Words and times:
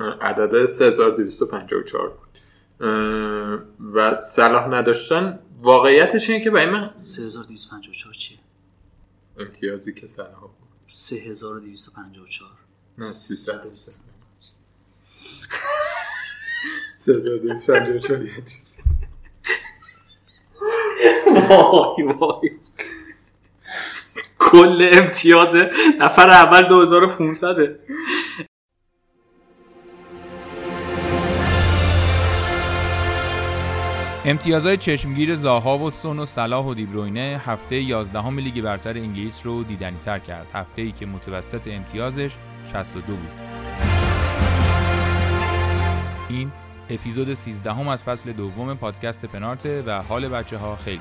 عدد 0.00 0.66
3254 0.66 2.08
بود. 2.08 2.28
و 3.94 4.20
صلاح 4.20 4.68
نداشتن. 4.68 5.38
واقعیتش 5.62 6.30
اینه 6.30 6.44
که 6.44 6.50
برای 6.50 6.70
من 6.70 6.90
3254 6.96 8.14
چیه؟ 8.14 8.38
امتیازی 9.38 9.94
که 9.94 10.06
صلاح 10.06 10.40
بود. 10.40 10.50
3254 10.86 12.50
نه 12.98 13.06
300 13.06 13.70
3254 17.04 18.22
یه 18.26 18.32
چیز 18.34 18.62
وای 21.48 22.02
وای. 22.02 22.50
کل 24.38 24.90
امتیاز 24.92 25.56
نفر 25.98 26.30
اول 26.30 26.62
2500 26.62 27.78
امتیازهای 34.24 34.76
چشمگیر 34.76 35.34
زاها 35.34 35.78
و 35.78 35.90
سون 35.90 36.18
و 36.18 36.26
صلاح 36.26 36.66
و 36.66 36.74
دیبروینه 36.74 37.42
هفته 37.46 37.76
11 37.82 38.30
لیگ 38.30 38.60
برتر 38.60 38.98
انگلیس 38.98 39.46
رو 39.46 39.64
دیدنی 39.64 39.98
تر 39.98 40.18
کرد. 40.18 40.46
هفته 40.54 40.82
ای 40.82 40.92
که 40.92 41.06
متوسط 41.06 41.68
امتیازش 41.68 42.36
62 42.72 43.16
بود. 43.16 43.30
این 46.28 46.52
اپیزود 46.90 47.34
13 47.34 47.72
هم 47.72 47.88
از 47.88 48.02
فصل 48.02 48.32
دوم 48.32 48.74
پادکست 48.74 49.26
پنارته 49.26 49.82
و 49.86 50.02
حال 50.02 50.28
بچه 50.28 50.58
ها 50.58 50.76
خیلی 50.76 51.00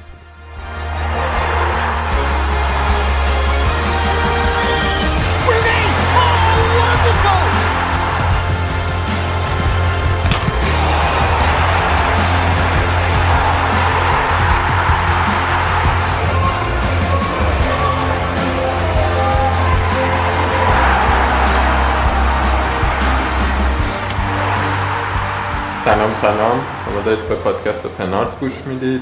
سلام 25.90 26.12
سلام. 26.22 26.60
شما 26.86 27.02
دارید 27.06 27.28
به 27.30 27.36
پادکست 27.36 27.88
پنارت 27.88 28.40
گوش 28.40 28.54
می‌دید. 28.68 29.02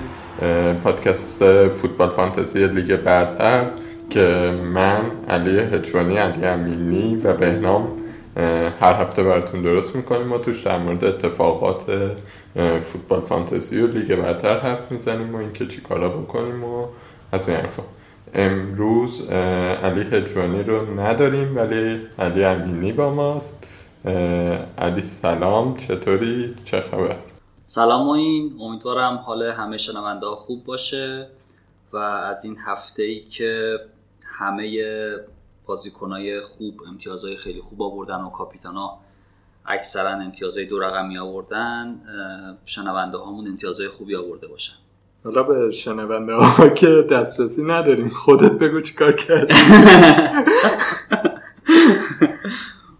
پادکست 0.84 1.68
فوتبال 1.68 2.10
فانتزی 2.10 2.68
لیگ 2.68 2.96
برتر 2.96 3.66
که 4.10 4.54
من 4.74 5.02
علی 5.30 5.60
هجوانی 5.60 6.18
علی 6.18 6.46
امینی 6.46 7.22
و 7.24 7.34
بهنام 7.34 7.88
هر 8.82 8.94
هفته 8.94 9.24
براتون 9.24 9.62
درست 9.62 9.96
می‌کنیم 9.96 10.32
و 10.32 10.38
توش 10.38 10.64
در 10.64 10.78
مورد 10.78 11.06
اتفاقات 11.06 11.82
فوتبال 12.82 13.22
فانتزی 13.22 13.82
و 13.82 13.88
لیگ 13.88 14.16
برتر 14.16 14.60
حرف 14.60 14.92
می‌زنیم 14.92 15.36
و 15.36 15.38
اینکه 15.38 15.68
چی 15.68 15.82
کارا 15.82 16.10
بکنیم 16.10 16.64
و 16.64 16.86
از 17.32 17.50
این 17.50 17.58
حرفا. 17.58 17.84
امروز 18.36 19.22
علی 19.84 20.02
هجوانی 20.02 20.64
رو 20.64 21.00
نداریم 21.00 21.58
ولی 21.58 22.00
علی 22.20 22.44
امینی 22.44 22.92
با 22.92 23.14
ماست. 23.14 23.64
علی 24.78 25.02
سلام 25.02 25.78
چطوری؟ 25.78 26.56
چه 26.66 26.82
خبر؟ 26.82 27.16
سلام 27.66 28.08
و 28.08 28.12
این 28.12 28.56
امیدوارم 28.60 29.16
حال 29.16 29.44
همه 29.44 29.78
شنونده 29.78 30.26
خوب 30.26 30.66
باشه 30.66 31.28
و 31.94 31.98
از 31.98 32.46
این 32.46 32.58
هفته 32.66 33.04
ای 33.04 33.20
که 33.20 33.80
همه 34.24 34.82
بازیکنای 35.66 36.42
خوب 36.42 36.82
امتیازهای 36.88 37.38
خیلی 37.38 37.62
خوب 37.62 37.82
آوردن 37.82 38.22
و 38.22 38.30
کاپیتانا 38.30 38.98
اکثرا 39.66 40.10
امتیازهای 40.10 40.66
دو 40.66 40.80
رقمی 40.80 41.18
آوردن 41.18 42.00
شنونده 42.66 43.18
هامون 43.18 43.48
امتیازهای 43.48 43.90
خوبی 43.90 44.16
آورده 44.16 44.48
باشن. 44.48 44.76
حالا 45.24 45.44
به 45.44 45.72
شنونده 45.72 46.34
ها 46.34 46.70
که 46.80 47.08
دسترسی 47.12 47.64
نداریم 47.64 48.10
خودت 48.10 48.52
بگو 48.52 48.82
چی 48.82 48.94
کار 48.94 49.14
کردی. 49.14 49.54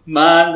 من 0.08 0.54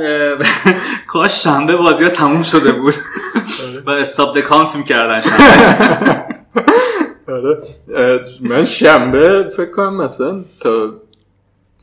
کاش 1.08 1.44
شنبه 1.44 1.78
بازی 1.78 2.04
ها 2.04 2.10
تموم 2.10 2.44
شده 2.44 2.72
بود. 2.72 2.94
و 3.86 3.90
استاب 3.90 4.40
دکانت 4.40 4.76
می‌کردن 4.76 5.22
شنبه. 5.22 6.26
آره. 7.34 7.62
من 8.42 8.66
شنبه 8.66 9.44
فکر 9.58 9.72
کنم 9.72 9.96
مثلا 9.96 10.44
تا 10.60 10.94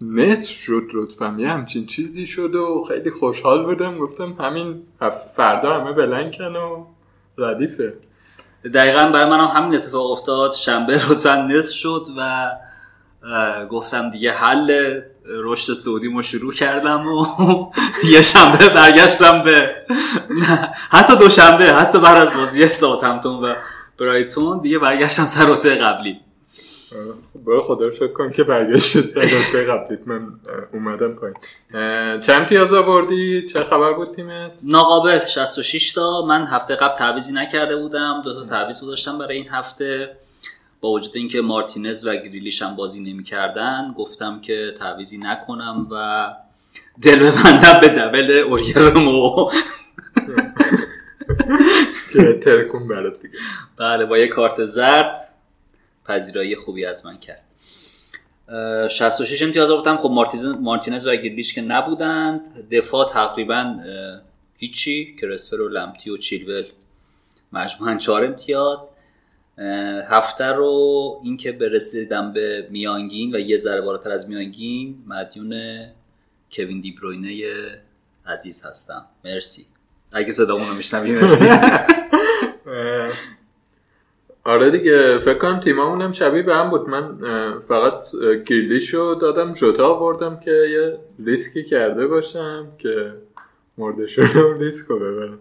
نصف 0.00 0.50
شد 0.50 0.82
رتبم 0.94 1.38
یه 1.38 1.48
همچین 1.48 1.86
چیزی 1.86 2.26
شد 2.26 2.54
و 2.54 2.84
خیلی 2.88 3.10
خوشحال 3.10 3.64
بودم. 3.64 3.98
گفتم 3.98 4.36
همین 4.40 4.82
فردا 5.36 5.80
همه 5.80 5.92
بلنکن 5.92 6.56
و 6.56 6.86
ردیفه. 7.38 7.94
دقیقا 8.74 9.10
برای 9.14 9.30
من 9.30 9.40
هم 9.40 9.62
همین 9.62 9.78
اتفاق 9.78 10.10
افتاد. 10.10 10.52
شنبه 10.52 10.94
رتبم 11.10 11.46
نصف 11.46 11.74
شد 11.76 12.06
و 12.18 12.50
گفتم 13.70 14.10
دیگه 14.10 14.32
حل 14.32 15.00
رشد 15.28 15.72
سعودیمو 15.72 16.22
شروع 16.22 16.54
کردم 16.54 17.06
و 17.06 17.26
یه 18.12 18.22
شنبه 18.22 18.68
برگشتم 18.68 19.42
به 19.42 19.70
حتی 20.90 21.16
دوشنبه 21.16 21.64
حتی 21.64 21.98
بعد 21.98 22.16
از 22.16 22.36
بازی 22.36 22.68
ساوثهمپتون 22.68 23.44
و 23.44 23.54
برایتون 23.98 24.60
دیگه 24.60 24.78
برگشتم 24.78 25.26
سر 25.26 25.46
رتبه 25.46 25.74
قبلی. 25.74 26.20
برای 27.46 27.60
خدا 27.60 27.86
رو 27.86 27.92
شکر 27.92 28.12
کن 28.12 28.32
که 28.32 28.44
برگشت 28.44 29.00
سر 29.00 29.64
قبلیت 29.64 30.00
من 30.06 30.40
اومدم 30.72 31.14
پایین. 31.14 31.36
چند 32.20 32.46
پیاز 32.46 32.74
آوردی؟ 32.74 33.46
چه 33.46 33.64
خبر 33.64 33.92
بود 33.92 34.16
تیمت؟ 34.16 34.52
ناقابل 34.62 35.26
66 35.26 35.92
تا. 35.92 36.22
من 36.28 36.46
هفته 36.46 36.76
قبل 36.76 36.94
تعویزی 36.94 37.32
نکرده 37.32 37.76
بودم. 37.76 38.22
دو 38.24 38.34
تا 38.34 38.46
تعویض 38.46 38.80
داشتم 38.80 39.18
برای 39.18 39.36
این 39.36 39.48
هفته. 39.48 40.16
با 40.80 40.90
وجود 40.90 41.16
اینکه 41.16 41.40
مارتینز 41.40 42.06
و 42.06 42.16
گریلیش 42.16 42.62
هم 42.62 42.76
بازی 42.76 43.12
نمی‌کردن 43.12 43.94
گفتم 43.96 44.40
که 44.40 44.74
تعویزی 44.78 45.18
نکنم 45.18 45.86
و 45.90 46.34
دل 47.02 47.18
ببندم 47.18 47.80
به 47.80 47.88
دبل 47.88 48.30
اوریرمو 48.30 49.50
ترکون 52.42 52.88
برات 52.88 53.22
دیگه. 53.22 53.34
بله 53.76 54.06
با 54.06 54.18
یه 54.18 54.28
کارت 54.28 54.64
زرد 54.64 55.28
پذیرایی 56.04 56.56
خوبی 56.56 56.84
از 56.84 57.06
من 57.06 57.18
کرد. 57.18 57.44
66 58.88 59.42
امتیاز 59.42 59.70
آوردم. 59.70 59.96
خب 59.96 60.10
مارتینز 60.60 61.06
و 61.06 61.16
گریلیش 61.16 61.54
که 61.54 61.60
نبودند 61.60 62.68
دفاع 62.70 63.08
تقریبا 63.08 63.74
هیچی. 64.56 65.16
کرسفر 65.20 65.60
و 65.60 65.68
لمتی 65.68 66.10
و 66.10 66.16
چیلول 66.16 66.64
مجموعا 67.52 67.96
4 67.96 68.24
امتیاز. 68.24 68.94
هفته 70.08 70.44
رو 70.44 71.20
اینکه 71.24 71.52
برسیدم 71.52 72.32
به 72.32 72.68
میانگین 72.70 73.34
و 73.34 73.38
یه 73.38 73.58
ذره 73.58 73.80
بالاتر 73.80 74.10
از 74.10 74.28
میانگین 74.28 74.98
مدیون 75.06 75.54
کوین 76.52 76.80
دیبروینه 76.80 77.42
عزیز 78.26 78.66
هستم. 78.66 79.06
مرسی. 79.24 79.66
اگه 80.12 80.32
صدامون 80.32 80.68
رو 80.68 80.74
میشنوی 80.74 81.12
مرسی. 81.12 81.44
آره 84.44 84.70
دیگه 84.70 85.18
فکر 85.18 85.38
کنم 85.38 85.60
تیمامون 85.60 86.02
هم 86.02 86.12
شبیه 86.12 86.42
به 86.42 86.54
هم 86.54 86.70
بود. 86.70 86.88
من 86.88 87.18
فقط 87.68 87.94
گریلیشو 88.46 89.18
دادم 89.20 89.54
جوتا 89.54 89.94
آوردم 89.94 90.40
که 90.40 90.50
یه 90.50 90.98
ریسکی 91.26 91.64
کرده 91.64 92.06
باشم 92.06 92.68
که 92.78 93.14
مرده 93.78 94.06
شده 94.06 94.58
ریسک 94.58 94.86
رو 94.86 94.98
ببرم 94.98 95.38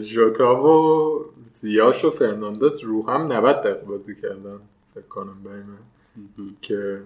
ژوتا 0.00 0.62
و 0.62 1.24
زیاش 1.46 2.04
و 2.04 2.10
فرناندز 2.10 2.80
رو 2.80 3.10
هم 3.10 3.32
90 3.32 3.56
دقیقه 3.56 3.80
بازی 3.80 4.14
کردن 4.14 4.60
فکر 4.94 5.06
کنم 5.06 5.42
برای 5.44 5.62
من. 5.62 5.78
که 6.62 7.02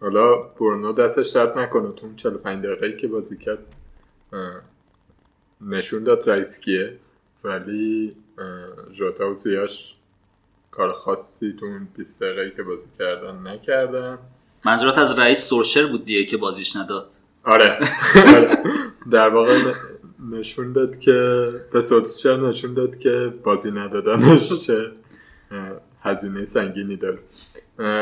حالا 0.00 0.36
برونو 0.36 0.92
دستش 0.92 1.28
درد 1.28 1.58
نکنه 1.58 1.92
تو 1.92 2.14
45 2.16 2.64
دقیقه 2.64 2.96
که 2.96 3.08
بازی 3.08 3.36
کرد 3.36 3.58
نشون 5.60 6.04
داد 6.04 6.30
رئیس 6.30 6.60
کیه 6.60 6.96
ولی 7.44 8.16
ژوتا 8.92 9.30
و 9.30 9.34
زیاش 9.34 9.94
کار 10.70 10.92
خاصی 10.92 11.52
تو 11.60 11.66
اون 11.66 11.88
20 11.96 12.22
دقیقه 12.22 12.56
که 12.56 12.62
بازی 12.62 12.86
کردن 12.98 13.46
نکردن. 13.46 14.18
منظورت 14.64 14.98
از 14.98 15.18
رئیس 15.18 15.48
سورشر 15.48 15.86
بود 15.86 16.04
دیگه 16.04 16.24
که 16.24 16.36
بازیش 16.36 16.76
نداد؟ 16.76 17.12
آره. 17.44 17.78
در 19.10 19.28
واقع 19.28 19.72
نشون 20.30 20.72
داد 20.72 20.98
که 20.98 21.48
به 21.72 21.82
سولسچر 21.82 22.36
نشون 22.36 22.74
داد 22.74 22.98
که 22.98 23.34
بازی 23.44 23.70
ندادنش 23.70 24.52
چه 24.66 24.90
هزینه 26.02 26.44
سنگینی 26.44 26.96
داره. 26.96 27.18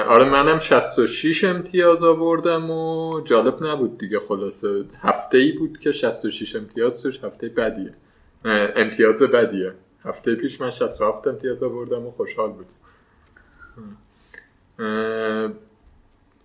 آره 0.08 0.24
منم 0.24 0.58
66 0.58 1.44
امتیاز 1.44 2.02
آوردم 2.02 2.70
و 2.70 3.20
جالب 3.20 3.64
نبود 3.64 3.98
دیگه 3.98 4.18
خلاصه. 4.18 4.84
هفته 5.02 5.38
ای 5.38 5.52
بود 5.52 5.78
که 5.78 5.92
66 5.92 6.56
امتیاز 6.56 7.02
توش 7.02 7.24
هفته 7.24 7.48
بدیه 7.48 7.94
امتیاز 8.76 9.22
بدیه 9.22 9.72
هفته 10.04 10.34
پیش 10.34 10.60
من 10.60 10.70
67 10.70 11.26
امتیاز 11.26 11.62
آوردم 11.62 12.06
و 12.06 12.10
خوشحال 12.10 12.50
بود. 12.50 12.66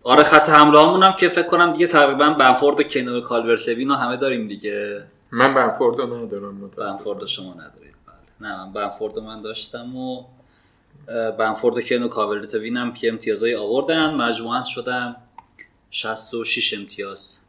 آره 0.03 0.23
خط 0.23 0.49
حمله 0.49 0.79
هم 0.79 1.13
که 1.19 1.29
فکر 1.29 1.47
کنم 1.47 1.73
دیگه 1.73 1.87
تقریبا 1.87 2.29
بمفورد 2.29 2.79
و 2.79 2.83
کنار 2.83 3.21
کالورت 3.21 3.63
لوین 3.63 3.91
همه 3.91 4.17
داریم 4.17 4.47
دیگه. 4.47 5.03
من 5.31 5.53
بمفورد 5.53 5.99
رو 5.99 6.25
ندارم 6.25 6.69
بمفورد 6.77 7.25
شما 7.25 7.53
ندارید. 7.53 7.95
بله. 8.07 8.49
نه 8.49 8.65
من 8.65 8.73
بمفورد 8.73 9.19
من 9.19 9.41
داشتم 9.41 9.95
و 9.95 10.23
بمفورد 11.39 11.77
و 11.77 11.81
کین 11.81 12.03
و 12.03 12.07
کالورت 12.07 12.53
لوینم 12.53 12.93
پی 12.93 13.09
امتیازهای 13.09 13.55
آوردن. 13.55 14.15
مجموعا 14.15 14.63
شدم 14.63 15.15
66 15.91 16.73
امتیاز. 16.73 17.39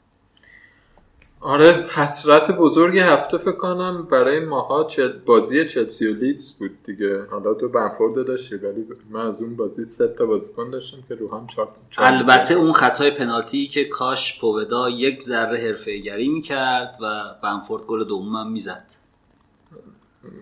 آره 1.42 1.86
حسرت 1.94 2.50
بزرگ 2.50 2.98
هفته 2.98 3.38
فکر 3.38 3.52
کنم 3.52 4.08
برای 4.10 4.40
ماها 4.40 4.88
بازی 5.26 5.64
چلسی 5.64 6.06
و 6.06 6.14
لیدز 6.14 6.52
بود 6.52 6.70
دیگه. 6.86 7.22
حالا 7.30 7.54
تو 7.54 7.68
بمفورد 7.68 8.26
داشتی 8.26 8.56
ولی 8.56 8.86
من 9.10 9.26
از 9.26 9.42
اون 9.42 9.56
بازی 9.56 9.84
سه 9.84 10.08
تا 10.08 10.26
بازیکن 10.26 10.70
داشتم 10.70 10.98
که 11.08 11.14
رو 11.14 11.30
هم 11.30 11.46
چهار 11.46 11.68
البته 11.98 12.54
اون 12.54 12.72
خطای 12.72 13.10
پنالتی 13.10 13.66
که 13.66 13.84
کاش 13.84 14.40
پوودا 14.40 14.90
یک 14.90 15.22
ذره 15.22 15.58
حرفه 15.58 15.98
گری 15.98 16.28
می‌کرد 16.28 16.98
و 17.02 17.24
بنفورد 17.42 17.82
گل 17.82 18.04
دومم 18.04 18.52
می‌زد. 18.52 18.84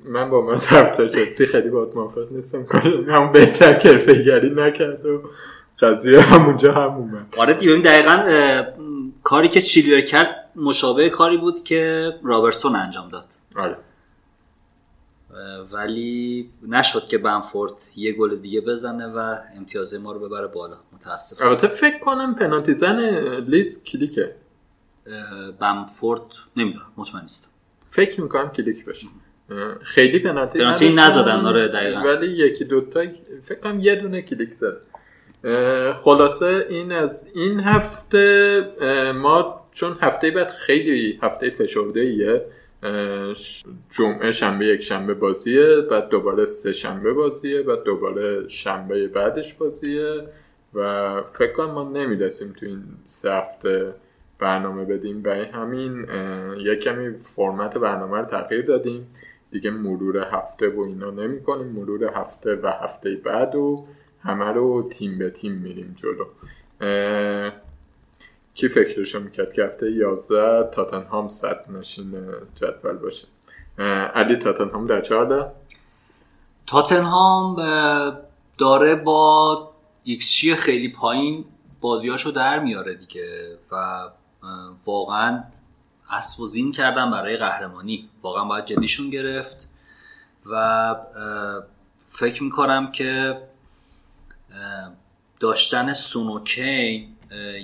من 0.05 0.31
با 0.31 0.41
من 0.41 0.59
طرفدار 0.59 1.09
چلسی 1.09 1.47
خیلی 1.47 1.71
باید 1.71 1.95
موافق 1.95 2.33
نیستم 2.33 2.67
هم 3.09 3.33
بهتر 3.33 3.75
که 3.75 4.13
گری 4.13 4.51
نکرد 4.57 5.07
و 5.07 5.23
قضیه 5.81 6.21
همونجا 6.21 6.73
هم 6.73 6.95
اومد. 6.95 7.35
آره 7.37 7.55
دیگه 7.55 7.77
دقیقا 7.85 8.23
کاری 9.23 9.49
که 9.49 9.61
چیلیر 9.61 10.01
کرد 10.01 10.48
مشابه 10.59 11.11
کاری 11.11 11.37
بود 11.37 11.63
که 11.65 12.13
رابرتسون 12.23 12.77
انجام 12.77 13.09
داد. 13.09 13.27
آره. 13.57 13.77
ولی 15.73 16.51
نشد 16.69 17.09
که 17.09 17.19
بنفورد 17.19 17.73
یه 17.97 18.13
گل 18.13 18.37
دیگه 18.37 18.61
بزنه 18.61 19.07
و 19.07 19.37
امتیاز 19.57 19.95
ما 19.95 20.13
رو 20.13 20.29
ببره 20.29 20.47
بالا. 20.47 20.77
متاسفم 20.93 21.49
البته 21.49 21.69
فکر 21.69 21.99
کنم 21.99 22.35
پنالتی 22.35 22.75
زن 22.75 23.01
لیدز 23.41 23.85
کلیکه. 23.85 24.35
بنفورد 25.61 26.23
نمی‌دونم 26.57 26.87
مطمئن 26.97 27.23
نیستم. 27.23 27.51
فکر 27.87 28.21
می‌کنم 28.21 28.49
کلیک 28.49 28.85
بشه. 28.85 29.07
خیلی 29.81 30.19
پنالتی 30.19 30.59
پنالتی 30.59 30.95
نزدن 30.95 31.47
آره 31.47 31.69
دقیقا. 31.69 32.01
ولی 32.01 32.27
یکی 32.27 32.65
دوتا 32.65 33.05
فکر 33.43 33.61
کنم 33.61 33.81
یه 33.81 33.95
دونه 33.95 34.23
کلیک 34.23 34.51
زد. 34.55 34.77
خلاصه 35.95 36.67
این 36.71 36.93
از 36.93 37.27
این 37.35 37.61
هفته 37.61 39.13
ما 39.23 39.58
چون 39.79 39.97
هفته 40.01 40.31
بعد 40.31 40.49
خیلی 40.49 41.19
هفته 41.23 41.51
فشرده 41.51 42.01
ایه 42.01 42.45
جمعه 43.91 44.33
شنبه 44.33 44.67
یک 44.67 44.81
شنبه 44.81 45.15
بازیه 45.15 45.81
بعد 45.81 46.09
دوباره 46.09 46.45
سه 46.45 46.73
شنبه 46.73 47.13
بازیه 47.13 47.63
بعد 47.63 47.83
دوباره 47.83 48.49
شنبه 48.49 49.09
بعدش 49.09 49.55
بازیه 49.55 50.25
و 50.75 51.23
فکر 51.23 51.53
کنم 51.53 51.71
ما 51.71 51.91
نمی‌رسیم 51.91 52.53
تو 52.53 52.67
این 52.67 52.83
سه 53.05 53.33
هفته 53.33 53.95
برنامه 54.39 54.85
بدیم. 54.85 55.23
برای 55.23 55.45
همین 55.45 56.07
یک 56.59 56.81
کمی 56.81 57.17
فرمت 57.17 57.79
برنامه 57.79 58.19
رو 58.19 58.25
تغییر 58.25 58.65
دادیم. 58.65 59.07
دیگه 59.51 59.71
مرور 59.71 60.27
هفته 60.33 60.69
و 60.69 60.81
اینا 60.81 61.11
نمی 61.11 61.43
کنیم 61.43 61.67
مرور 61.67 62.05
هفته 62.05 62.55
و 62.55 62.73
هفته 62.83 63.15
بعد 63.15 63.55
و 63.55 63.87
همه 64.23 64.53
رو 64.53 64.89
تیم 64.91 65.19
به 65.19 65.31
تیم 65.31 65.53
میریم 65.53 65.97
جلو. 65.97 66.25
کی 68.59 68.69
فکرشو 68.69 69.21
می‌کرد 69.21 69.53
که 69.53 69.65
هفته 69.65 69.93
11 69.93 70.71
تاتنهام 70.71 71.29
صد 71.29 71.65
نشین 71.71 72.33
جدول 72.55 72.97
باشه؟ 72.97 73.29
علی 74.15 74.37
تاتنهام 74.37 74.87
در 74.87 75.01
چهارده 75.01 75.53
تاتنهام 76.67 77.57
داره 78.59 78.95
با 78.95 79.71
ایکس 80.05 80.45
خیلی 80.57 80.89
پایین 80.89 81.45
بازیاشو 81.81 82.31
در 82.31 82.59
میاره 82.59 82.95
دیگه 82.95 83.59
و 83.73 84.03
واقعا 84.87 85.45
اسب 86.11 86.41
و 86.41 86.47
زین 86.47 86.73
کردن 86.73 87.11
برای 87.11 87.37
قهرمانی. 87.37 88.09
واقعا 88.23 88.45
باید 88.45 88.65
جدیشون 88.65 89.11
گرفت 89.11 89.71
و 90.47 90.95
فکر 92.05 92.43
می‌کنم 92.43 92.93
که 92.93 93.41
داشتن 95.41 95.93
سون 95.93 96.38
و 96.38 96.54
کین 96.54 97.15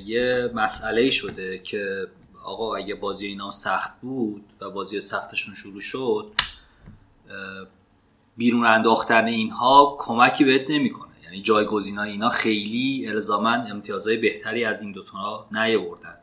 یه 0.05 0.50
مسئله 0.55 1.11
شده 1.11 1.58
که 1.58 2.06
آقا 2.44 2.76
اگه 2.76 2.94
بازی 2.94 3.26
اینا 3.26 3.50
سخت 3.50 4.00
بود 4.00 4.44
و 4.61 4.70
بازی 4.70 5.00
سختشون 5.00 5.55
شروع 5.55 5.81
شد 5.81 6.32
بیرون 8.37 8.66
انداختن 8.66 9.26
اینها 9.26 9.96
کمکی 9.99 10.44
بهت 10.44 10.70
نمی‌کنه. 10.70 11.11
یعنی 11.25 11.43
جایگزین 11.43 11.99
اینا 11.99 12.31
خیلی 12.31 13.08
الزاما 13.08 13.50
امتیازهای 13.50 14.16
بهتری 14.16 14.64
از 14.64 14.82
این 14.82 14.93
دوتا 14.93 15.46
نیاوردن. 15.52 16.14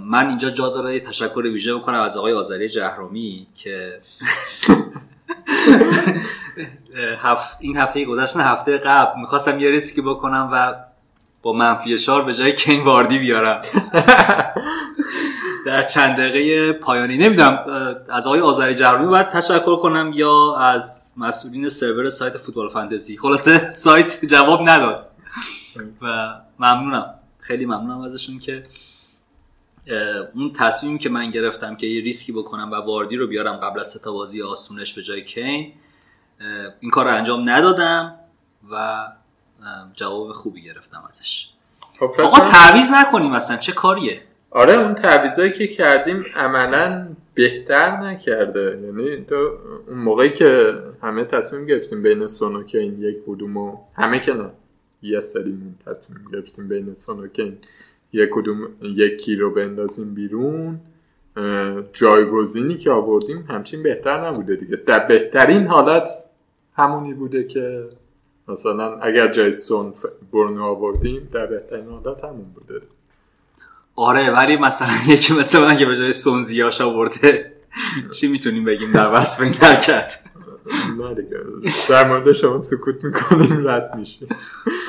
من 0.00 0.28
اینجا 0.28 0.50
جا 0.50 0.68
داره 0.68 1.00
تشکر 1.00 1.40
ویژه 1.40 1.74
بکنم 1.74 2.00
از 2.00 2.16
آقای 2.16 2.32
آذری 2.32 2.68
جهرومی 2.68 3.46
که 3.54 4.00
هفت 7.18 7.58
این 7.60 7.76
هفته 7.76 8.04
گذشته 8.04 8.42
هفته 8.42 8.78
قبل 8.78 9.20
می‌خواستم 9.20 9.60
یه 9.60 9.70
ریسکی 9.70 10.02
بکنم 10.02 10.48
و 10.52 10.74
با 11.48 11.54
منفی 11.54 11.94
اشار 11.94 12.24
به 12.24 12.34
جای 12.34 12.54
کین 12.54 12.84
واردی 12.84 13.18
بیارم. 13.18 13.62
در 15.66 15.82
چند 15.82 16.16
دقیقه 16.16 16.72
پایانی. 16.72 17.18
نمی‌دونم 17.18 17.58
از 18.08 18.26
آقای 18.26 18.40
آذری 18.40 18.74
جهرومی 18.74 19.06
باید 19.06 19.28
تشکر 19.28 19.76
کنم 19.76 20.10
یا 20.14 20.56
از 20.56 21.14
مسئولین 21.16 21.68
سرور 21.68 22.08
سایت 22.08 22.36
فوتبال 22.36 22.68
فانتزی. 22.68 23.16
خلاصه 23.16 23.70
سایت 23.70 24.24
جواب 24.24 24.68
نداد. 24.68 25.10
و 26.02 26.34
ممنونم. 26.58 27.14
خیلی 27.38 27.66
ممنونم 27.66 28.00
ازشون 28.00 28.38
که 28.38 28.62
اون 30.34 30.52
تصمیمی 30.52 30.98
که 30.98 31.08
من 31.08 31.30
گرفتم 31.30 31.76
که 31.76 31.86
یه 31.86 32.02
ریسکی 32.02 32.32
بکنم 32.32 32.70
و 32.70 32.74
واردی 32.74 33.16
رو 33.16 33.26
بیارم 33.26 33.56
قبل 33.56 33.80
از 33.80 33.90
ستا 33.90 34.12
بازی 34.12 34.42
آسونش 34.42 34.94
به 34.94 35.02
جای 35.02 35.24
کین 35.24 35.72
این 36.80 36.90
کار 36.90 37.04
رو 37.04 37.14
انجام 37.14 37.50
ندادم 37.50 38.14
و 38.70 39.06
جواب 39.94 40.32
خوبی 40.32 40.62
گرفتم 40.62 41.02
ازش. 41.08 41.48
خب 41.98 42.20
آقا 42.20 42.40
تعویز 42.40 42.90
نکنیم 42.92 43.32
اصلا 43.32 43.56
چه 43.56 43.72
کاریه؟ 43.72 44.20
آره 44.50 44.72
اون 44.72 44.94
تعویضایی 44.94 45.52
که 45.52 45.66
کردیم 45.66 46.24
عملا 46.36 47.08
بهتر 47.34 48.00
نکرده. 48.00 48.80
یعنی 48.84 49.24
تو 49.24 49.58
اون 49.88 49.98
موقعی 49.98 50.30
که 50.30 50.74
همه 51.02 51.24
تصمیم 51.24 51.66
گرفتیم 51.66 52.02
بین 52.02 52.26
سونوکین 52.26 53.02
یک 53.02 53.16
کدوم 53.26 53.56
و 53.56 53.76
همه 53.94 54.20
که 54.20 54.34
نه. 54.34 54.50
یه 55.02 55.20
سریمون 55.20 55.74
تصمیم 55.86 56.24
گرفتیم 56.32 56.68
بین 56.68 56.94
سونوکین 56.94 57.58
یک 58.12 58.30
کدوم 58.32 58.68
یکی 58.82 59.36
رو 59.36 59.54
بندازیم 59.54 60.14
بیرون. 60.14 60.80
جایگزینی 61.92 62.78
که 62.78 62.90
آوردیم 62.90 63.46
همچین 63.48 63.82
بهتر 63.82 64.28
نبوده 64.28 64.56
دیگه. 64.56 64.76
در 64.76 65.06
بهترین 65.06 65.66
حالت 65.66 66.08
همونی 66.76 67.14
بوده 67.14 67.44
که 67.44 67.88
مثلا 68.48 68.98
اگر 68.98 69.28
جای 69.32 69.52
سون 69.52 69.92
برنو 70.32 70.62
آوردیم 70.64 71.28
در 71.32 71.46
بهترین 71.46 71.84
حالت 71.88 72.24
همون 72.24 72.52
بوده. 72.54 72.82
آره 73.96 74.30
ولی 74.30 74.56
مثلا 74.56 74.88
یکی 75.14 75.34
مثل 75.34 75.60
من 75.60 75.78
که 75.78 75.86
به 75.86 75.96
جای 75.96 76.12
سون 76.12 76.44
زیاش 76.44 76.80
آورده 76.80 77.52
چی 78.12 78.26
می‌تونیم 78.26 78.64
بگیم 78.64 78.92
در 78.92 79.12
وصف 79.14 79.40
این 79.42 79.52
حرکت؟ 79.52 80.18
نه 80.98 81.14
دیگه 81.14 81.36
در 81.88 82.08
مورد 82.08 82.32
شما 82.32 82.60
سکوت 82.60 83.04
می‌کنیم 83.04 83.68
رد 83.68 83.94
میشه 83.94 84.26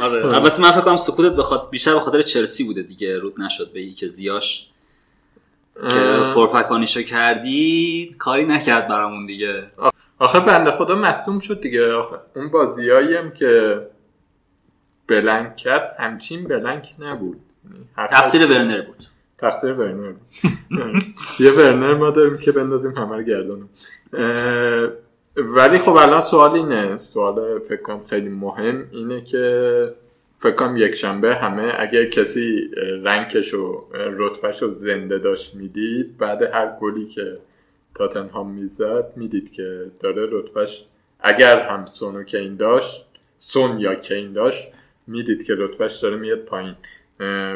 آره 0.01 0.25
البته 0.25 0.61
من 0.61 0.71
فکر 0.71 0.81
کنم 0.81 0.95
سکوتت 0.95 1.35
بخاطر 1.35 1.69
بیشتر 1.69 1.93
به 1.93 1.99
خاطر 1.99 2.21
چلسی 2.21 2.63
بوده 2.63 2.81
دیگه 2.81 3.17
رود 3.17 3.41
نشد 3.41 3.73
به 3.73 3.89
که 3.91 4.07
زیاش. 4.07 4.69
که 5.89 6.31
پرپکانیشو 6.35 7.01
کردید 7.01 8.17
کاری 8.17 8.45
نکرد 8.45 8.87
برامون 8.87 9.25
دیگه. 9.25 9.69
آخه 10.19 10.39
بنده 10.39 10.71
خدا 10.71 10.95
مصوم 10.95 11.39
شد 11.39 11.61
دیگه. 11.61 11.93
آخه 11.93 12.15
اون 12.35 12.49
بازیایی 12.49 13.15
هم 13.15 13.31
که 13.31 13.81
بلنک 15.07 15.55
کرد 15.55 15.95
همچین 15.99 16.43
بلنک 16.43 16.95
نبود. 16.99 17.39
تقصیر 17.95 18.45
ورنر 18.45 18.81
بود. 18.81 19.03
تقصیر 19.37 19.73
ورنر 19.73 20.11
بود. 20.11 20.21
یه 21.45 21.51
ورنر 21.51 21.93
ما 21.93 22.09
داریم 22.09 22.37
که 22.37 22.51
بندازیم 22.51 22.91
همه 22.91 23.15
رو 23.15 23.23
گردانم 23.23 23.69
ولی 25.35 25.77
خب 25.77 25.95
الان 25.95 26.21
سوال 26.21 26.51
اینه. 26.51 26.97
سوال 26.97 27.59
فکر 27.59 27.81
کنم 27.81 28.03
خیلی 28.03 28.29
مهم 28.29 28.87
اینه 28.91 29.21
که 29.21 29.93
فکر 30.33 30.55
کنم 30.55 30.77
یک 30.77 30.95
شنبه 30.95 31.35
همه 31.35 31.73
اگر 31.77 32.05
کسی 32.05 32.71
رنکش 33.03 33.53
و 33.53 33.85
رتبهش 33.93 34.61
رو 34.61 34.71
زنده 34.71 35.17
داشت 35.17 35.55
می‌دید 35.55 36.17
بعد 36.17 36.41
هر 36.41 36.77
گلی 36.81 37.07
که 37.07 37.37
تاتنهام 37.99 38.51
می‌زد 38.51 39.13
می‌دید 39.15 39.51
که 39.51 39.91
داره 39.99 40.27
رتبهش 40.31 40.85
اگر 41.19 41.69
هم 41.69 41.85
سون 41.85 42.15
و 42.15 42.23
کین 42.23 42.55
داشت 42.55 43.05
سون 43.37 43.79
یا 43.79 43.95
کین 43.95 44.33
داشت 44.33 44.67
می‌دید 45.07 45.43
که 45.43 45.55
رتبهش 45.57 45.99
داره 45.99 46.17
میاد 46.17 46.39
پایین. 46.39 46.75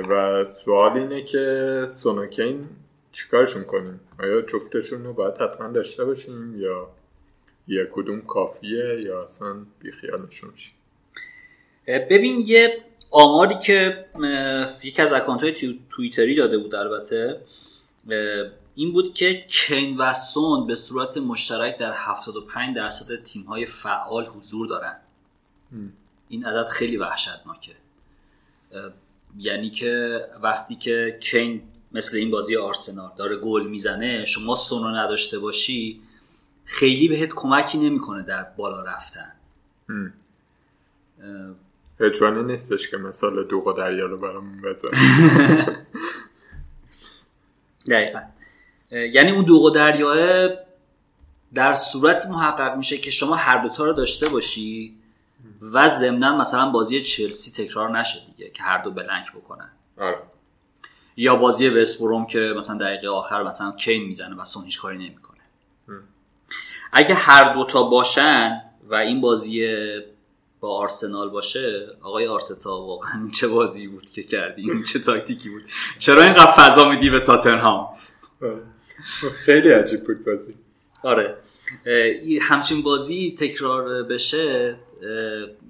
و 0.09 0.45
سوال 0.45 0.97
اینه 0.97 1.21
که 1.21 1.85
سون 1.89 2.17
و 2.17 2.25
کین 2.27 2.65
چیکارشون 3.11 3.63
کنیم؟ 3.63 3.99
آیا 4.19 4.41
جفتشون 4.41 5.03
رو 5.03 5.13
باید 5.13 5.33
حتما 5.37 5.67
داشته 5.67 6.05
باشیم 6.05 6.61
یا 6.61 6.89
یه 7.67 7.87
کدوم 7.91 8.21
کافیه 8.21 9.01
یا 9.05 9.23
اصلا 9.23 9.55
بیخیالشون 9.79 10.51
شیم 10.55 10.73
ببین 11.87 12.43
یه 12.45 12.77
آماری 13.11 13.55
که 13.59 14.05
یکی 14.83 15.01
از 15.01 15.13
اکانت 15.13 15.43
های 15.43 15.79
تویتری 15.89 16.35
داده 16.35 16.57
بود 16.57 16.75
البته 16.75 17.41
این 18.75 18.93
بود 18.93 19.13
که 19.13 19.45
کین 19.47 19.97
و 19.97 20.13
سون 20.13 20.67
به 20.67 20.75
صورت 20.75 21.17
مشترک 21.17 21.77
در 21.77 21.93
75 21.95 22.75
درصد 22.75 23.23
تیم 23.23 23.43
های 23.43 23.65
فعال 23.65 24.25
حضور 24.25 24.67
دارن. 24.67 24.95
این 26.29 26.45
عدد 26.45 26.67
خیلی 26.67 26.97
وحشتناکه. 26.97 27.75
یعنی 29.37 29.69
که 29.69 30.21
وقتی 30.41 30.75
که 30.75 31.17
کین 31.21 31.61
مثل 31.91 32.17
این 32.17 32.31
بازی 32.31 32.57
آرسنال 32.57 33.11
داره 33.17 33.35
گل 33.35 33.67
می‌زنه 33.67 34.25
شما 34.25 34.55
سون 34.55 34.83
رو 34.83 34.89
نداشته 34.89 35.39
باشی 35.39 36.01
خیلی 36.65 37.07
بهت 37.07 37.33
کمکی 37.35 37.77
نمی‌کنه 37.77 38.23
در 38.23 38.43
بالا 38.43 38.83
رفتن. 38.83 39.31
هجوانی 41.99 42.43
نیستش 42.43 42.89
که 42.89 42.97
مثال 42.97 43.43
دوغ 43.43 43.77
دریا 43.77 44.05
رو 44.05 44.17
برامون 44.17 44.61
بزن 44.61 44.89
دقیقا. 47.89 48.19
یعنی 48.91 49.31
اون 49.31 49.45
دوغ 49.45 49.63
و 49.63 49.69
دریاه 49.69 50.49
در 51.53 51.73
صورت 51.73 52.25
محقق 52.25 52.77
میشه 52.77 52.97
که 52.97 53.11
شما 53.11 53.35
هر 53.35 53.57
دوتا 53.57 53.83
رو 53.83 53.93
داشته 53.93 54.29
باشی 54.29 54.95
و 55.61 55.89
ضمنا 55.89 56.37
مثلا 56.37 56.69
بازی 56.69 57.01
چلسی 57.01 57.65
تکرار 57.65 57.99
نشه 57.99 58.19
دیگه 58.25 58.49
که 58.49 58.63
هر 58.63 58.77
دو 58.77 58.91
بلنک 58.91 59.31
بکنن. 59.31 59.69
آره. 59.97 60.17
یا 61.17 61.35
بازی 61.35 61.69
وستبروم 61.69 62.25
که 62.25 62.53
مثلا 62.57 62.77
دقیقه 62.77 63.07
آخر 63.07 63.43
مثلا 63.43 63.71
کین 63.71 64.03
می‌زنه 64.03 64.35
و 64.35 64.43
سون 64.43 64.65
هیچ 64.65 64.79
کاری 64.79 64.97
نمی‌کنه. 64.97 65.39
اگه 66.91 67.15
هر 67.15 67.53
دوتا 67.53 67.83
باشن 67.83 68.61
و 68.89 68.95
این 68.95 69.21
بازی 69.21 69.67
با 70.59 70.77
آرسنال 70.77 71.29
باشه 71.29 71.87
آقای 72.01 72.27
آرتتا 72.27 72.81
واقعا 72.81 73.29
چه 73.33 73.47
بازی 73.47 73.87
بود 73.87 74.11
که 74.11 74.23
کردی؟ 74.23 74.71
این 74.71 74.83
چه 74.83 74.99
تاکتیکی 74.99 75.49
بود؟ 75.49 75.63
چرا 75.99 76.23
اینقدر 76.23 76.51
فضا 76.51 76.89
میدی 76.89 77.09
به 77.09 77.19
تاتنهام. 77.19 77.87
خیلی 79.45 79.69
عجیب 79.69 80.03
بود 80.03 80.25
بازی. 80.25 80.53
آره. 81.03 81.37
همچین 82.41 82.81
بازی 82.81 83.35
تکرار 83.37 84.03
بشه 84.03 84.75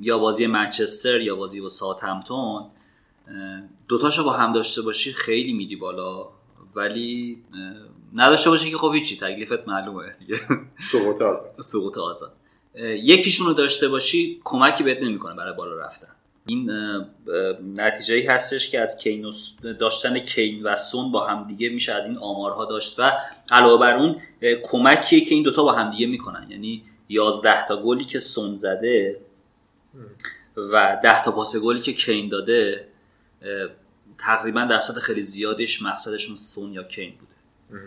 یا 0.02 0.18
بازی 0.18 0.48
منچستر 0.48 1.22
یا 1.22 1.36
بازی 1.36 1.62
با 1.62 1.70
ساعت 1.70 2.04
همتون 2.04 2.66
دوتاشو 3.88 4.24
با 4.24 4.32
هم 4.32 4.54
داشته 4.54 4.82
باشی 4.82 5.14
خیلی 5.14 5.54
میدی 5.54 5.76
بالا 5.76 6.30
ولی 6.76 7.44
نداشته 8.14 8.50
باشی 8.50 8.72
که 8.72 8.78
خب 8.78 8.94
هیچی 8.94 9.18
تکلیفت 9.18 9.68
معلومه 9.68 10.16
دیگه. 10.20 10.40
سقوط 10.92 11.22
آزاد. 11.22 11.52
سقوط 11.52 11.98
آزاد. 11.98 12.34
یکیشون 13.04 13.48
رو 13.48 13.54
داشته 13.54 13.88
باشی 13.88 14.42
کمکی 14.44 14.84
بهت 14.84 15.04
نمی‌کنه 15.04 15.36
برای 15.36 15.54
بالا 15.54 15.78
رفتن. 15.78 16.08
این 16.46 16.72
نتیجه 17.76 18.16
ای 18.16 18.26
هستش 18.26 18.70
که 18.70 18.80
از 18.80 18.98
کین 18.98 19.32
داشتن 19.80 20.20
کین 20.20 20.64
و 20.64 20.76
سون 20.76 21.12
با 21.12 21.28
هم 21.28 21.44
دیگه 21.44 21.70
میشه 21.70 21.94
از 21.94 22.08
این 22.08 22.18
آمارها 22.18 22.66
داشت 22.66 23.00
و 23.00 23.12
علاوه 23.52 23.80
بر 23.80 23.98
اون 23.98 24.22
کمکیه 24.64 25.26
که 25.26 25.36
این 25.36 25.44
دوتا 25.44 25.64
با 25.64 25.72
هم 25.72 25.92
دیگه 25.92 26.08
می‌کنن. 26.08 26.48
یعنی 26.50 26.84
11 27.10 27.68
تا 27.68 27.82
گلی 27.82 28.06
که 28.06 28.20
سون 28.20 28.56
زده 28.56 29.20
و 30.58 31.00
10 31.04 31.24
تا 31.24 31.32
پاس 31.32 31.56
گلی 31.56 31.80
که 31.80 31.94
کین 31.94 32.30
داده 32.30 32.88
تقریبا 34.18 34.66
درصد 34.66 34.94
خیلی 34.94 35.22
زیادش 35.22 35.82
مقصدشون 35.82 36.36
سون 36.36 36.74
یا 36.74 36.84
کین 36.84 37.14
بوده 37.20 37.34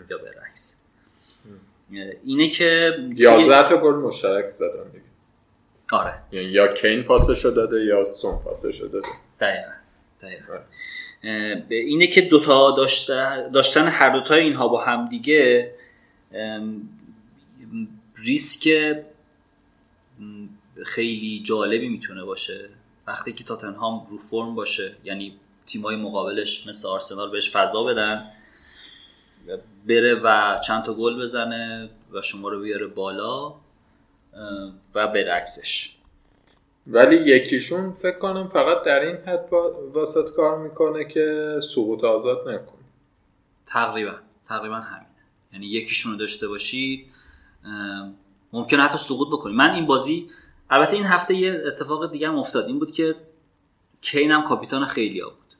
یا 0.09 0.17
برعکس. 0.17 0.81
اینه 2.23 2.49
که 2.49 2.97
11 3.15 3.69
تا 3.69 3.77
گل 3.77 3.93
مشترک 3.93 4.49
زدن 4.49 4.91
دیگه. 4.91 5.06
آره. 5.91 6.13
یعنی 6.31 6.47
یا 6.47 6.73
کین 6.73 7.03
پاسشو 7.03 7.49
داده 7.49 7.85
یا 7.85 8.11
سون 8.11 8.37
پاسشو 8.37 8.87
داده. 8.87 9.07
دقیقا 9.39 9.71
دقیقا. 10.21 10.59
اینه 11.69 12.07
که 12.07 12.21
دوتا 12.21 12.71
داشتن 13.53 13.87
هر 13.87 14.09
دوتا 14.09 14.35
اینها 14.35 14.67
با 14.67 14.83
هم 14.83 15.09
دیگه 15.09 15.73
ریسک 18.17 18.95
خیلی 20.85 21.43
جالبی 21.45 21.89
می‌تونه 21.89 22.23
باشه. 22.23 22.69
وقتی 23.07 23.33
که 23.33 23.43
تاتنهام 23.43 24.07
رو 24.09 24.17
فرم 24.17 24.55
باشه 24.55 24.95
یعنی 25.03 25.39
تیمای 25.65 25.95
مقابلش 25.95 26.67
مثل 26.67 26.87
آرسنال 26.87 27.31
بهش 27.31 27.51
فضا 27.51 27.83
بدن 27.83 28.23
بره 29.87 30.15
و 30.23 30.59
چند 30.67 30.83
تا 30.83 30.93
گل 30.93 31.21
بزنه 31.21 31.89
و 32.11 32.21
شما 32.21 32.49
رو 32.49 32.61
بیاره 32.61 32.87
بالا. 32.87 33.53
و 34.95 35.07
برعکسش. 35.07 35.97
ولی 36.87 37.15
یکیشون 37.15 37.91
فکر 37.91 38.19
کنم 38.19 38.47
فقط 38.47 38.83
در 38.83 38.99
این 38.99 39.15
حد 39.15 39.53
واسط 39.93 40.31
کار 40.31 40.57
می‌کنه 40.57 41.05
که 41.05 41.55
سقوط 41.75 42.03
آزاد 42.03 42.49
نکنه. 42.49 42.77
تقریبا. 43.65 44.15
تقریبا 44.47 44.75
همینه 44.75 45.07
یعنی 45.53 45.65
یکیشون 45.65 46.11
رو 46.11 46.17
داشته 46.17 46.47
باشی 46.47 47.05
ممکن 48.53 48.77
حتی 48.77 48.97
سقوط 48.97 49.27
بکنی 49.27 49.53
من 49.53 49.71
این 49.71 49.85
بازی 49.85 50.29
البته 50.69 50.93
این 50.93 51.05
هفته 51.05 51.35
یه 51.35 51.61
اتفاق 51.67 52.11
دیگه 52.11 52.27
هم 52.27 52.39
افتاد. 52.39 52.65
این 52.65 52.79
بود 52.79 52.91
که 52.91 53.15
کین 54.01 54.31
هم 54.31 54.43
کاپیتان 54.43 54.85
خیلی 54.85 55.19
ها 55.19 55.29
بود. 55.29 55.55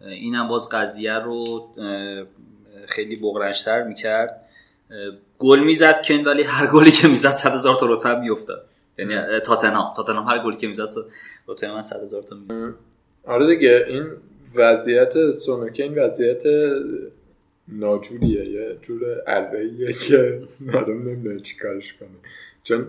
اینم 0.00 0.48
باز 0.48 0.68
قضیه 0.68 1.18
رو 1.18 1.68
خیلی 2.88 3.16
بغرنشتر 3.16 3.82
می‌کرد. 3.82 4.48
گل 5.38 5.60
می‌زد 5.60 6.02
کن 6.06 6.24
ولی 6.24 6.42
هر 6.42 6.66
گلی 6.66 6.90
که 6.90 7.08
می‌زد 7.08 7.30
صد 7.30 7.54
هزار 7.54 7.74
تا 7.74 7.86
روتا 7.86 8.20
میافتاد. 8.20 8.66
یعنی 8.98 9.14
تاتنهام. 9.44 9.94
تاتنهام 9.96 10.26
هر 10.26 10.44
گلی 10.44 10.56
که 10.56 10.66
می‌زد 10.66 10.86
روتا 11.46 11.74
من 11.74 11.82
صد 11.82 12.02
هزار 12.02 12.22
تا 12.22 12.36
میافتاد. 12.36 12.74
آره 13.24 13.46
دیگه 13.46 13.84
این 13.88 14.06
وضعیت 14.54 15.30
سونوکین 15.30 15.94
وضعیت 15.98 16.42
ناجوریه. 17.68 18.44
یه 18.44 18.76
جور 18.82 19.00
الوهیه 19.26 19.92
که 19.92 20.42
آدم 20.74 21.08
نمی‌دونه 21.08 21.40
چی 21.40 21.56
کارش 21.56 21.94
کنه. 22.00 22.08
چون 22.62 22.88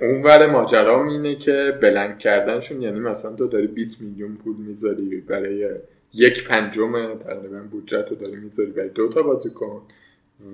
اونور 0.00 0.46
ماجرا 0.46 1.10
اینه 1.10 1.36
که 1.36 1.78
بلنگ 1.82 2.18
کردنشون 2.18 2.82
یعنی 2.82 3.00
مثلا 3.00 3.32
تو 3.32 3.46
داری 3.46 3.66
20 3.66 4.00
میلیون 4.00 4.36
پول 4.36 4.56
می‌ذاری 4.56 5.20
برای 5.20 5.70
یک 6.12 6.48
پنجم 6.48 7.14
تقریبا 7.14 7.58
بودجت 7.70 8.06
رو 8.10 8.16
داری 8.16 8.36
می‌ذاری 8.36 8.70
برای 8.70 8.88
دو 8.88 9.08
تا 9.08 9.22
بازی 9.22 9.50
کن 9.50 9.82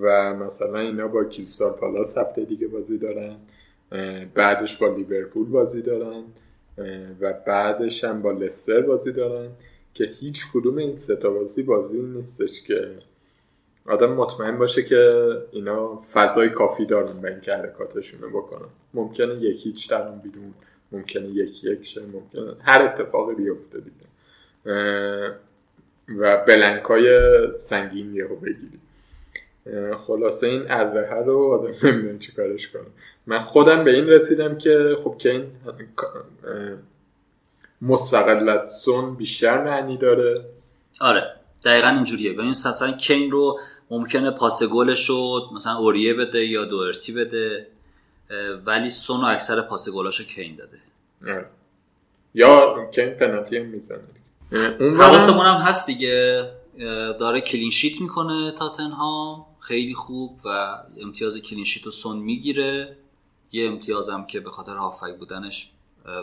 و 0.01 0.35
مثلا 0.35 0.79
اینا 0.79 1.09
با 1.09 1.25
کریستال 1.25 1.73
پالاس 1.73 2.19
هفته 2.19 2.45
دیگه 2.45 2.67
بازی 2.69 2.99
دارن 2.99 3.37
بعدش 4.35 4.77
با 4.77 4.89
لیورپول 4.89 5.47
بازی 5.47 5.83
دارن 5.83 6.25
و 7.21 7.33
بعدش 7.47 8.05
هم 8.05 8.23
با 8.23 8.33
لستر 8.33 8.81
بازی 8.81 9.13
دارن 9.13 9.49
که 9.95 10.05
هیچ 10.05 10.45
کدوم 10.55 10.77
این 10.79 10.97
ستا 10.97 11.31
بازی 11.31 11.63
بازی 11.63 12.03
نیستش 12.03 12.63
که 12.63 12.91
آدم 13.87 14.13
مطمئن 14.13 14.59
باشه 14.59 14.83
که 14.83 15.23
اینا 15.53 15.97
فضای 16.13 16.49
کافی 16.49 16.87
دارن 16.87 17.21
به 17.21 17.31
اینکه 17.31 17.55
حرکاتشون 17.55 18.21
رو 18.21 18.31
بکنن. 18.31 18.69
ممکنه 18.95 19.35
یکی 19.35 19.69
هیچ 19.69 19.91
درم 19.91 20.21
بیرون 20.25 20.55
ممکنه 20.93 21.29
یکی 21.29 21.71
یک 21.71 21.87
شه 21.87 22.01
ممکنه 22.13 22.55
هر 22.61 22.83
اتفاقی 22.83 23.35
بیفته 23.35 23.79
دیگه. 23.79 24.07
و 26.19 26.45
بلنکای 26.47 27.07
سنگین 27.53 28.15
یهو 28.15 28.37
بگیری 28.37 28.81
خلاصه 30.07 30.47
این 30.47 30.71
اره 30.71 31.23
رو 31.27 31.53
آدم 31.53 31.89
نمی‌دونه 31.89 32.19
چی 32.19 32.33
کارش 32.33 32.69
کنه. 32.69 32.83
من 33.27 33.39
خودم 33.39 33.85
به 33.85 33.95
این 33.95 34.07
رسیدم 34.07 34.59
که 34.59 34.97
خب 35.05 35.17
که 35.19 35.31
این 35.31 35.47
مستقل 37.83 38.49
از 38.49 38.81
سون 38.81 39.15
بیشتر 39.15 39.65
معنی 39.65 39.97
داره. 39.97 40.45
آره 41.01 41.35
دقیقا 41.65 41.89
اینجوریه. 41.89 42.33
ببین 42.33 42.49
مثلا 42.49 42.93
کین 42.93 43.31
رو 43.31 43.61
ممکنه 43.91 44.31
پاس 44.31 44.63
گلش 44.63 45.09
رو 45.09 45.41
مثلا 45.55 45.77
اوریه 45.77 46.15
بده 46.15 46.47
یا 46.47 46.65
دوارتی 46.65 47.13
بده 47.13 47.67
ولی 48.67 48.91
سون 48.91 49.21
و 49.21 49.25
اکثر 49.25 49.61
پاس 49.61 49.89
گلاشو 49.89 50.25
کین 50.25 50.57
داده. 50.57 50.79
آره. 51.37 51.47
یا 52.35 52.89
کین 52.95 53.11
پنالتی 53.11 53.57
هم 53.57 53.67
می‌زنه. 53.67 54.01
حواسمون 54.81 55.47
هم 55.47 55.57
هست 55.57 55.87
دیگه. 55.87 56.49
داره 57.21 57.41
clean 57.41 57.71
sheet 57.71 58.01
می‌کنه 58.01 58.53
تاتنهام. 58.59 59.47
خیلی 59.63 59.95
خوب 59.95 60.41
و 60.45 60.77
امتیاز 61.01 61.43
clean 61.43 61.64
sheet 61.64 61.85
رو 61.85 61.91
سون 61.91 62.19
می‌گیره. 62.19 62.97
یه 63.53 63.69
امتیاز 63.69 64.09
هم 64.09 64.27
که 64.27 64.41
به 64.41 64.51
خاطر 64.51 64.75
هافبک 64.77 65.19
بودنش 65.19 65.71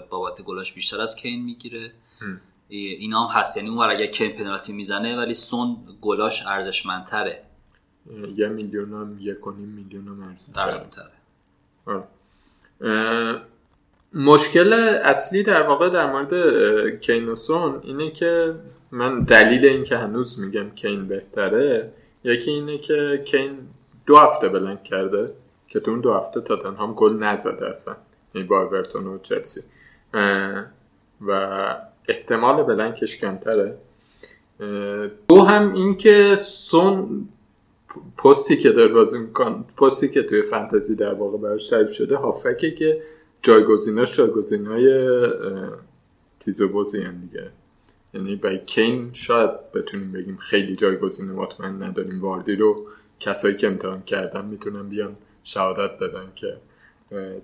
بابت 0.10 0.42
گلاش 0.42 0.74
بیشتر 0.74 1.02
از 1.02 1.16
کین 1.16 1.44
می‌گیره. 1.44 1.92
اینا 2.70 3.28
هم 3.28 3.40
هست. 3.40 3.58
یعنی 3.58 3.70
اون 3.70 3.90
اگه 3.90 4.08
کین 4.08 4.32
پنالتی 4.32 4.74
می‌زنه 4.74 5.18
ولی 5.18 5.34
سون 5.34 5.78
گلاش 6.02 6.48
ارزشمندتره. 6.48 7.44
یه 8.36 8.48
میلیون 8.48 8.94
هم 8.94 9.18
یک 9.22 9.48
و 9.48 9.52
نیم 9.52 9.68
میلیون 9.68 10.08
هم 10.08 10.38
ارزشمندتره. 10.56 11.12
مشکل 14.14 14.74
اصلی 15.04 15.44
در 15.44 15.62
واقع 15.62 15.90
در 15.90 16.12
مورد 16.12 16.34
کین 17.00 17.30
و 17.30 17.36
سون 17.36 17.82
اینه 17.84 18.12
که 18.12 18.56
من 18.92 19.24
دلیل 19.24 19.66
این 19.66 19.84
که 19.84 19.98
هنوز 19.98 20.40
میگم 20.40 20.70
کین 20.70 21.08
بهتره 21.08 21.94
یکی 22.24 22.52
اینه 22.52 22.78
که 22.78 23.24
کین 23.26 23.58
دو 24.06 24.18
هفته 24.18 24.50
بلنک 24.50 24.84
کرده 24.84 25.34
که 25.68 25.80
تو 25.80 25.92
اون 25.92 26.00
دو 26.02 26.14
هفته 26.14 26.42
تاتنهام 26.42 26.94
گل 26.94 27.14
نزده 27.14 27.70
اصلا. 27.70 27.96
این 28.34 28.48
با 28.48 28.62
اورتون 28.62 29.08
و 29.08 29.18
چلسی. 29.18 29.62
و 31.22 31.32
احتمال 32.08 32.64
بلنکش 32.64 33.18
کمتره. 33.18 33.78
دو 35.28 35.42
هم 35.42 35.74
این 35.74 35.98
که 35.98 36.38
سون 36.42 37.30
پستی 38.18 38.58
که 38.58 38.72
داره 38.72 38.94
بازی 38.94 39.20
میکن 39.20 39.66
پستی 39.78 40.10
که 40.10 40.24
توی 40.24 40.42
فانتزی 40.42 40.96
در 40.96 41.14
واقع 41.14 41.38
براش 41.38 41.70
تعریف 41.70 41.92
شده 41.92 42.16
هافکه 42.16 42.72
که 42.72 43.02
جایگزیناش 43.42 44.18
جایگزینای 44.18 45.18
تیزو 46.40 46.68
بازی 46.68 46.98
دیگه. 46.98 47.52
یعنی 48.14 48.36
برای 48.36 48.66
کین 48.66 49.10
شاید 49.14 49.72
بتونیم 49.72 50.12
بگیم 50.12 50.38
خیلی 50.38 50.76
جایگزین 50.76 51.32
مطمئن 51.32 51.84
نداریم. 51.84 52.22
واردی 52.22 52.56
رو 52.56 52.88
کسایی 53.20 53.56
که 53.56 53.68
امتحان 53.68 54.02
کردن 54.02 54.46
می‌تونن 54.46 54.90
بیان 54.90 55.16
شهادت 55.44 56.00
بدن 56.00 56.32
که 56.36 56.58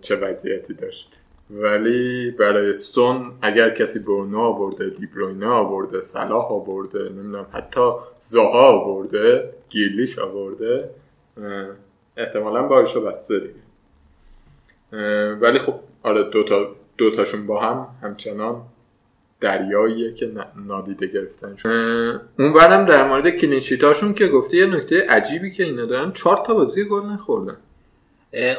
چه 0.01 0.15
وضعیتی 0.15 0.73
داشت. 0.73 1.11
ولی 1.49 2.31
برای 2.31 2.73
سون 2.73 3.31
اگر 3.41 3.69
کسی 3.69 3.99
برونو 3.99 4.39
آورده 4.39 4.89
دیبروینه 4.89 5.47
آورده 5.47 6.01
صلاح 6.01 6.51
آورده 6.51 7.09
نمی‌دونم 7.09 7.45
حتی 7.51 7.91
زها 8.19 8.71
آورده 8.71 9.53
گیرلیش 9.69 10.19
آورده 10.19 10.89
احتمالا 12.17 12.63
بارشو 12.63 13.01
بسته 13.01 13.39
دیگه. 13.39 13.65
ولی 15.33 15.59
خب 15.59 15.73
آره 16.03 16.23
دوتا 16.23 16.75
دوتاشون 16.97 17.47
با 17.47 17.61
هم 17.61 17.87
همچنان 18.01 18.61
دریاییه 19.39 20.13
که 20.13 20.31
نادیده 20.67 21.07
گرفتن 21.07 21.55
شد 21.55 22.21
اون 22.39 22.53
برم 22.53 22.85
در 22.85 23.09
مورد 23.09 23.29
کلینشیتاشون 23.29 24.13
که 24.13 24.27
گفته 24.27 24.57
یه 24.57 24.65
نکته 24.65 25.07
عجیبی 25.09 25.51
که 25.51 25.63
اینا 25.63 25.85
دارن 25.85 26.11
چهار 26.11 26.43
تا 26.47 26.53
بازی 26.53 26.83
گل 26.83 27.05
نخوردن. 27.05 27.57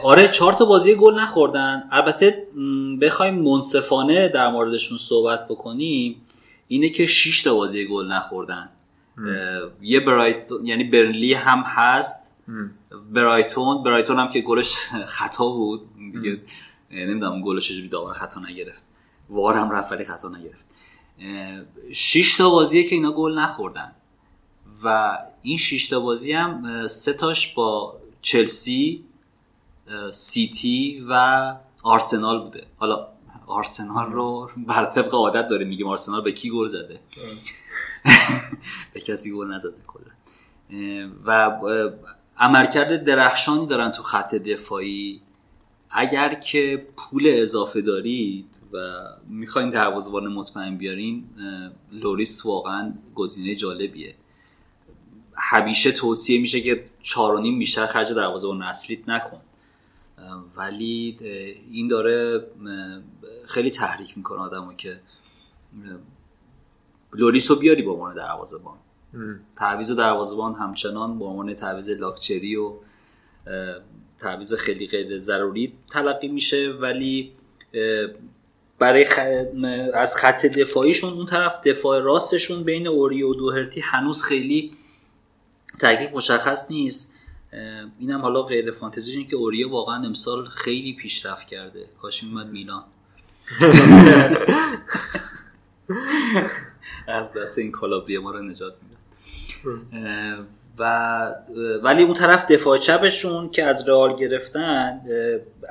آره 0.02 0.28
چهار 0.28 0.52
تا 0.52 0.64
بازی 0.64 0.94
گل 0.94 1.14
نخوردن. 1.14 1.82
البته 1.92 2.46
بخوایم 3.02 3.34
منصفانه 3.34 4.28
در 4.28 4.50
موردشون 4.50 4.98
صحبت 4.98 5.48
بکنیم 5.48 6.16
اینه 6.66 6.88
که 6.88 7.06
6 7.06 7.42
تا 7.42 7.54
بازی 7.54 7.88
گل 7.88 8.06
نخوردن. 8.06 8.68
یه 9.82 10.00
برایتون 10.00 10.66
یعنی 10.66 10.84
برنلی 10.84 11.34
هم 11.34 11.62
هست. 11.66 12.30
برایتون 13.12 13.82
برایتون 13.82 14.18
هم 14.18 14.28
که 14.28 14.40
گلش 14.40 14.76
خطا 15.16 15.48
بود. 15.48 15.80
دیگه 16.12 16.40
نمی‌دونم 16.90 17.40
گلش 17.40 17.68
چجوری 17.68 17.88
داور 17.88 18.12
خطا 18.12 18.40
نگرفت. 18.40 18.84
وار 19.30 19.54
هم 19.54 19.70
رفت 19.70 19.92
ولی 19.92 20.04
خطا 20.04 20.28
نگرفت. 20.28 20.65
6 21.92 22.36
تا 22.36 22.50
بازیه 22.50 22.84
که 22.84 22.94
اینا 22.94 23.12
گل 23.12 23.38
نخوردن. 23.38 23.92
و 24.84 25.18
این 25.42 25.56
6 25.56 25.88
تا 25.88 26.00
بازی 26.00 26.32
هم 26.32 26.86
سه 26.88 27.12
تاش 27.12 27.54
با 27.54 27.96
چلسی 28.22 29.04
سیتی 30.12 31.06
و 31.08 31.54
آرسنال 31.82 32.42
بوده. 32.42 32.66
حالا 32.76 33.08
آرسنال 33.46 34.12
رو 34.12 34.50
بر 34.56 34.84
طبق 34.84 35.14
عادت 35.14 35.48
داره 35.48 35.64
میگیم 35.64 35.88
آرسنال 35.88 36.22
به 36.22 36.32
کی 36.32 36.50
گل 36.50 36.68
زده؟ 36.68 37.00
به 38.94 39.00
کسی 39.00 39.32
گل 39.32 39.54
نزده 39.54 39.76
کلا. 39.86 40.06
و 41.24 41.60
عملکرد 42.38 43.04
درخشانی 43.04 43.66
دارن 43.66 43.92
تو 43.92 44.02
خط 44.02 44.34
دفاعی. 44.34 45.20
اگر 45.90 46.34
که 46.34 46.86
پول 46.96 47.22
اضافه 47.26 47.80
دارید 47.80 48.55
می‌خواین 49.28 49.70
دروازه‌بان 49.70 50.28
مطمئن 50.28 50.76
بیارین 50.76 51.24
لوریس 51.92 52.46
واقعا 52.46 52.94
گزینه 53.14 53.54
جالبیه. 53.54 54.14
همیشه 55.34 55.92
توصیه 55.92 56.40
میشه 56.40 56.60
که 56.60 56.84
چارونیم 57.02 57.58
بیشتر 57.58 57.86
خرج 57.86 58.12
دروازه‌بان 58.12 58.62
اصلیت 58.62 59.08
نکن. 59.08 59.40
ولی 60.56 61.16
این 61.70 61.88
داره 61.88 62.46
خیلی 63.46 63.70
تحریک 63.70 64.16
می‌کنه 64.16 64.38
آدمو 64.40 64.72
که 64.72 65.00
لوریس 67.12 67.50
رو 67.50 67.56
بیاری 67.56 67.82
به 67.82 67.90
عنوان 67.90 68.14
دروازه‌بان. 68.14 68.78
تعویض 69.56 69.92
دروازه‌بان 69.92 70.54
همچنان 70.54 71.18
به 71.18 71.24
عنوان 71.24 71.54
تعویض 71.54 71.90
لاکچری 71.90 72.56
و 72.56 72.72
تعویض 74.18 74.54
خیلی 74.54 74.86
غیر 74.86 75.18
ضروری 75.18 75.72
تلقی 75.90 76.28
میشه. 76.28 76.72
ولی 76.72 77.32
برای 78.78 79.04
خ... 79.04 79.18
از 79.94 80.16
خط 80.16 80.46
دفاعیشون 80.46 81.12
اون 81.12 81.26
طرف 81.26 81.60
دفاع 81.60 82.00
راستشون 82.00 82.64
بین 82.64 82.86
اوری 82.86 83.22
و 83.22 83.34
دوهرتی 83.34 83.80
هنوز 83.80 84.22
خیلی 84.22 84.72
تکلیف 85.78 86.14
مشخص 86.14 86.70
نیست. 86.70 87.14
اینم 87.98 88.20
حالا 88.20 88.42
غیر 88.42 88.70
فانتزی 88.70 89.24
که 89.24 89.36
اوریا 89.36 89.70
واقعا 89.70 90.04
امسال 90.04 90.48
خیلی 90.48 90.92
پیشرفت 90.92 91.46
کرده. 91.46 91.86
کاش 92.02 92.22
میومد 92.22 92.46
میلان. 92.46 92.84
از 97.08 97.26
دست 97.36 97.58
این 97.58 97.72
کالابریا 97.72 98.18
ما 98.18 98.30
رو 98.30 98.42
نجات 98.42 98.74
می‌داد. 98.82 98.96
و 100.78 101.34
ولی 101.82 102.02
اون 102.02 102.14
طرف 102.14 102.46
دفاع 102.46 102.78
چپشون 102.78 103.50
که 103.50 103.64
از 103.64 103.88
رئال 103.88 104.16
گرفتن 104.16 105.00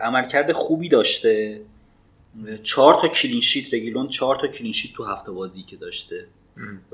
عملکرد 0.03 0.51
خوبی 0.51 0.89
داشته. 0.89 1.61
چهار 2.63 2.93
تا 2.93 3.07
clean 3.07 3.40
sheet 3.40 3.73
رگیلون 3.73 4.07
چهار 4.07 4.35
تا 4.35 4.47
clean 4.47 4.70
sheet 4.70 4.93
تو 4.93 5.03
هفته 5.03 5.31
بازی 5.31 5.63
که 5.63 5.75
داشته 5.75 6.27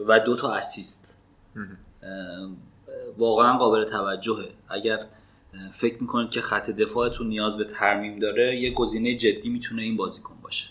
و 0.08 0.20
دو 0.20 0.36
تا 0.36 0.54
assist. 0.54 1.16
واقعا 3.18 3.58
قابل 3.58 3.84
توجهه. 3.84 4.50
اگر 4.70 5.00
فکر 5.72 6.02
می‌کنید 6.02 6.30
که 6.30 6.42
خط 6.42 6.70
دفاعتون 6.70 7.28
نیاز 7.28 7.58
به 7.58 7.64
ترمیم 7.64 8.20
داره 8.20 8.56
یه 8.56 8.74
گزینه 8.74 9.16
جدی 9.16 9.50
می‌تونه 9.50 9.82
این 9.82 9.98
بازیکن 9.98 10.36
باشه. 10.44 10.70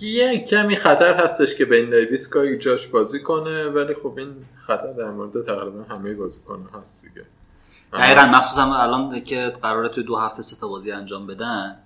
یه 0.00 0.44
کمی 0.44 0.76
خطر 0.76 1.14
هستش 1.14 1.54
که 1.54 1.64
بین 1.64 1.90
دیویس 1.90 2.28
گاهی 2.28 2.58
جاش 2.58 2.86
بازی 2.86 3.20
کنه 3.20 3.64
ولی 3.64 3.94
خب 3.94 4.14
این 4.18 4.34
خطر 4.66 4.92
در 4.92 5.10
مورد 5.10 5.46
تقریبا 5.46 5.82
همه 5.82 6.14
بازیکن 6.14 6.68
هست 6.74 7.04
دیگه. 7.04 7.26
دقیقا 7.92 8.26
مخصوصا 8.26 8.74
الان 8.74 9.24
که 9.24 9.52
قراره 9.62 9.88
توی 9.88 10.04
دو 10.04 10.16
هفته 10.16 10.42
سه 10.42 10.60
تا 10.60 10.68
بازی 10.68 10.92
انجام 10.92 11.26
بدن 11.26 11.83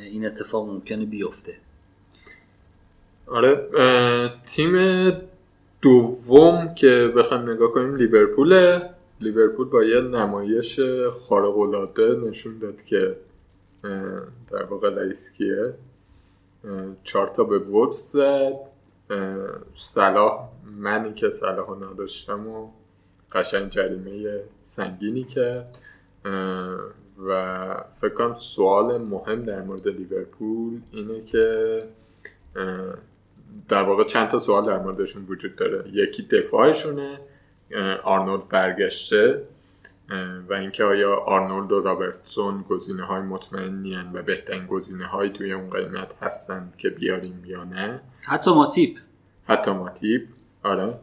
این 0.00 0.26
اتفاق 0.26 0.68
ممکنه 0.68 1.06
بیفته. 1.06 1.56
آره 3.26 3.68
تیم 4.46 4.76
دوم 5.82 6.74
که 6.74 7.12
بخوایم 7.16 7.50
نگاه 7.50 7.72
کنیم 7.72 7.96
لیورپول 7.96 8.80
لیورپول 9.20 9.68
با 9.68 9.84
یه 9.84 10.00
نمایش 10.00 10.80
خارق 11.28 11.58
العاده 11.58 12.16
نشون 12.16 12.58
داد 12.58 12.84
که 12.84 13.16
در 14.50 14.62
واقع 14.62 14.90
لایسکیه. 14.90 15.74
چهار 17.04 17.26
تا 17.26 17.44
به 17.44 17.58
وودز 17.58 17.96
زد. 17.96 18.54
صلاح 19.70 20.48
منی 20.76 21.14
که 21.14 21.30
صلاح 21.30 21.76
نداشتم 21.76 22.48
و 22.48 22.68
قشنگ 23.32 23.68
جریمه 23.70 24.40
سنگینی 24.62 25.24
کرد. 25.24 25.78
و 27.18 27.74
فکر 28.00 28.14
کنم 28.14 28.34
سوال 28.34 28.98
مهم 28.98 29.42
در 29.42 29.62
مورد 29.62 29.88
لیورپول 29.88 30.80
اینه 30.92 31.24
که 31.24 31.82
در 33.68 33.82
واقع 33.82 34.04
چند 34.04 34.28
تا 34.28 34.38
سوال 34.38 34.66
در 34.66 34.78
موردشون 34.78 35.26
وجود 35.28 35.56
داره. 35.56 35.84
یکی 35.92 36.22
دفاعشونه 36.22 37.20
آرنولد 38.04 38.48
برگشته 38.48 39.42
و 40.48 40.54
اینکه 40.54 40.84
آیا 40.84 41.16
آرنولد 41.16 41.72
و 41.72 41.80
رابرتسون 41.80 42.62
گزینه 42.62 43.02
های 43.02 43.22
مطمئنی 43.22 43.96
و 44.14 44.22
بهترین 44.22 44.66
گزینه 44.66 45.06
هایی 45.06 45.30
توی 45.30 45.52
اون 45.52 45.70
قیمت 45.70 46.14
هستن 46.22 46.72
که 46.78 46.90
بیاریم 46.90 47.42
یا 47.46 47.64
نه؟ 47.64 48.00
حتی 48.20 48.54
ماتیپ. 48.54 48.98
حتی 49.48 49.70
ماتیپ. 49.70 50.22
آره. 50.62 50.94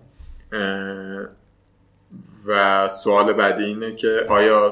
و 2.48 2.90
سوال 2.90 3.34
بعدی 3.34 3.64
اینه 3.64 3.96
که 3.96 4.26
آیا 4.30 4.72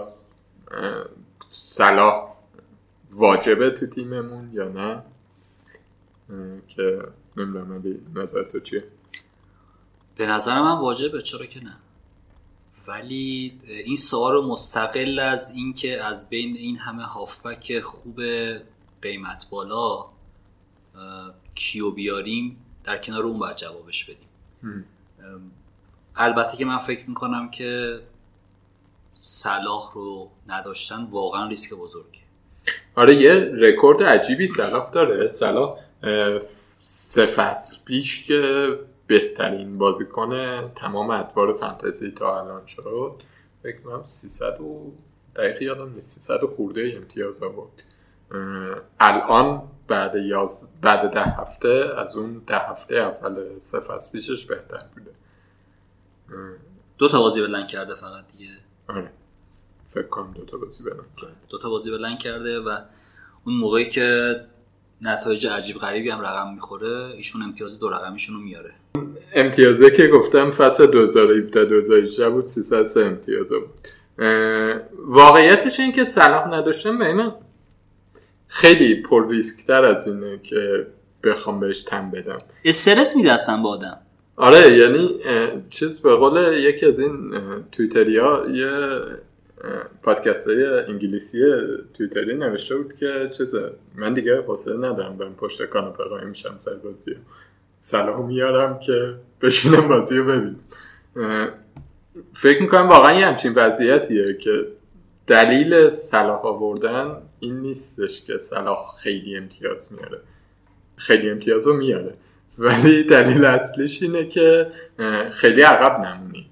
صلاح 1.52 2.36
واجبه 3.12 3.70
تو 3.70 3.88
تیممون 3.88 4.50
یا 4.54 4.68
نه؟ 4.68 5.04
که 6.68 7.04
نمی‌دونم 7.38 8.00
نظر 8.16 8.44
تو 8.44 8.60
چیه؟ 8.60 8.84
به 10.16 10.28
نظر 10.28 10.62
من 10.62 10.78
واجبه 10.78 11.22
چرا 11.22 11.46
که 11.46 11.64
نه؟ 11.64 11.78
ولی 12.88 13.60
این 13.66 13.96
سوال 13.96 14.34
رو 14.34 14.48
مستقل 14.48 15.20
از 15.20 15.52
اینکه 15.52 16.04
از 16.04 16.30
بین 16.30 16.56
این 16.56 16.78
همه 16.78 17.04
هافبک 17.04 17.80
خوب 17.80 18.22
قیمت 19.02 19.50
بالا 19.50 20.06
کیو 21.56 21.92
بیاریم 21.92 22.58
در 22.84 22.98
کنار 22.98 23.24
اون 23.24 23.40
باید 23.40 23.58
جوابش 23.58 24.06
بدیم. 24.06 24.30
البته 26.16 26.58
که 26.58 26.66
من 26.66 26.78
فکر 26.78 27.10
می‌کنم 27.10 27.50
که 27.50 28.00
صلاح 29.22 29.92
رو 29.94 30.32
نداشتن 30.48 31.08
واقعا 31.10 31.48
ریسک 31.48 31.74
بزرگه. 31.74 32.20
آره 32.96 33.16
یه 33.16 33.34
رکورد 33.54 34.04
عجیبی 34.04 34.48
صلاح 34.48 34.92
داره. 34.92 35.28
صلاح 35.28 35.80
سه 36.80 37.26
فصل 37.26 37.78
پیش 37.86 38.26
که 38.26 38.68
بهترین 39.08 39.78
بازیکن 39.78 40.34
تمام 40.76 41.10
ادوار 41.10 41.54
فانتزی 41.54 42.12
تا 42.12 42.42
الان 42.42 42.66
شد. 42.66 43.24
فکر 43.64 43.82
کنم 43.82 44.04
300 44.04 44.62
و 44.62 44.92
دقیقی 45.36 45.66
یادم 45.66 45.94
نیست. 45.94 46.20
300 46.20 46.46
خورده 46.46 46.94
امتیاز 46.96 47.44
آورد. 47.44 47.84
الان 49.00 49.64
بعد 49.88 50.16
یاز... 50.16 50.68
بعد 50.82 51.14
ده 51.14 51.24
هفته 51.24 51.94
از 51.98 52.16
اون 52.16 52.44
ده 52.48 52.60
هفته 52.60 52.96
اول 52.96 53.58
سه 53.58 53.80
پیشش 54.12 54.46
بهتر 54.46 54.86
بوده. 54.96 55.12
دو 56.98 57.08
تا 57.08 57.20
بازی 57.20 57.42
بلند 57.42 57.68
کرده 57.68 57.96
فقط 57.96 58.28
دیگه. 58.28 58.50
آره. 58.90 59.12
فکر 59.86 60.08
کنم 60.08 60.34
دوتا 60.34 60.58
بازی 60.58 60.84
بلند 60.84 61.06
کرده 61.22 61.34
دوتا 61.50 61.70
بازی 61.70 61.92
بلند 61.92 62.20
کرده 62.20 62.60
و 62.60 62.78
اون 63.46 63.56
موقعی 63.56 63.86
که 63.86 64.36
نتایج 65.02 65.48
عجیب 65.48 65.78
غریبی 65.78 66.10
هم 66.10 66.22
رقم 66.22 66.54
می‌خوره 66.54 67.14
ایشون 67.18 67.42
امتیاز 67.42 67.80
دو 67.80 67.90
رقمیشون 67.90 68.36
رو 68.36 68.42
میاره. 68.42 68.74
امتیازه 69.34 69.92
که 69.92 70.08
گفتم 70.08 70.52
فصل 70.52 70.86
2017 70.86 71.66
2018 71.66 72.30
بود 72.30 72.46
303 72.46 73.06
امتیازه 73.06 73.60
بود. 73.60 73.88
واقعیتش 75.06 75.80
این 75.80 75.92
که 75.92 76.06
صلاح 76.06 76.48
نداشتم 76.48 76.98
به 76.98 77.14
من 77.14 77.36
خیلی 78.48 79.02
پر 79.02 79.30
ریسک 79.30 79.66
تر 79.66 79.86
از 79.86 80.08
اینه 80.08 80.40
که 80.44 80.88
بخوام 81.24 81.60
بهش 81.60 81.82
تم 81.82 82.12
بدم. 82.12 82.38
استرس 82.66 83.16
میده 83.16 83.32
اصلا 83.32 83.62
با 83.62 83.70
آدم. 83.70 83.98
آره 84.40 84.72
یعنی 84.72 85.20
چیز 85.70 86.00
به 86.00 86.16
قول 86.16 86.58
یکی 86.58 86.86
از 86.86 87.00
این 87.00 87.32
تویتری 87.72 88.18
ها 88.18 88.46
یه 88.50 88.72
پادکست 90.04 90.48
های 90.48 90.66
انگلیسی 90.66 91.40
تویتری 91.94 92.36
نوشته 92.36 92.76
بود 92.76 92.94
که 93.00 93.30
چیزه 93.38 93.72
من 93.96 94.14
دیگه 94.14 94.42
حوصله 94.42 94.78
ندارم 94.78 95.18
برم 95.18 95.36
پشت 95.36 95.66
کاناپه 95.66 96.04
قایم 96.04 96.28
میشم 96.28 96.58
سر 96.58 96.74
بازی. 96.74 97.16
صلاحو 97.82 98.24
میارم 98.24 98.80
که 98.80 99.14
بشینم 99.42 99.88
بازی 99.88 100.18
رو 100.18 100.26
ببینم. 100.26 100.60
فکر 102.34 102.62
می‌کنم 102.62 102.90
واقعا 102.90 103.20
یه 103.20 103.26
همچین 103.26 103.54
وضعیتیه 103.54 104.34
که 104.34 104.66
دلیل 105.28 105.90
صلاح 105.90 106.46
آوردن 106.46 107.22
این 107.40 107.60
نیستش 107.60 108.22
که 108.26 108.38
صلاح 108.38 108.96
خیلی 109.04 109.38
امتیاز 109.38 109.88
میاره. 109.92 110.20
خیلی 110.96 111.30
امتیاز 111.30 111.68
رو 111.68 111.74
میاره. 111.74 112.14
ولی 112.60 113.04
دلیل 113.04 113.46
اصلیش 113.46 114.02
اینه 114.02 114.26
که 114.28 114.68
خیلی 115.32 115.62
عقب 115.62 116.06
نمونی. 116.06 116.50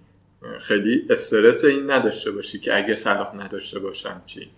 خیلی 0.59 1.05
استرس 1.09 1.65
این 1.65 1.91
نداشته 1.91 2.31
باشی 2.31 2.59
که 2.59 2.77
اگه 2.77 2.95
صلاح 2.95 3.35
نداشته 3.35 3.79
باشم 3.79 4.21
چی. 4.25 4.49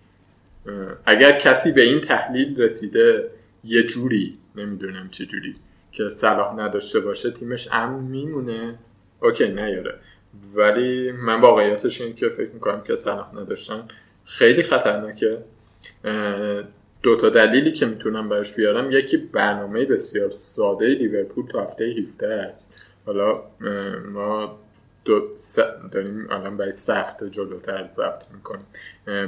اگر 1.06 1.38
کسی 1.38 1.72
به 1.72 1.82
این 1.82 2.00
تحلیل 2.00 2.60
رسیده 2.60 3.30
یه 3.64 3.82
جوری 3.82 4.38
نمی‌دونم 4.56 5.08
چه 5.10 5.26
جوری 5.26 5.56
که 5.92 6.08
صلاح 6.08 6.54
نداشته 6.56 7.00
باشه 7.00 7.30
تیمش 7.30 7.68
امن 7.72 8.04
میمونه. 8.04 8.78
اوکی 9.22 9.48
نیاره. 9.48 9.94
ولی 10.54 11.12
من 11.12 11.40
واقعیتش 11.40 12.00
این 12.00 12.14
که 12.14 12.28
فکر 12.28 12.50
می‌کنم 12.50 12.82
که 12.82 12.96
صلاح 12.96 13.34
نداشتن 13.34 13.88
خیلی 14.24 14.62
خطرناکه. 14.62 15.38
دو 17.02 17.16
تا 17.16 17.28
دلیلی 17.28 17.72
که 17.72 17.86
می‌تونم 17.86 18.28
براش 18.28 18.54
بیارم 18.54 18.90
یکی 18.90 19.16
برنامه 19.16 19.84
بسیار 19.84 20.30
ساده 20.30 20.86
لیورپول 20.86 21.46
تا 21.46 21.62
هفته 21.62 21.84
17 21.84 22.34
است. 22.34 22.74
حالا 23.06 23.42
ما 24.12 24.58
دو 25.04 25.22
داریم 25.92 26.26
الان 26.30 26.56
برای 26.56 26.70
سفت 26.70 27.24
جلوتر 27.24 27.88
ضبط 27.88 28.22
می‌کنیم. 28.34 28.66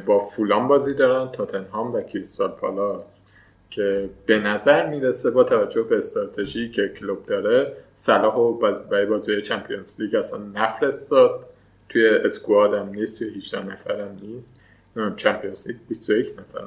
با 0.07 0.19
فولان 0.19 0.69
بازی 0.69 0.95
دارن 0.95 1.33
تاتنهام 1.33 1.95
و 1.95 2.01
کریستال 2.01 2.51
پالاس 2.51 3.23
که 3.71 4.11
به 4.27 4.39
نظر 4.39 4.91
می‌رسه 4.91 5.31
با 5.31 5.45
توجه 5.45 5.83
به 5.83 5.97
استراتژی 5.97 6.71
که 6.71 6.89
کلوب 6.89 7.27
داره 7.27 7.73
صلاح 7.95 8.37
و 8.37 8.53
برای 8.91 9.07
بازی 9.07 9.43
چمپیونز 9.43 10.01
لیگ 10.01 10.15
اصلا 10.15 10.39
نفرستاد. 10.55 11.47
توی 11.89 12.09
اسکواد 12.09 12.75
هم 12.75 12.89
نیست 12.89 13.19
توی 13.19 13.29
18 13.29 13.67
نفر 13.67 14.01
هم 14.03 14.19
نیست. 14.23 14.61
Champions 15.17 15.67
League 15.67 15.77
21 15.89 16.33
نفر 16.39 16.67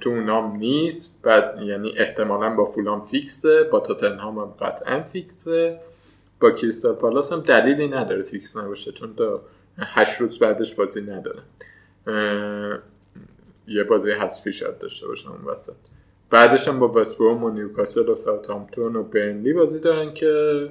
تو 0.00 0.10
اونام 0.10 0.56
نیست. 0.56 1.14
بعد 1.22 1.62
یعنی 1.62 1.92
احتمالا 1.96 2.54
با 2.54 2.64
فولام 2.64 3.00
fix 3.00 3.48
ه 3.48 3.64
با 3.64 3.80
تاتنهام 3.80 4.38
هم 4.38 4.54
قطعا 4.60 5.02
fix 5.02 5.49
ه. 5.49 5.80
با 6.40 6.50
کریستال 6.50 6.94
پالاس 6.94 7.32
هم 7.32 7.40
دلیلی 7.40 7.88
نداره 7.88 8.22
fix 8.22 8.56
نباشه 8.56 8.92
چون 8.92 9.14
تا 9.16 9.42
هشت 9.78 10.20
روز 10.20 10.38
بعدش 10.38 10.74
بازی 10.74 11.00
نداره. 11.02 11.42
یه 13.68 13.84
بازی 13.84 14.10
حذفی 14.10 14.52
شاید 14.52 14.78
داشته 14.78 15.06
باشن 15.06 15.28
اون 15.28 15.44
وسط. 15.44 15.76
بعدش 16.30 16.68
هم 16.68 16.78
با 16.78 16.88
وستبروم 16.88 17.44
و 17.44 17.50
نیوکاسل 17.50 18.08
و 18.08 18.16
ساوثهامپتون 18.16 18.96
و 18.96 19.02
برنلی 19.02 19.52
بازی 19.52 19.80
دارن 19.80 20.14
که 20.14 20.70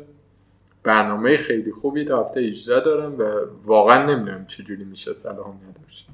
برنامه 0.84 1.38
خیلی 1.38 1.72
خوبی 1.72 2.06
تا 2.06 2.22
هفته 2.22 2.40
18 2.40 2.80
دارن 2.80 3.16
و 3.16 3.46
واقعا 3.64 4.06
نمی‌دونم 4.06 4.46
چجوری 4.46 4.84
میشه 4.84 5.14
صلاح 5.13 5.60
نداشت. 5.70 6.10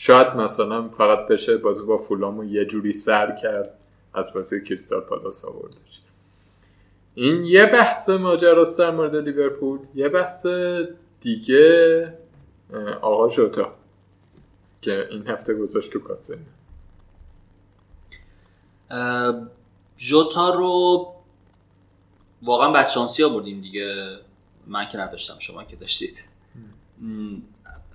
شاید 0.00 0.26
مثلا 0.26 0.88
فقط 0.88 1.26
بشه 1.26 1.56
بازی 1.56 1.86
با 1.86 1.96
فولامو 1.96 2.44
یه 2.44 2.64
جوری 2.64 2.92
سر 2.92 3.36
کرد 3.36 3.78
از 4.14 4.32
بازی 4.34 4.64
کریستال 4.64 5.00
پالاس 5.00 5.44
آوردش. 5.44 6.00
این 7.14 7.42
یه 7.42 7.66
بحث 7.66 8.08
ماجراست 8.08 8.78
در 8.78 8.90
مورد 8.90 9.16
لیورپول 9.16 9.78
یه 9.94 10.08
بحث 10.08 10.46
دیگه 11.20 12.18
آقا 13.00 13.28
جوتا 13.28 13.74
که 14.80 15.08
این 15.10 15.26
هفته 15.26 15.54
گذاشت 15.54 15.92
تو 15.92 15.98
کاسه. 15.98 16.38
جوتا 19.96 20.54
رو 20.54 21.06
واقعا 22.42 22.72
بدشانسی 22.72 23.22
ها 23.22 23.28
بردیم 23.28 23.60
دیگه. 23.60 24.18
من 24.66 24.88
که 24.88 24.98
نداشتم 24.98 25.38
شما 25.38 25.64
که 25.64 25.76
داشتید. 25.76 26.24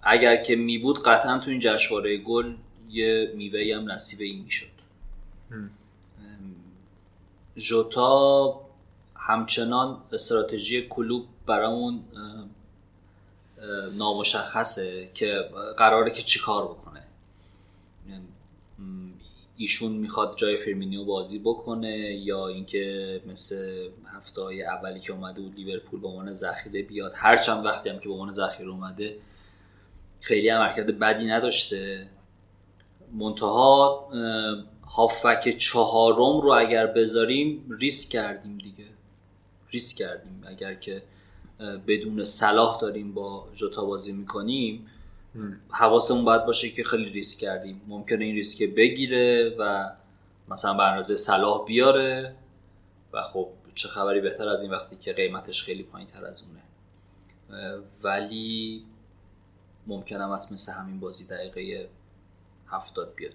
اگر 0.03 0.43
که 0.43 0.55
می 0.55 0.77
بود 0.77 1.03
قطعا 1.03 1.37
تو 1.37 1.49
این 1.49 1.59
جشنواره 1.59 2.17
گل 2.17 2.55
یه 2.89 3.33
میوه 3.35 3.75
هم 3.75 3.91
نصیب 3.91 4.21
این 4.21 4.43
می‌شد. 4.43 4.67
جوتا 7.55 8.61
همچنان 9.15 10.01
استراتژی 10.13 10.87
کلوب 10.87 11.25
برامون 11.45 12.03
نامشخصه 13.97 15.09
که 15.13 15.49
قراره 15.77 16.11
که 16.11 16.21
چیکار 16.21 16.63
بکنه. 16.63 17.03
ایشون 19.57 19.91
می‌خواد 19.91 20.37
جای 20.37 20.57
فرمینیو 20.57 21.05
بازی 21.05 21.39
بکنه 21.39 21.97
یا 21.99 22.47
اینکه 22.47 23.21
مثل 23.27 23.87
هفته 24.05 24.41
های 24.41 24.63
اولی 24.63 24.99
که 24.99 25.13
اومده 25.13 25.41
بود 25.41 25.55
لیورپول 25.55 25.99
به 25.99 26.07
عنوان 26.07 26.33
ذخیره 26.33 26.81
بیاد. 26.81 27.11
هر 27.15 27.37
چند 27.37 27.65
وقتی 27.65 27.89
هم 27.89 27.99
که 27.99 28.07
به 28.07 28.13
عنوان 28.13 28.31
ذخیره 28.31 28.69
اومده 28.69 29.15
خیلی 30.23 30.49
هم 30.49 30.61
حرکت 30.61 30.85
بدی 30.85 31.25
نداشته. 31.25 32.07
منتها 33.13 34.07
هافک 34.87 35.57
چهارم 35.57 36.41
رو 36.41 36.53
اگر 36.59 36.87
بذاریم 36.87 37.77
ریسک 37.79 38.09
کردیم 38.09 38.57
دیگه. 38.57 38.85
ریسک 39.71 39.97
کردیم. 39.97 40.43
اگر 40.47 40.73
که 40.73 41.03
بدون 41.87 42.23
صلاح 42.23 42.79
داریم 42.79 43.13
با 43.13 43.47
جوتا 43.53 43.85
بازی 43.85 44.13
می‌کنیم 44.13 44.87
حواسمون 45.69 46.25
باید 46.25 46.45
باشه 46.45 46.69
که 46.69 46.83
خیلی 46.83 47.09
ریسک 47.09 47.39
کردیم. 47.39 47.81
ممکنه 47.87 48.25
این 48.25 48.35
ریسک 48.35 48.63
بگیره 48.63 49.55
و 49.59 49.91
مثلا 50.47 50.73
به 50.73 50.83
اندازه 50.83 51.15
صلاح 51.15 51.65
بیاره 51.65 52.35
و 53.13 53.21
خب 53.21 53.47
چه 53.75 53.87
خبری 53.87 54.21
بهتر 54.21 54.49
از 54.49 54.61
این 54.61 54.71
وقتی 54.71 54.95
که 54.95 55.13
قیمتش 55.13 55.63
خیلی 55.63 55.83
پایین 55.83 56.07
تر 56.07 56.25
از 56.25 56.47
اونه. 56.47 56.63
ولی 58.03 58.83
ممکنم 59.87 60.29
است 60.31 60.51
مثل 60.51 60.71
همین 60.71 60.99
بازی 60.99 61.27
دقیقه 61.27 61.89
هفتاد 62.67 63.13
بیاد 63.15 63.33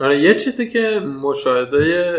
آره 0.00 0.18
یه 0.18 0.34
چیزی 0.34 0.70
که 0.70 1.00
مشاهده 1.00 2.14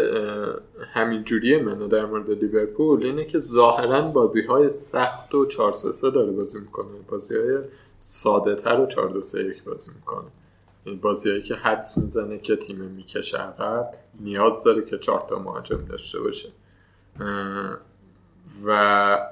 همین 0.94 1.24
جوریه 1.24 1.64
منو 1.64 1.88
در 1.88 2.06
مورد 2.06 2.30
لیورپول 2.30 3.06
اینه 3.06 3.26
که 3.26 3.40
ظاهرا 3.40 4.02
بازی 4.02 4.42
های 4.42 4.70
سخت 4.70 5.36
و 5.36 5.46
4 5.46 5.74
3 5.74 6.10
داره 6.12 6.32
بازی 6.32 6.60
می‌کنه. 6.60 6.88
بازی 7.08 7.36
های 7.36 7.60
ساده 8.00 8.56
تر 8.56 8.80
و 8.80 8.86
4 8.86 9.10
2 9.10 9.22
3 9.22 9.44
1 9.44 9.64
بازی 9.64 9.92
می‌کنه. 9.96 10.28
بازی 11.02 11.30
هایی 11.30 11.44
که 11.44 11.56
حدس 11.56 11.98
می‌زنه 11.98 12.38
که 12.38 12.56
تیم 12.56 12.78
می‌کشه 12.78 13.38
عقب 13.38 13.94
نیاز 14.20 14.64
داره 14.64 14.86
که 14.86 14.98
4 14.98 15.26
تا 15.30 15.40
مهاجم 15.40 15.86
داشته 15.86 16.20
باشه. 16.20 16.50
و 18.66 18.72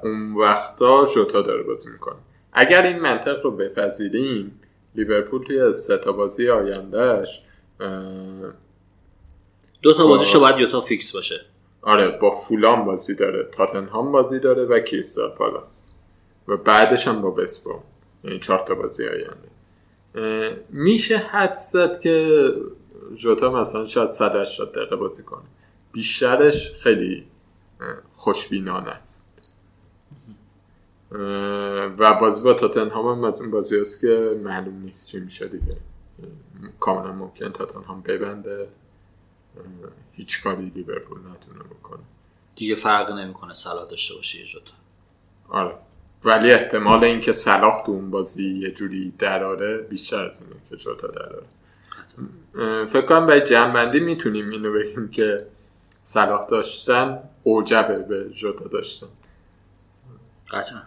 اون 0.03 0.33
وقتا 0.35 1.05
جوتا 1.05 1.41
داره 1.41 1.63
بازی 1.63 1.89
می‌کنه. 1.89 2.17
اگر 2.59 2.81
این 2.81 2.99
منطق 2.99 3.41
رو 3.43 3.51
بپذیریم 3.51 4.59
لیورپول 4.95 5.43
توی 5.43 5.71
سه 5.71 5.97
تا 5.97 6.11
بازی 6.11 6.49
آیندهش 6.49 7.41
دو 9.81 9.93
تا 9.93 10.07
بازیشو 10.07 10.39
باید 10.39 10.57
یوتا 10.57 10.81
فیکس 10.81 11.11
باشه. 11.15 11.41
آره 11.81 12.19
با 12.21 12.29
فولان 12.29 12.85
بازی 12.85 13.15
داره 13.15 13.43
تاتنهام 13.43 14.11
بازی 14.11 14.39
داره 14.39 14.63
و 14.63 14.79
کریستال 14.79 15.29
پالاس. 15.29 15.87
و 16.47 16.57
بعدش 16.57 17.07
هم 17.07 17.21
با 17.21 17.31
وستبروم 17.31 17.83
یعنی 18.23 18.39
چهار 18.39 18.59
تا 18.59 18.75
بازی 18.75 19.03
آینده. 19.07 19.47
میشه 20.69 21.17
حد 21.17 21.53
زد 21.53 21.99
که 21.99 22.29
جوتا 23.15 23.51
مثلا 23.51 23.85
شاید 23.85 24.11
180 24.11 24.71
دقیقه 24.71 24.95
بازی 24.95 25.23
کنه. 25.23 25.43
بیشترش 25.91 26.71
خیلی 26.71 27.27
خوشبینانه 28.11 28.89
است. 28.89 29.26
و 31.97 32.13
بازی 32.21 32.41
با 32.41 32.53
تاتنهام 32.53 33.17
هم 33.17 33.23
از 33.23 33.41
اون 33.41 33.51
بازی 33.51 33.79
هست 33.79 34.01
که 34.01 34.39
معلوم 34.43 34.81
نیست 34.81 35.07
چی 35.07 35.19
میشه 35.19 35.47
دیگه. 35.47 35.77
کاملا 36.79 37.13
ممکن 37.13 37.49
تاتنهام 37.49 38.01
ببنده. 38.01 38.67
هیچ 40.11 40.43
کاری 40.43 40.69
لیورپول 40.75 41.17
نتونه 41.17 41.63
بکنه. 41.63 41.99
دیگه 42.55 42.75
فرق 42.75 43.11
نمی‌کنه 43.11 43.53
سلا 43.53 43.85
داشته 43.85 44.15
باشه 44.15 44.39
یه 44.39 44.45
آره. 45.49 45.75
ولی 46.25 46.51
احتمال 46.51 47.03
اینکه 47.03 47.33
صلاح 47.33 47.85
تو 47.85 47.91
اون 47.91 48.11
بازی 48.11 48.49
یه 48.49 48.71
جوری 48.71 49.13
دراره 49.19 49.77
بیشتر 49.77 50.25
از 50.25 50.41
اینه 50.41 50.55
که 50.69 50.75
جوتا 50.75 51.07
دراره. 51.07 51.43
فکر 52.85 53.05
کنم 53.05 53.25
برای 53.25 53.41
جنبندی 53.41 53.99
می‌تونیم 53.99 54.49
اینو 54.49 54.73
بگیم 54.73 55.09
که 55.09 55.47
صلاح 56.03 56.47
داشتن 56.47 57.19
اوجبه 57.43 57.99
به 57.99 58.29
جوتا 58.29 58.67
داشتن. 58.67 59.07
قطعا. 60.51 60.81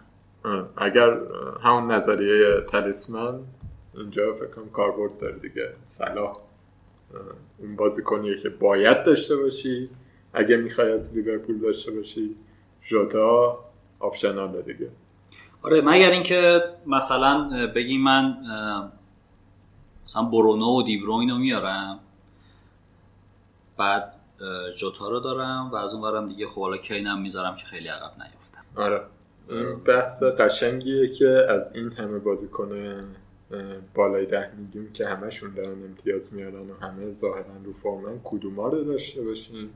اگر 0.77 1.09
اه، 1.09 1.61
همون 1.61 1.91
نظریه 1.91 2.61
تلیسمن 2.61 3.39
اینجا 3.93 4.33
فکر 4.33 4.47
کنم 4.47 4.69
کاربرد 4.69 5.17
داره 5.17 5.39
دیگه. 5.39 5.73
صلاح 5.81 6.37
اون 7.57 7.75
بازیکنیه 7.75 8.41
که 8.41 8.49
باید 8.49 9.03
داشته 9.03 9.35
باشی. 9.35 9.89
اگه 10.33 10.57
می‌خوای 10.57 10.91
از 10.91 11.17
لیورپول 11.17 11.59
داشته 11.59 11.91
باشی 11.91 12.35
جوتا 12.81 13.59
آپشناله 13.99 14.61
دیگه. 14.61 14.89
آره 15.61 15.81
مگر 15.81 16.09
اینکه 16.09 16.63
مثلا 16.85 17.49
بگی 17.75 17.97
من 17.97 18.37
مثلا 20.05 20.23
برونو 20.23 20.65
و 20.65 20.83
دیبروین 20.83 21.29
رو 21.29 21.37
میارم 21.37 21.99
بعد 23.77 24.13
جوتا 24.77 25.09
رو 25.09 25.19
دارم 25.19 25.69
و 25.71 25.75
از 25.75 25.93
اون 25.93 26.11
برم 26.11 26.27
دیگه 26.27 26.47
خب 26.47 26.61
حالا 26.61 26.77
کینم 26.77 27.21
می‌ذارم 27.21 27.55
که 27.55 27.65
خیلی 27.65 27.87
عقب 27.87 28.11
نیفتم. 28.23 28.63
آره. 28.75 29.01
بحث 29.85 30.23
قشنگیه 30.23 31.07
که 31.07 31.27
از 31.27 31.71
این 31.75 31.91
همه 31.91 32.19
بازیکن 32.19 33.03
بالای 33.93 34.25
ده 34.25 34.51
میلیون 34.57 34.93
که 34.93 35.07
همشون 35.07 35.53
دارن 35.53 35.83
امتیاز 35.83 36.33
میارن 36.33 36.69
و 36.69 36.73
همه 36.81 37.13
ظاهرا 37.13 37.45
رو 37.65 37.73
فرمن 37.73 38.19
کدوما 38.23 38.67
رو 38.67 38.83
داشته 38.83 39.21
باشیم. 39.21 39.69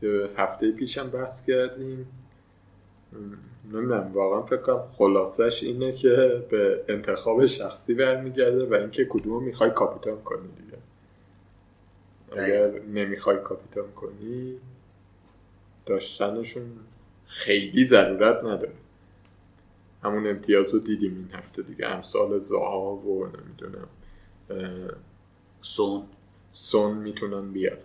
که 0.00 0.28
هفته 0.36 0.72
پیشم 0.72 1.10
بحث 1.10 1.44
کردیم. 1.44 2.06
نمی‌دونم 3.72 4.10
واقعا 4.14 4.42
فکر 4.42 4.56
کنم 4.56 4.82
خلاصش 4.86 5.62
اینه 5.62 5.92
که 5.92 6.44
به 6.50 6.84
انتخاب 6.88 7.44
شخصی 7.44 7.94
برمیگرده 7.94 8.64
و 8.64 8.74
اینکه 8.74 9.04
کدومو 9.04 9.40
می‌خوای 9.40 9.70
کاپیتان 9.70 10.22
کنی 10.22 10.48
دیگه. 10.56 10.78
اگر 12.44 12.80
نمی‌خوای 12.80 13.36
کاپیتان 13.36 13.92
کنی 13.92 14.58
داشتنشون 15.86 16.62
خیلی 17.26 17.86
ضرورت 17.86 18.44
نداره. 18.44 18.72
همون 20.04 20.26
امتیاز 20.26 20.74
رو 20.74 20.80
دیدیم 20.80 21.14
این 21.16 21.38
هفته 21.38 21.62
دیگه. 21.62 21.86
امثال 21.86 22.38
زها 22.38 22.94
و 22.96 23.26
نمی‌دونم 23.26 23.88
سون. 25.62 26.02
سون 26.52 26.96
می‌تونن 26.96 27.52
بیان 27.52 27.76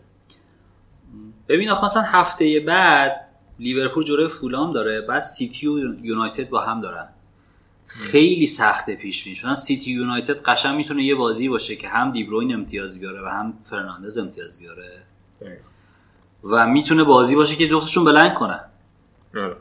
ببین 1.47 1.69
آخه 1.69 1.84
مثلا 1.84 2.03
هفته 2.03 2.60
بعد 2.60 3.29
لیورپول 3.60 4.03
جلوی 4.03 4.27
فولام 4.27 4.73
داره 4.73 5.01
بعد 5.01 5.19
سیتی 5.19 5.67
و 5.67 5.95
یونایتد 6.05 6.49
با 6.49 6.62
هم 6.62 6.82
دارن. 6.82 7.10
خیلی 7.86 8.47
سخته 8.47 8.95
پیش 8.95 9.23
بینی 9.23 9.38
مثلا 9.39 9.55
سیتی 9.55 9.91
یونایتد 9.91 10.41
قشنگ 10.41 10.75
می‌تونه 10.75 11.03
یه 11.03 11.15
بازی 11.15 11.49
باشه 11.49 11.75
که 11.75 11.88
هم 11.88 12.12
دیبروین 12.12 12.53
امتیاز 12.53 12.99
بیاره 12.99 13.21
و 13.21 13.25
هم 13.25 13.53
فرناندز 13.62 14.17
امتیاز 14.17 14.60
بیاره. 14.60 15.03
و 16.43 16.67
می‌تونه 16.67 17.03
بازی 17.03 17.36
باشه 17.36 17.55
که 17.55 17.67
جفتشون 17.67 18.03
blank 18.04 18.34
کنن. 18.34 18.65
آره. 19.36 19.55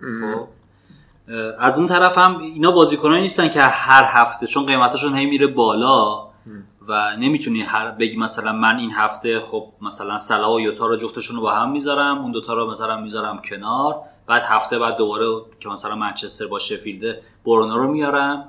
خب. 0.00 0.48
از 1.58 1.78
اون 1.78 1.86
طرف 1.86 2.18
هم 2.18 2.38
اینا 2.38 2.70
بازیکنایی 2.70 3.22
نیستن 3.22 3.48
که 3.48 3.60
هر 3.60 4.04
هفته 4.06 4.46
چون 4.46 4.66
قیمتاشون 4.66 5.14
هی 5.14 5.26
میره 5.26 5.46
بالا 5.46 6.32
و 6.88 7.16
نمی‌تونی 7.18 7.62
هر 7.62 7.90
بگی 7.90 8.16
مثلا 8.16 8.52
من 8.52 8.78
این 8.78 8.90
هفته 8.90 9.40
خب 9.40 9.66
مثلا 9.82 10.18
سلا 10.18 10.52
و 10.52 10.60
یوتا 10.60 10.86
رو 10.86 10.96
جفتشون 10.96 11.36
رو 11.36 11.42
با 11.42 11.52
هم 11.52 11.72
می‌ذارم 11.72 12.18
اون 12.18 12.32
دوتا 12.32 12.54
رو 12.54 12.70
مثلا 12.70 13.00
می‌ذارم 13.00 13.42
کنار 13.44 13.96
بعد 14.26 14.42
هفته 14.42 14.78
بعد 14.78 14.96
دوباره 14.96 15.26
که 15.60 15.68
مثلا 15.68 15.94
منچستر 15.94 16.46
با 16.46 16.58
شفیلد 16.58 17.16
برونو 17.46 17.76
رو 17.78 17.92
میارم 17.92 18.48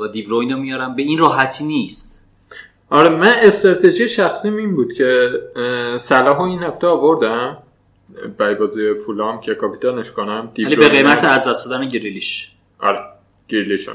و 0.00 0.08
دیبروین 0.08 0.52
رو 0.52 0.58
میارم. 0.58 0.96
به 0.96 1.02
این 1.02 1.18
راحتی 1.18 1.64
نیست. 1.64 2.24
آره 2.90 3.08
من 3.08 3.32
استراتژی 3.42 4.08
شخصیم 4.08 4.56
این 4.56 4.74
بود 4.74 4.92
که 4.92 5.30
اه، 5.56 5.98
صلاحو 5.98 6.42
این 6.42 6.62
هفته 6.62 6.86
آوردم. 6.86 7.56
برای 8.38 8.54
بازی 8.54 8.94
فولام 8.94 9.40
که 9.40 9.54
کاپیتانش 9.54 10.12
کنم 10.12 10.52
ولی 10.58 10.76
به 10.76 10.88
قیمت 10.88 11.24
از 11.24 11.48
دست 11.48 11.70
دادن 11.70 11.88
گریلیش. 11.88 12.56
آره 12.78 13.04
گریلیش. 13.48 13.90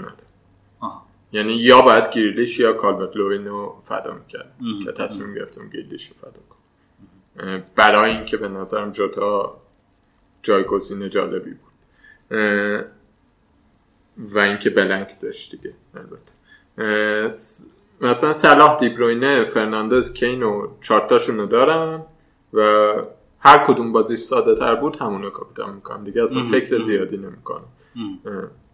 یعنی 1.32 1.54
یا 1.54 1.82
باید 1.82 2.10
گریلیش 2.10 2.60
یا 2.60 2.74
کالبرت 2.74 3.16
لوین 3.18 3.48
رو 3.48 3.82
فدا 3.84 4.14
می‌کرد. 4.14 4.54
که 4.86 4.92
تصمیم 4.92 5.34
گرفتم 5.34 5.70
گریلیش 5.70 6.08
رو 6.08 6.16
فدا 6.16 6.40
کنم. 6.50 7.64
برای 7.76 8.12
اینکه 8.12 8.38
به 8.38 8.48
نظرم 8.48 8.92
جدا 8.92 9.58
جایگزین 10.42 11.10
جالبی 11.10 11.52
بود. 11.52 11.74
و 14.18 14.40
اینکه 14.40 14.70
blank 14.70 15.22
داشت 15.22 15.52
دیگه 15.52 15.74
البته. 15.96 16.34
مثلا 18.02 18.34
صلاح 18.34 18.80
دیبروینه 18.80 19.44
فرناندز 19.44 20.14
کین 20.14 20.44
و 20.44 20.68
چارتاشون 20.82 21.38
رو 21.38 21.46
دارم 21.46 22.06
و 22.54 22.94
هر 23.44 23.58
کدوم 23.68 23.92
بازیش 23.92 24.20
ساده 24.20 24.56
تر 24.56 24.76
بود 24.76 24.98
همونو 24.98 25.30
کاپیتان 25.30 25.74
می‌کنم 25.76 26.04
دیگه. 26.04 26.24
اصلا. 26.24 26.44
فکر. 26.44 26.82
زیادی 26.82 27.18
نمی‌کنم. 27.18 27.64
ام. 27.96 28.20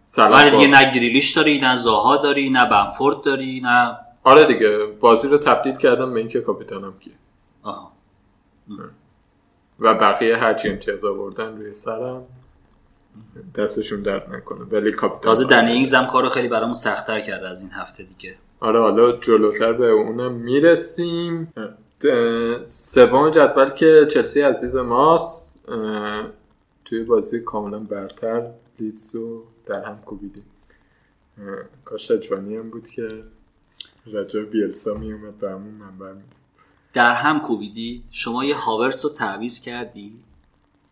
صلاح 0.06 0.40
ولی 0.42 0.50
با- 0.50 0.56
دیگه 0.56 0.70
نه 0.70 0.94
گریلیش 0.94 1.30
داری 1.36 1.58
نه 1.60 1.76
زاها 1.76 2.16
داری 2.16 2.50
نه 2.50 2.68
بنفورد 2.70 3.22
داری 3.22 3.60
نه 3.64 3.96
آره 4.24 4.44
دیگه. 4.44 4.86
بازی 5.00 5.28
رو 5.28 5.38
تبدیل 5.38 5.76
کردم 5.76 6.14
به 6.14 6.20
اینکه 6.20 6.40
کاپیتانم 6.40 6.92
کیه. 7.00 7.12
آها. 7.62 7.92
و 9.80 9.94
بقیه 9.94 10.36
هرچی 10.36 10.68
امتیاز 10.68 11.04
آوردن 11.04 11.56
روی 11.56 11.74
سرم 11.74 12.22
دستشون 13.54 14.02
درد 14.02 14.34
نکنه. 14.34 14.60
ولی 14.60 14.92
کاپیتان 14.92 15.20
تازه 15.22 15.46
دنی 15.46 15.72
اینگز 15.72 15.94
هم 15.94 16.06
کارو 16.06 16.28
خیلی 16.28 16.48
برامون 16.48 16.74
سختتر 16.74 17.20
کرده 17.20 17.48
از 17.48 17.62
این 17.62 17.70
هفته 17.72 18.02
دیگه. 18.02 18.36
آره 18.60 18.80
حالا 18.80 19.12
جلوتر 19.12 19.72
به 19.72 19.86
اونم 19.90 20.32
می‌رسیم. 20.32 21.52
سوم 22.66 23.30
جدول 23.30 23.70
که 23.70 24.08
چلسی 24.10 24.40
عزیز 24.40 24.76
ماست. 24.76 25.54
توی 26.84 27.04
بازی 27.04 27.40
کاملا 27.40 27.78
برتر 27.78 28.50
لیدز 28.78 29.14
رو 29.14 29.44
در 29.66 29.84
هم 29.84 29.98
کوبیدیم. 30.06 30.44
کاش 31.84 32.10
اجوانی 32.10 32.56
هم 32.56 32.70
بود 32.70 32.88
که 32.88 33.22
رجا 34.06 34.42
بیلسا 34.42 34.94
میومد 34.94 35.38
به 35.38 35.50
همون 35.50 35.74
منبر 35.74 36.12
می 36.12 36.22
در 36.92 37.14
هم 37.14 37.40
کوبیدی 37.40 38.02
شما 38.10 38.44
یه 38.44 38.56
هاورتس 38.56 39.04
رو 39.04 39.10
تعویض 39.10 39.60
کردی 39.60 40.12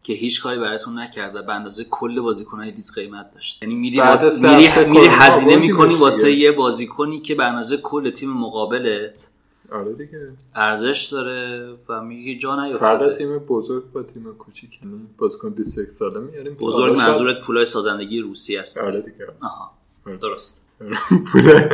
که 0.02 0.12
هیچ 0.12 0.42
کاری 0.42 0.58
براتون 0.58 0.98
نکرد 0.98 1.36
و 1.36 1.42
به 1.42 1.52
اندازه 1.52 1.84
کل 1.84 2.20
بازیکنهای 2.20 2.70
لیز 2.70 2.92
قیمت 2.94 3.34
داشت. 3.34 3.62
یعنی 3.62 3.74
میری 3.74 4.16
سه 4.16 4.56
میری, 4.56 4.90
میری 4.90 5.06
هزینه 5.10 5.56
می‌کنی. 5.56 5.94
واسه 5.94 6.32
یه 6.32 6.52
بازیکنی 6.52 7.20
که 7.20 7.34
به 7.34 7.44
اندازه 7.44 7.76
کل 7.76 8.10
تیم 8.10 8.30
مقابلت 8.30 9.28
آره 9.72 9.92
دیگه. 9.92 10.28
ارزش 10.54 11.08
داره 11.12 11.68
و 11.88 12.02
میگه 12.02 12.36
جا 12.36 12.56
فرق 12.56 12.64
نیفتاده 12.64 13.18
تیم 13.18 13.38
بزرگ 13.38 13.92
با 13.92 14.02
تیم 14.02 14.34
کوچیک 14.34 14.82
یعنی 14.82 15.06
بازیکن 15.18 15.50
21 15.50 15.88
ساله 15.90 16.20
میاریم 16.20 16.54
بزرگ 16.54 16.96
منظورت 16.96 17.40
پولای 17.40 17.66
سازندگی 17.66 18.20
روسی 18.20 18.56
است 18.56 18.78
آره 18.78 19.00
دیگه. 19.00 19.26
آها. 19.42 19.72
درست. 20.20 20.66
پول 21.32 21.68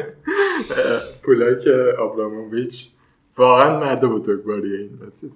پولایی 1.22 1.64
که 1.64 1.94
آبراموویچ 1.98 2.88
واقعا 3.36 3.80
مرد 3.80 4.00
بزرگواریه 4.00 4.78
این 4.78 4.98
چیز 5.20 5.30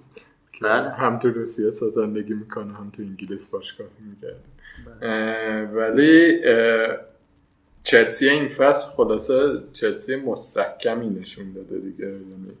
بله. 0.61 0.89
هم 0.89 1.19
تو 1.19 1.29
روسیه 1.29 1.69
زندگی 1.69 2.33
می‌کنه 2.33 2.73
هم 2.73 2.89
تو 2.89 3.01
انگلیس 3.03 3.49
باشگاه 3.49 3.87
میگرده. 3.99 4.39
ولی 5.73 6.39
اه، 6.43 6.97
چلسی 7.89 8.29
این 8.29 8.47
فصل 8.47 8.87
خلاصه 8.87 9.63
چلسی 9.73 10.15
مستحکمی 10.15 11.09
نشون 11.09 11.53
داده 11.53 11.79
دیگه. 11.79 12.05
یعنی 12.05 12.51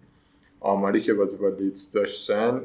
آماری 0.59 1.01
که 1.01 1.13
بازی 1.13 1.35
با 1.35 1.49
لیدز 1.49 1.91
داشتن 1.91 2.61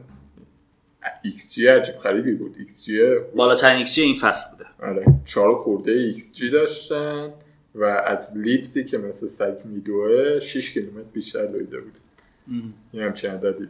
xG 1.24 1.66
عجیب 1.66 1.98
غریبی 1.98 2.34
بود. 2.34 2.56
xG 2.58 3.00
بالاترین 3.36 3.76
xG 3.76 3.98
این 3.98 4.16
فصل 4.16 4.50
بوده. 4.50 4.64
آره 4.82 5.04
چهار 5.24 5.54
خورده 5.54 5.92
ایکس 5.92 6.32
جی 6.32 6.50
داشتن 6.50 7.32
و 7.74 7.84
از 7.84 8.30
لیدزی 8.34 8.84
که 8.84 8.98
مثل 8.98 9.26
سگ 9.26 9.54
میدوه 9.64 10.38
6 10.40 10.72
کیلومتر 10.72 11.08
بیشتر 11.12 11.46
دویده 11.46 11.80
بود. 11.80 11.94
این 12.92 13.02
همچین 13.02 13.30
عددی. 13.30 13.68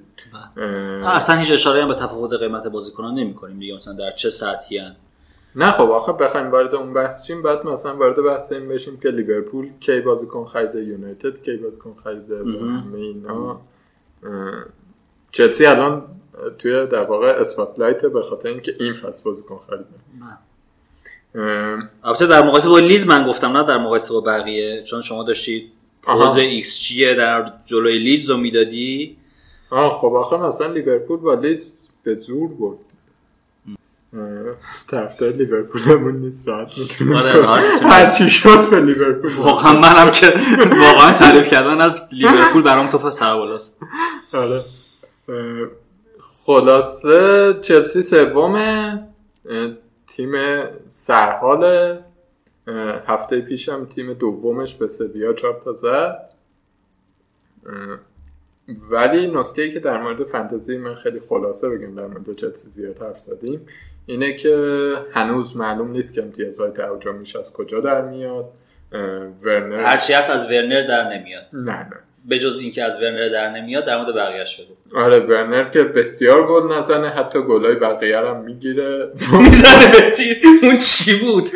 اه، 0.56 1.16
اصلا 1.16 1.36
هیچ 1.36 1.50
اشاره 1.50 1.82
هم 1.82 1.88
به 1.88 1.94
تفاوت 1.94 2.32
قیمت 2.32 2.66
بازیکنان 2.66 3.14
نمی 3.14 3.34
کنیم 3.34 3.58
دیگه 3.58 3.74
مثلا 3.74 3.92
در 3.92 4.10
چه 4.10 4.30
سطحی 4.30 4.78
هن. 4.78 4.96
نه 5.56 5.70
خب 5.70 5.90
آخه 5.90 6.12
بخوایم 6.12 6.50
وارد 6.50 6.74
اون 6.74 6.92
بحث 6.92 7.26
چیم 7.26 7.42
بعد 7.42 7.66
مثلا 7.66 7.96
وارد 7.96 8.22
بحث 8.22 8.52
این 8.52 8.68
بشیم 8.68 9.00
که 9.00 9.08
لیورپول 9.08 9.68
کی 9.80 10.00
بازیکن 10.00 10.44
خریده 10.44 10.84
یونایتد 10.84 11.42
کی 11.42 11.56
بازیکن 11.56 11.96
خریده. 12.04 12.38
همه 12.38 12.98
اینا. 12.98 13.60
چلسی 15.30 15.66
الان 15.66 16.02
توی 16.58 16.86
در 16.86 17.02
واقع 17.02 17.26
اسپاتلایت 17.26 18.06
به 18.06 18.22
خاطر 18.22 18.48
اینکه 18.48 18.74
این 18.80 18.94
فصل 18.94 19.24
بازیکن 19.24 19.60
خریده. 19.68 19.84
البته 22.04 22.26
در 22.26 22.42
مقایسه 22.42 22.68
با 22.68 22.78
لیز 22.78 23.08
من 23.08 23.26
گفتم 23.26 23.56
نه 23.56 23.66
در 23.66 23.78
مقایسه 23.78 24.14
با 24.14 24.20
بقیه. 24.20 24.82
چون 24.82 25.02
شما 25.02 25.22
داشتید. 25.22 25.70
پوز 26.02 26.36
ایکس 26.36 26.80
جی 26.80 27.14
در 27.14 27.52
جلوی 27.64 27.98
لیدز 27.98 28.30
رو 28.30 28.36
می‌دادی؟ 28.36 29.16
آه 29.70 29.92
خب 29.92 30.14
آخه 30.14 30.36
مثلا 30.36 30.72
لیورپول 30.72 31.18
با 31.18 31.34
لیدز 31.34 31.72
به 32.02 32.14
زور 32.14 32.48
برد. 32.48 32.78
طرفدار 34.90 35.30
لیورپولمون 35.30 36.16
نیست 36.16 36.48
راحت 36.48 36.78
می‌تونیم 36.78 37.16
آره،. 37.16 37.46
هر 37.82 38.10
چی 38.10 38.30
شد 38.30 38.70
به 38.70 38.80
لیورپول. 38.80 39.30
واقعا 39.32 39.72
منم 39.80 40.10
که 40.10 40.32
واقعا 40.80 41.12
تعریف 41.12 41.48
کردن 41.48 41.80
از 41.80 42.08
لیورپول 42.12 42.62
برام 42.62 42.86
تو 42.86 43.10
سربالاست 43.10 43.78
آره. 44.32 44.64
اه، 45.28 45.68
خلاصه 46.46 47.54
چلسی 47.60 48.02
سومه 48.02 49.08
تیم 50.06 50.32
سرحاله. 50.86 52.04
هفته 53.06 53.40
پیشم 53.40 53.84
تیم 53.84 54.12
دومش 54.12 54.74
به 54.74 54.88
سویا 54.88 55.32
چهار 55.32 55.60
تا 55.64 55.72
زد. 55.72 56.30
ولی 58.90 59.26
نکته 59.26 59.62
ای 59.62 59.72
که 59.72 59.80
در 59.80 60.02
مورد 60.02 60.24
فانتزی 60.24 60.78
من 60.78 60.94
خیلی 60.94 61.20
خلاصه 61.20 61.68
بگم 61.68 61.94
در 61.94 62.06
مورد 62.06 62.36
چلسی 62.36 62.70
زیاد 62.70 63.02
حرف 63.02 63.18
زدیم 63.18 63.66
اینه 64.06 64.32
که 64.36 64.56
هنوز 65.12 65.56
معلوم 65.56 65.90
نیست 65.90 66.14
که 66.14 66.22
امتیازهای 66.22 66.70
تهاجمیش 66.70 67.36
از 67.36 67.52
کجا 67.52 67.80
در 67.80 68.02
میاد. 68.02 68.50
ورنر 69.42 69.76
هرچی 69.76 70.12
هست 70.12 70.30
از 70.30 70.50
ورنر 70.50 70.86
در 70.86 71.18
نمیاد. 71.18 71.46
نه 71.52 71.72
نه. 71.72 71.96
به 72.24 72.38
جز 72.38 72.58
اینکه 72.58 72.82
از 72.84 73.02
ورنر 73.02 73.28
در 73.28 73.50
نمیاد 73.50 73.86
در 73.86 73.96
مورد 73.96 74.14
بقیه‌اش 74.14 74.60
بگو. 74.60 74.98
آره 75.00 75.20
ورنر 75.20 75.68
که 75.68 75.82
بسیار 75.82 76.46
گل 76.46 76.72
نزنه 76.72 77.08
حتی 77.08 77.42
گلای 77.42 77.74
بقیه 77.74 78.18
هم 78.18 78.40
می‌گیره. 78.40 79.10
می‌زنه 79.48 79.92
به 79.92 80.10
تیر. 80.10 80.40
اون 80.62 80.78
چی 80.78 81.16
بود؟ 81.20 81.48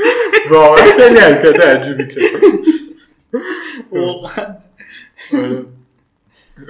واقعا 0.50 0.84
خیلی 0.84 1.18
حرکت 1.18 1.60
عجیبی 1.60 2.08
کرد. 2.08 2.22
واقعا. 3.92 4.46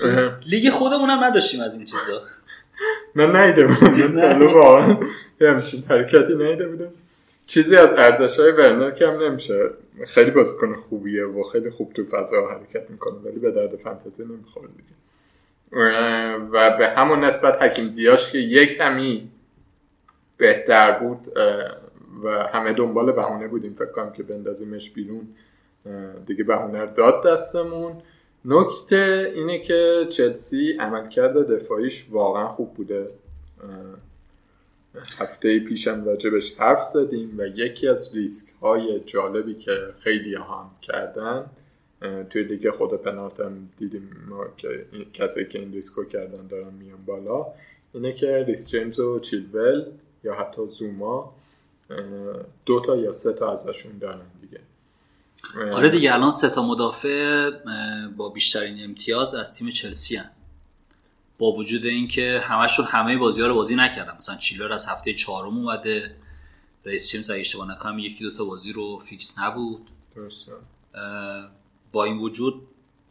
آره. 0.03 0.37
لیگ 0.51 0.71
خودمون 0.71 1.11
هم 1.11 1.25
نداشتیم 1.25 1.63
از 1.63 1.77
این 1.77 1.87
چیزا. 1.87 2.23
نیده 3.15 3.65
من. 3.65 4.13
نه. 4.13 4.39
تا 4.39 4.59
واقعا. 4.59 4.97
یه 5.41 5.51
همچین 5.51 5.83
حرکتی 5.89 6.35
نیده 6.35 6.69
بودم. 6.69 6.91
چیزی 7.47 7.77
از 7.77 7.95
ارزش 7.95 8.41
های 8.41 8.53
ورنر 8.53 8.91
کم 8.91 9.23
نمیشه. 9.23 9.71
خیلی 10.07 10.31
بازیکن 10.31 10.75
خوبیه 10.75 11.25
و 11.25 11.43
خیلی 11.43 11.71
خوب 11.71 11.93
تو 11.93 12.05
فضا 12.05 12.49
حرکت 12.49 12.91
می‌کنه 12.91 13.15
ولی 13.15 13.39
به 13.39 13.51
درد 13.51 13.77
فانتزی 13.77 14.25
نمی‌خوره 14.25 14.69
دیگه. 14.69 14.99
و 16.53 16.79
به 16.79 16.89
همون 16.89 17.21
نسبت 17.21 17.63
حکیم 17.63 17.91
زیاش 17.91 18.33
که 18.33 18.39
یک 18.39 18.79
کمی 18.79 19.31
بهتر 20.37 20.99
بود 20.99 21.39
و 22.25 22.29
همه 22.29 22.73
دنبال 22.73 23.13
بهونه 23.13 23.49
بودیم. 23.49 23.75
فکر 23.75 23.91
کنم 23.91 24.13
که 24.13 24.23
بندازیمش 24.23 24.91
بیرون 24.91 25.29
دیگه 26.27 26.45
بهونه 26.45 26.87
داد 26.87 27.27
دستمون. 27.27 27.93
نکته 28.45 29.33
اینه 29.35 29.59
که 29.59 30.07
چلسی 30.11 30.77
عملکرد 30.81 31.37
دفاعیش 31.37 32.07
واقعا 32.11 32.49
خوب 32.49 32.75
بوده. 32.75 33.07
هفته 35.19 35.61
پیشم 35.61 36.05
راجبش 36.05 36.55
حرف 36.55 36.83
زدیم 36.83 37.35
و 37.39 37.47
یکی 37.47 37.89
از 37.89 38.15
ریسک 38.15 38.49
های 38.63 39.01
جالبی 39.01 39.55
که 39.55 39.95
خیلی 40.01 40.35
هم 40.35 40.71
کردن 40.83 41.51
توی 42.31 42.43
لیگ 42.43 42.71
خودمونم 42.71 43.41
هم 43.41 43.69
دیدیم 43.79 44.11
که 44.57 44.87
کسایی 45.13 45.47
که 45.47 45.59
این 45.59 45.73
ریسکو 45.73 46.05
کردن 46.05 46.47
دارن 46.47 46.75
میان 46.75 47.05
بالا 47.07 47.47
اینه 47.93 48.13
که 48.13 48.45
ریس 48.47 48.69
جیمز 48.69 48.99
و 48.99 49.19
چیلول 49.19 49.85
یا 50.25 50.35
حتی 50.35 50.63
زوما 50.73 51.35
دو 52.67 52.81
تا 52.81 52.97
یا 52.97 53.13
سه 53.13 53.33
تا 53.33 53.53
ازشون 53.53 53.99
دارن 53.99 54.27
دیگه 54.41 54.61
آره 55.73 55.91
دیگه 55.91 56.15
الان 56.15 56.31
سه 56.31 56.51
تا 56.51 56.63
مدافع 56.63 57.51
با 58.17 58.29
بیشترین 58.29 58.85
امتیاز 58.85 59.35
از 59.35 59.55
تیم 59.55 59.71
چلسی 59.71 60.17
هن. 60.17 60.31
با 61.39 61.53
وجود 61.53 61.87
اینکه 61.87 62.41
همشون 62.45 62.87
همه 62.87 63.17
بازی 63.17 63.43
ها 63.43 63.49
رو 63.49 63.55
بازی 63.55 63.77
نکردن. 63.77 64.17
مثلا 64.17 64.37
چیلر 64.37 64.73
از 64.73 64.87
هفته 64.87 65.15
چهارم 65.15 65.57
اومده. 65.59 66.17
رئیس 66.85 67.09
چیمز 67.09 67.31
اگه 67.31 67.41
اشتباه 67.41 67.71
نکنم 67.71 67.99
یکی 67.99 68.25
دو 68.25 68.31
تا 68.31 68.45
بازی 68.45 68.73
رو 68.73 68.99
فیکس 68.99 69.39
نبود. 69.39 69.91
با 71.93 72.05
این 72.05 72.19
وجود 72.19 72.63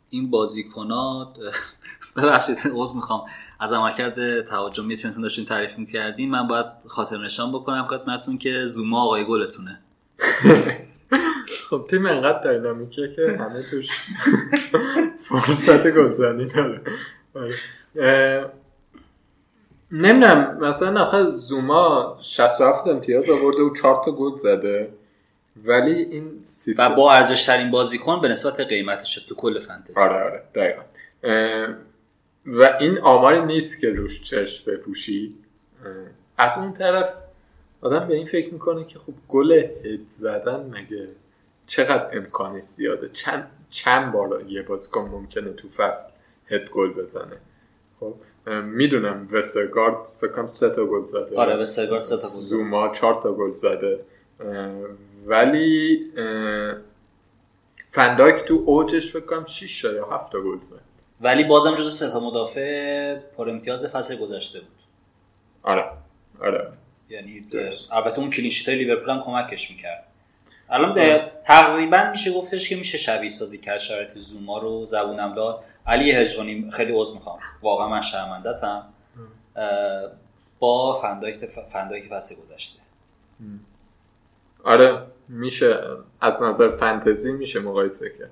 این 0.10 0.30
بازیکنات 0.30 1.28
ببخشید 2.16 2.58
عذر 2.74 2.96
می‌خوام. 2.96 3.26
از 3.60 3.74
عملکرد 3.74 4.42
تهاجمی 4.42 4.96
تیمتون 4.96 5.22
داشتین 5.22 5.46
تعریف 5.46 5.80
می‌کردین. 5.80 6.30
من 6.30 6.48
باید 6.48 6.66
خاطر 6.88 7.18
نشان 7.18 7.52
بکنم 7.52 7.88
خدمتتون 7.88 8.38
که 8.38 8.66
زوما 8.66 9.04
آقای 9.04 9.26
گلتونه. 9.26 9.80
خب 11.70 11.88
تیم 11.90 12.06
انقدر 12.06 12.44
داینامیکه 12.44 13.14
که 13.16 13.38
همه 13.40 13.64
توش 13.72 13.90
فرصت 15.20 15.92
گلزنی 15.96 16.46
داره. 16.46 16.82
اه، 17.36 17.44
نمی‌دونم 19.92 20.58
مثلا 20.62 21.02
آخه 21.02 21.24
زوما 21.24 22.18
67 22.22 22.88
امتیاز 22.88 23.30
آورده 23.30 23.62
و 23.62 23.76
4 23.76 24.02
تا 24.06 24.12
گل 24.12 24.36
زده. 24.36 24.94
ولی 25.66 25.94
این 25.94 26.28
و 26.28 26.46
سیستم 26.46 26.96
با 26.96 27.14
ارزش 27.14 27.46
ترین 27.46 27.72
بازیکن 27.72 28.22
به 28.22 28.28
نسبت 28.28 28.60
قیمتش 28.60 29.16
تو 29.16 29.36
کل 29.36 29.60
فانتزی. 29.60 30.00
آره 30.00 30.24
آره 30.24 30.44
دقیقا. 30.56 30.82
و 32.46 32.78
این 32.80 33.00
آماری 33.00 33.42
نیست 33.42 33.80
که 33.80 33.90
روش 33.90 34.24
چشم 34.24 34.72
بپوشی. 34.72 35.36
از 36.38 36.58
اون 36.58 36.74
طرف 36.74 37.14
آدم 37.82 38.08
به 38.08 38.16
این 38.16 38.26
فکر 38.26 38.54
می‌کنه 38.54 38.86
که 38.86 39.00
خب 39.00 39.14
گل 39.28 39.52
هد 39.52 40.10
زدن 40.10 40.60
مگه 40.60 41.08
چقدر 41.68 42.18
امکانش 42.18 42.64
زیاده؟ 42.64 43.10
چند 43.10 43.52
چند 43.70 44.12
بار 44.12 44.44
یه 44.48 44.62
بازیکن 44.62 45.02
ممکنه 45.02 45.54
تو 45.54 45.68
فصل 45.68 46.10
هد 46.48 46.70
گل 46.70 46.94
بزنه؟ 46.94 47.38
خب. 48.00 48.16
می‌دونم 48.64 49.28
وسترگارد 49.32 50.08
فکر 50.22 50.32
کنم 50.32 50.48
سه 50.48 50.70
تا 50.70 50.86
گل 50.86 51.06
زده. 51.06 51.38
آره 51.38 51.56
وسترگارد 51.56 52.02
سه 52.02 52.16
تا 52.16 52.22
گل. 52.22 52.46
زوما 52.46 52.94
چهار 52.94 53.14
تا 53.14 53.34
گل 53.34 53.56
زده. 53.56 54.06
ولی 55.26 56.02
فنداک 57.90 58.46
تو 58.46 58.64
اوجش 58.66 59.12
فکر 59.12 59.26
کنم 59.26 59.46
6 59.46 59.82
تا 59.82 59.94
یا 59.94 60.06
7 60.06 60.32
تا 60.32 60.42
گل 60.42 60.60
زد 60.60 60.82
ولی 61.22 61.44
بازم 61.44 61.76
جز 61.76 61.98
سه 62.00 62.12
تا 62.12 62.20
مدافع 62.20 63.16
پر 63.16 63.50
امتیاز 63.50 63.88
فصل 63.88 64.18
گذشته 64.18 64.60
بود. 64.60 64.78
آره. 65.64 65.92
آره. 66.42 66.72
یعنی 67.10 67.48
البته 67.92 68.20
اون 68.20 68.30
کلینشیت 68.30 68.70
های 68.70 68.78
لیورپول 68.78 69.10
هم 69.10 69.22
کمکش 69.22 69.72
می‌کرد. 69.72 70.07
الان 70.70 70.94
ده- 70.94 71.32
تقریبا 71.46 72.10
میشه 72.12 72.34
گفتش 72.34 72.70
که 72.70 72.76
میشه 72.76 72.98
شبیه 72.98 73.30
سازی 73.30 73.58
کرد 73.58 73.78
شرایط 73.78 74.18
زوما 74.18 74.58
رو. 74.58 74.86
زبونم 74.86 75.36
داد 75.36 75.64
علی 75.88 76.12
هجوانی 76.12 76.72
خیلی 76.72 76.92
عذر 76.96 77.14
می‌خوام. 77.14 77.40
واقعا 77.62 77.88
من 77.90 78.02
شرمندتم 78.02 78.84
با 80.60 80.94
فندایک 80.94 81.46
فندایک 81.74 82.08
فصل 82.08 82.36
گذشته. 82.36 82.80
آره 84.64 85.02
میشه. 85.28 85.80
از 86.22 86.44
نظر 86.44 86.70
فانتزی 86.70 87.32
میشه 87.32 87.60
مقایسه 87.60 88.10
کرد. 88.10 88.32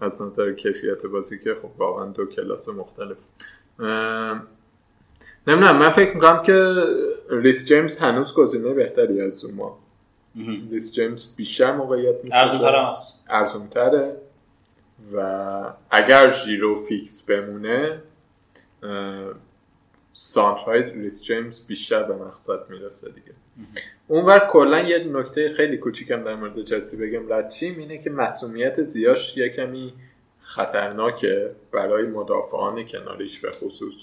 از 0.00 0.22
نظر 0.22 0.52
کیفیت 0.52 1.06
بازی 1.06 1.38
که 1.38 1.54
خب 1.62 1.80
واقعا 1.80 2.06
دو 2.06 2.26
کلاس 2.26 2.68
مختلف. 2.68 3.16
نمی‌دونم 5.46 5.76
من 5.78 5.90
فکر 5.90 6.14
می‌کنم 6.14 6.42
که 6.42 6.74
ریس 7.30 7.66
جیمز 7.66 7.96
هنوز 7.96 8.34
گزینه 8.34 8.72
بهتری 8.72 9.20
از 9.20 9.32
زوما. 9.32 9.78
ریس 10.70 10.92
جیمز 10.92 11.26
بیشتر 11.36 11.72
موقعیت 11.72 12.24
میشه 12.24 12.36
ارزون 13.28 13.68
تره 13.68 14.16
و 15.14 15.72
اگر 15.90 16.30
ژیرو 16.30 16.74
fix 16.74 17.22
بمونه 17.22 18.02
سانترهای 20.12 20.82
ریس 20.82 21.22
جیمز 21.22 21.66
بیشتر 21.66 22.02
به 22.02 22.14
مقصد 22.14 22.70
می‌رسه 22.70 23.10
دیگه. 23.10 23.32
اونور 24.08 24.38
کلا 24.38 24.80
یه 24.80 24.98
نکته 24.98 25.48
خیلی 25.48 25.76
کوچیکم 25.76 26.24
در 26.24 26.34
مورد 26.34 26.64
چلسی 26.64 26.96
بگم. 26.96 27.32
ردچیم 27.32 27.78
اینه 27.78 27.98
که 27.98 28.10
مسئولیت 28.10 28.82
زیاش 28.82 29.36
یه 29.36 29.48
کمی 29.48 29.94
خطرناکه 30.40 31.50
برای 31.72 32.06
مدافعان 32.06 32.86
کناریش 32.86 33.40
به 33.40 33.50
خصوص. 33.50 33.94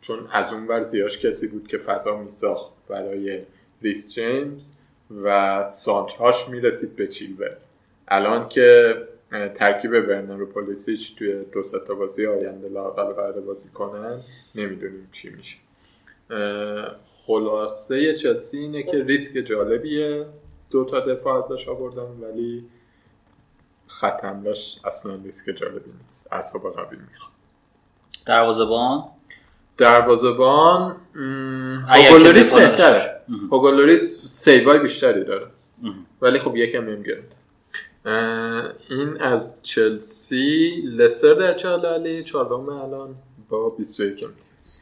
چون 0.00 0.26
از 0.32 0.52
اونور 0.52 0.82
زیاش 0.82 1.18
کسی 1.18 1.48
بود 1.48 1.68
که 1.68 1.78
فضا 1.78 2.16
میساخت 2.16 2.72
برای 2.88 3.42
ریس 3.82 4.14
جیمز. 4.14 4.70
و 5.24 5.64
سانتراش 5.64 6.48
می‌رسید 6.48 6.96
به 6.96 7.08
چیلور 7.08 7.56
الان 8.08 8.48
که 8.48 8.94
ترکیب 9.54 9.90
ورنر 9.90 10.44
پولیسیچ 10.44 11.18
توی 11.18 11.44
دو 11.44 11.62
تا 11.88 11.94
بازی 11.94 12.26
آینده 12.26 12.68
لاقل 12.68 13.12
قرار 13.12 13.40
بازی 13.40 13.68
کنن 13.68 14.20
نمی‌دونیم 14.54 15.08
چی 15.12 15.30
میشه. 15.30 15.56
خلاصه 17.26 18.14
چلسی 18.14 18.58
اینه 18.58 18.82
که 18.82 19.04
ریسک 19.04 19.38
جالبیه. 19.38 20.26
دو 20.70 20.84
تا 20.84 21.00
دفاع 21.00 21.38
ازش 21.38 21.68
آوردن 21.68 22.02
ولی 22.02 22.64
حمله‌ش 24.22 24.80
اصلا 24.84 25.14
ریسک 25.14 25.50
جالبی 25.50 25.92
نیست. 26.02 26.32
اصحاب 26.32 26.72
قوی 26.72 26.98
می‌خواد. 27.08 27.32
دروازه‌بان؟ 28.26 29.04
که 29.80 30.94
هوگولوریس 31.88 32.54
بهتره. 32.54 33.20
هوگولوریس 33.52 34.26
سیوای 34.26 34.78
بیشتری 34.78 35.24
داره. 35.24 35.46
ولی 36.20 36.38
خب 36.38 36.56
یکم 36.56 37.02
گرفت. 37.02 37.32
این 38.90 39.20
از 39.20 39.54
چلسی 39.62 40.82
لستر 40.96 41.34
در 41.34 41.54
چه 41.54 41.68
حالی 41.68 42.24
چهارم 42.24 42.68
الان 42.68 43.14
با 43.48 43.68
21 43.68 44.24
امتیاز. 44.24 44.76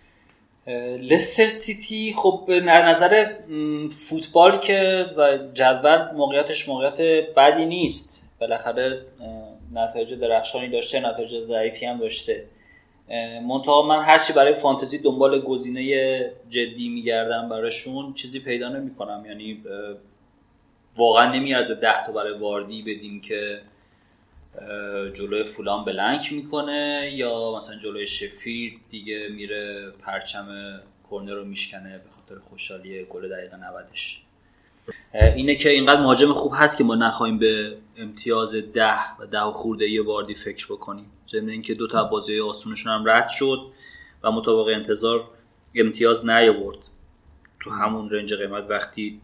لستر 1.10 1.48
سیتی 1.48 2.14
خب 2.16 2.44
به 2.46 2.60
نظر 2.60 3.26
فوتبال 3.90 4.58
که 4.58 5.06
و 5.16 5.38
جدول 5.54 5.98
موقعیتش 6.14 6.68
موقعیت 6.68 7.00
بدی 7.36 7.66
نیست. 7.66 8.22
بالاخره 8.40 9.02
نتایج 9.72 10.14
درخشانی 10.14 10.68
داشته 10.68 11.00
نتایج 11.00 11.46
ضعیفی 11.46 11.86
هم 11.86 11.98
داشته. 11.98 12.44
منتها 13.48 13.82
من 13.82 14.02
هرچی 14.02 14.32
برای 14.32 14.54
فانتزی 14.54 14.98
دنبال 14.98 15.40
گزینه 15.40 16.32
جدی 16.50 16.88
میگردم 16.88 17.48
براشون 17.48 18.14
چیزی 18.14 18.40
پیدا 18.40 18.68
نمی‌کنم. 18.68 19.24
یعنی 19.26 19.62
واقعا 20.96 21.32
نمیارزه 21.32 21.74
ده 21.74 22.06
تا 22.06 22.12
برای 22.12 22.38
واردی 22.38 22.82
بدیم 22.82 23.20
که 23.20 23.60
جلوی 25.14 25.44
فولان 25.44 25.84
بلنک 25.84 26.32
می‌کنه 26.32 27.10
یا 27.14 27.56
مثلا 27.56 27.76
جلوی 27.76 28.06
شفید 28.06 28.80
دیگه 28.88 29.28
میره 29.28 29.90
پرچم 29.90 30.80
کرنر 31.10 31.32
رو 31.32 31.44
میشکنه 31.44 31.98
به 31.98 32.10
خاطر 32.10 32.40
خوشحالی 32.40 33.04
گل 33.04 33.28
دقیقه 33.28 33.56
90 33.56 33.88
اینه 35.36 35.54
که 35.54 35.70
اینقدر 35.70 36.00
مهاجم 36.00 36.32
خوب 36.32 36.52
هست 36.56 36.78
که 36.78 36.84
ما 36.84 36.94
نخواهیم 36.94 37.38
به 37.38 37.76
امتیاز 37.96 38.54
ده 38.54 39.16
و 39.20 39.26
ده 39.26 39.42
و 39.42 39.52
خورده 39.52 39.88
یه 39.88 40.04
واردی 40.04 40.34
فکر 40.34 40.66
بکنیم. 40.66 41.10
ضمن 41.32 41.48
اینکه 41.48 41.74
دو 41.74 41.86
تا 41.86 42.04
بازی 42.04 42.40
آسونشون 42.40 42.92
هم 42.92 43.08
رد 43.08 43.28
شد 43.28 43.60
و 44.22 44.30
مطابق 44.30 44.68
انتظار 44.68 45.24
امتیاز 45.74 46.26
نیاورد. 46.26 46.78
تو 47.60 47.70
همون 47.70 48.10
رنج 48.10 48.34
قیمت 48.34 48.70
وقتی 48.70 49.20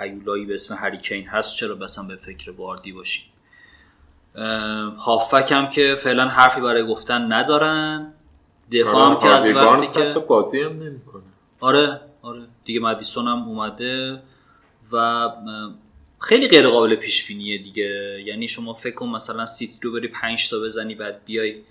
هیولایی 0.00 0.46
به 0.46 0.54
اسم 0.54 0.74
هریکین 0.74 1.26
هست 1.26 1.56
چرا 1.56 1.74
بسن 1.74 2.08
به 2.08 2.16
فکر 2.16 2.50
واردی 2.50 2.92
باشیم؟ 2.92 3.24
هافک 4.98 5.52
هم 5.52 5.68
که 5.68 5.94
فعلا 5.94 6.28
حرفی 6.28 6.60
برای 6.60 6.86
گفتن 6.86 7.32
ندارن. 7.32 8.12
دفاع 8.72 9.10
هم 9.10 9.16
که 9.16 9.28
از 9.28 9.50
وقتی 9.50 9.86
که 9.86 10.18
بازی 10.18 10.60
هم 10.60 10.72
نمی‌کنه. 10.72 11.22
آره 11.60 12.00
آره. 12.22 12.46
دیگه 12.64 12.80
مدیسون 12.80 13.28
هم 13.28 13.48
اومده. 13.48 14.22
و 14.92 15.28
خیلی 16.18 16.48
غیر 16.48 16.68
قابل 16.68 16.94
پیش 16.94 17.26
بینیه 17.26 17.58
دیگه. 17.58 18.22
یعنی 18.26 18.48
شما 18.48 18.74
فکر 18.74 18.94
کن 18.94 19.08
مثلا 19.08 19.46
سیتی 19.46 19.78
رو 19.82 19.92
بری 19.92 20.08
5 20.08 20.50
تا 20.50 20.58
بزنی 20.58 20.94
بعد 20.94 21.24
بیای 21.24 21.62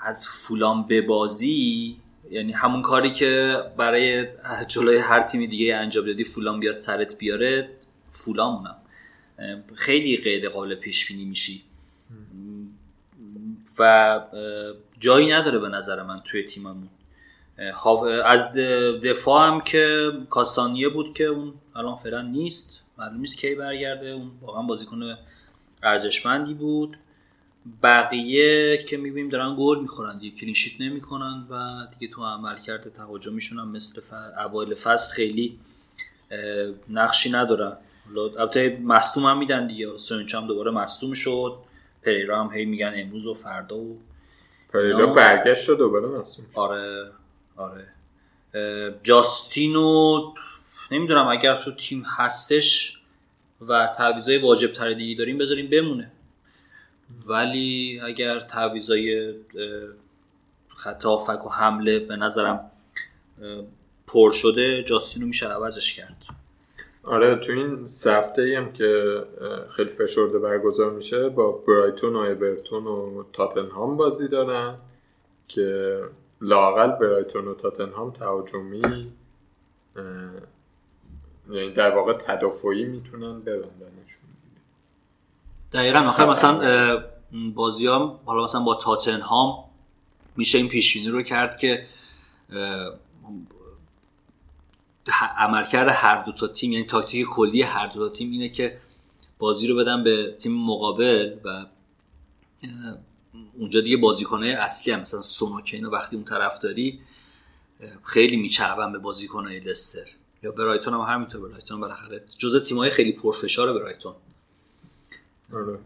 از 0.00 0.28
فولان 0.28 0.86
به 0.86 1.00
بازی. 1.00 1.96
یعنی 2.30 2.52
همون 2.52 2.82
کاری 2.82 3.10
که 3.10 3.56
برای 3.76 4.26
جلوی 4.68 4.98
هر 4.98 5.20
تیمی 5.20 5.46
دیگه 5.46 5.76
انجام 5.76 6.06
دادی 6.06 6.24
فولان 6.24 6.60
بیاد 6.60 6.76
سرت 6.76 7.18
بیاره 7.18 7.70
فولان 8.10 8.76
خیلی 9.74 10.16
غیر 10.16 10.48
قابل 10.48 10.74
پیش 10.74 11.06
بینی 11.08 11.24
میشی 11.24 11.62
و 13.78 14.20
جایی 15.00 15.32
نداره 15.32 15.58
به 15.58 15.68
نظر 15.68 16.02
من 16.02 16.20
توی 16.24 16.42
تیممون. 16.42 16.88
از 18.24 18.52
دفاع 19.02 19.48
هم 19.48 19.60
که 19.60 20.12
کاستانیه 20.30 20.88
بود 20.88 21.14
که 21.14 21.24
اون 21.24 21.54
الان 21.76 21.96
فعلا 21.96 22.22
نیست. 22.22 22.80
معلوم 22.98 23.20
نیست 23.20 23.38
کی 23.38 23.54
برگرده. 23.54 24.08
اون 24.08 24.30
واقعا 24.40 24.62
بازیکن 24.62 25.16
ارزشمندی 25.82 26.54
بود. 26.54 26.96
بقیه 27.82 28.84
که 28.88 28.96
می‌بینیم 28.96 29.30
دارن 29.30 29.56
گل 29.58 29.80
می‌خورن 29.80 30.18
دیگه. 30.18 30.36
کلینشیت 30.36 30.80
نمی‌کنن 30.80 31.46
و 31.50 31.86
دیگه 31.98 32.12
تو 32.14 32.24
عمل 32.24 32.56
کرده 32.56 32.90
تهاجمیشون 32.90 33.58
هم 33.58 33.68
مثل 33.72 34.00
اوایل 34.46 34.74
فصل 34.74 35.14
خیلی 35.14 35.58
نقشی 36.88 37.30
ندارن. 37.30 37.76
البته 38.16 38.78
مصدوم 38.84 39.26
هم 39.26 39.38
میدن 39.38 39.66
دیگه. 39.66 39.96
سونچ 39.96 40.34
هم 40.34 40.46
دوباره 40.46 40.70
مصدوم 40.70 41.12
شد. 41.12 41.58
پریرا 42.02 42.44
هم 42.44 42.52
هی 42.52 42.64
میگن 42.64 42.92
امروز 42.96 43.26
و 43.26 43.34
فردا 43.34 43.76
و 43.76 43.98
پریرا 44.72 45.06
برگشت 45.06 45.62
شد 45.62 45.78
دوباره 45.78 46.06
مصدوم 46.06 46.46
آره. 46.54 47.10
آره. 47.60 47.86
جاستینو 49.02 50.20
نمی‌دونم 50.90 51.28
اگر 51.28 51.62
تو 51.64 51.72
تیم 51.72 52.02
هستش 52.18 53.00
و 53.60 53.92
تعویضای 53.96 54.38
واجب 54.38 54.72
تر 54.72 54.92
دیگه 54.92 55.18
داریم 55.18 55.38
بذاریم 55.38 55.70
بمونه. 55.70 56.12
ولی 57.26 58.00
اگر 58.04 58.40
تعویضای 58.40 59.34
خط 60.68 61.04
و 61.04 61.48
حمله 61.48 61.98
به 61.98 62.16
نظرم 62.16 62.70
پر 64.06 64.30
شده 64.30 64.82
جاستینو 64.82 65.26
میشه 65.26 65.48
عوضش 65.48 65.94
کرد. 65.94 66.16
آره 67.02 67.34
تو 67.34 67.52
این 67.52 67.86
سفته 67.86 68.54
هم 68.56 68.72
که 68.72 69.22
خیلی 69.76 69.90
فشرده 69.90 70.38
برگزار 70.38 70.90
میشه 70.90 71.28
با 71.28 71.52
برایتون 71.52 72.16
و 72.16 72.18
اورتون 72.18 72.86
و 72.86 73.24
تاتنهام 73.32 73.96
بازی 73.96 74.28
دارن 74.28 74.74
که 75.48 76.00
لاقل 76.40 76.90
برایتون 76.90 77.48
و 77.48 77.54
تاتنهام 77.54 78.10
تهاجمی 78.10 79.12
یعنی 81.50 81.72
در 81.72 81.96
واقع 81.96 82.12
تدافعی 82.12 82.84
می‌تونن 82.84 83.40
ببندنشون. 83.40 84.20
دقیقا 85.72 85.98
آخر 85.98 86.28
مثلا 86.28 87.04
بازی 87.54 87.86
هم 87.86 88.18
حالا 88.24 88.44
مثلا 88.44 88.60
با 88.62 88.74
تاتنهام 88.74 89.64
میشه 90.36 90.58
این 90.58 90.68
پیشبینی 90.68 91.08
رو 91.08 91.22
کرد 91.22 91.58
که 91.58 91.86
عملکرد 95.36 95.88
هر 95.88 96.22
دو 96.22 96.32
تا 96.32 96.48
تیم 96.48 96.72
یعنی 96.72 96.86
تاکتیک 96.86 97.26
کلی 97.26 97.62
هر 97.62 97.86
دو 97.86 98.08
تا 98.08 98.14
تیم 98.14 98.30
اینه 98.30 98.48
که 98.48 98.78
بازی 99.38 99.68
رو 99.68 99.76
بدن 99.76 100.04
به 100.04 100.36
تیم 100.38 100.52
مقابل 100.52 101.36
و 101.44 101.66
اونجا 103.54 103.80
دیگه 103.80 103.96
بازیکنه 103.96 104.46
اصلی 104.46 104.92
هم 104.92 105.00
مثلا 105.00 105.20
سونوکین 105.20 105.86
وقتی 105.86 106.16
اون 106.16 106.24
طرف 106.24 106.58
داری 106.58 107.00
خیلی 108.04 108.36
میچربن 108.36 108.92
به 108.92 108.98
بازیکنه 108.98 109.60
لستر. 109.60 110.06
یا 110.42 110.52
برایتون 110.52 110.94
هم 110.94 111.00
همینطور 111.00 111.48
برایتون 111.48 111.80
بالاخره. 111.80 112.24
جزء 112.38 112.60
تیمای 112.60 112.90
خیلی 112.90 113.12
پرفشار 113.12 113.72
برایتون. 113.72 114.14
آره. 115.52 115.78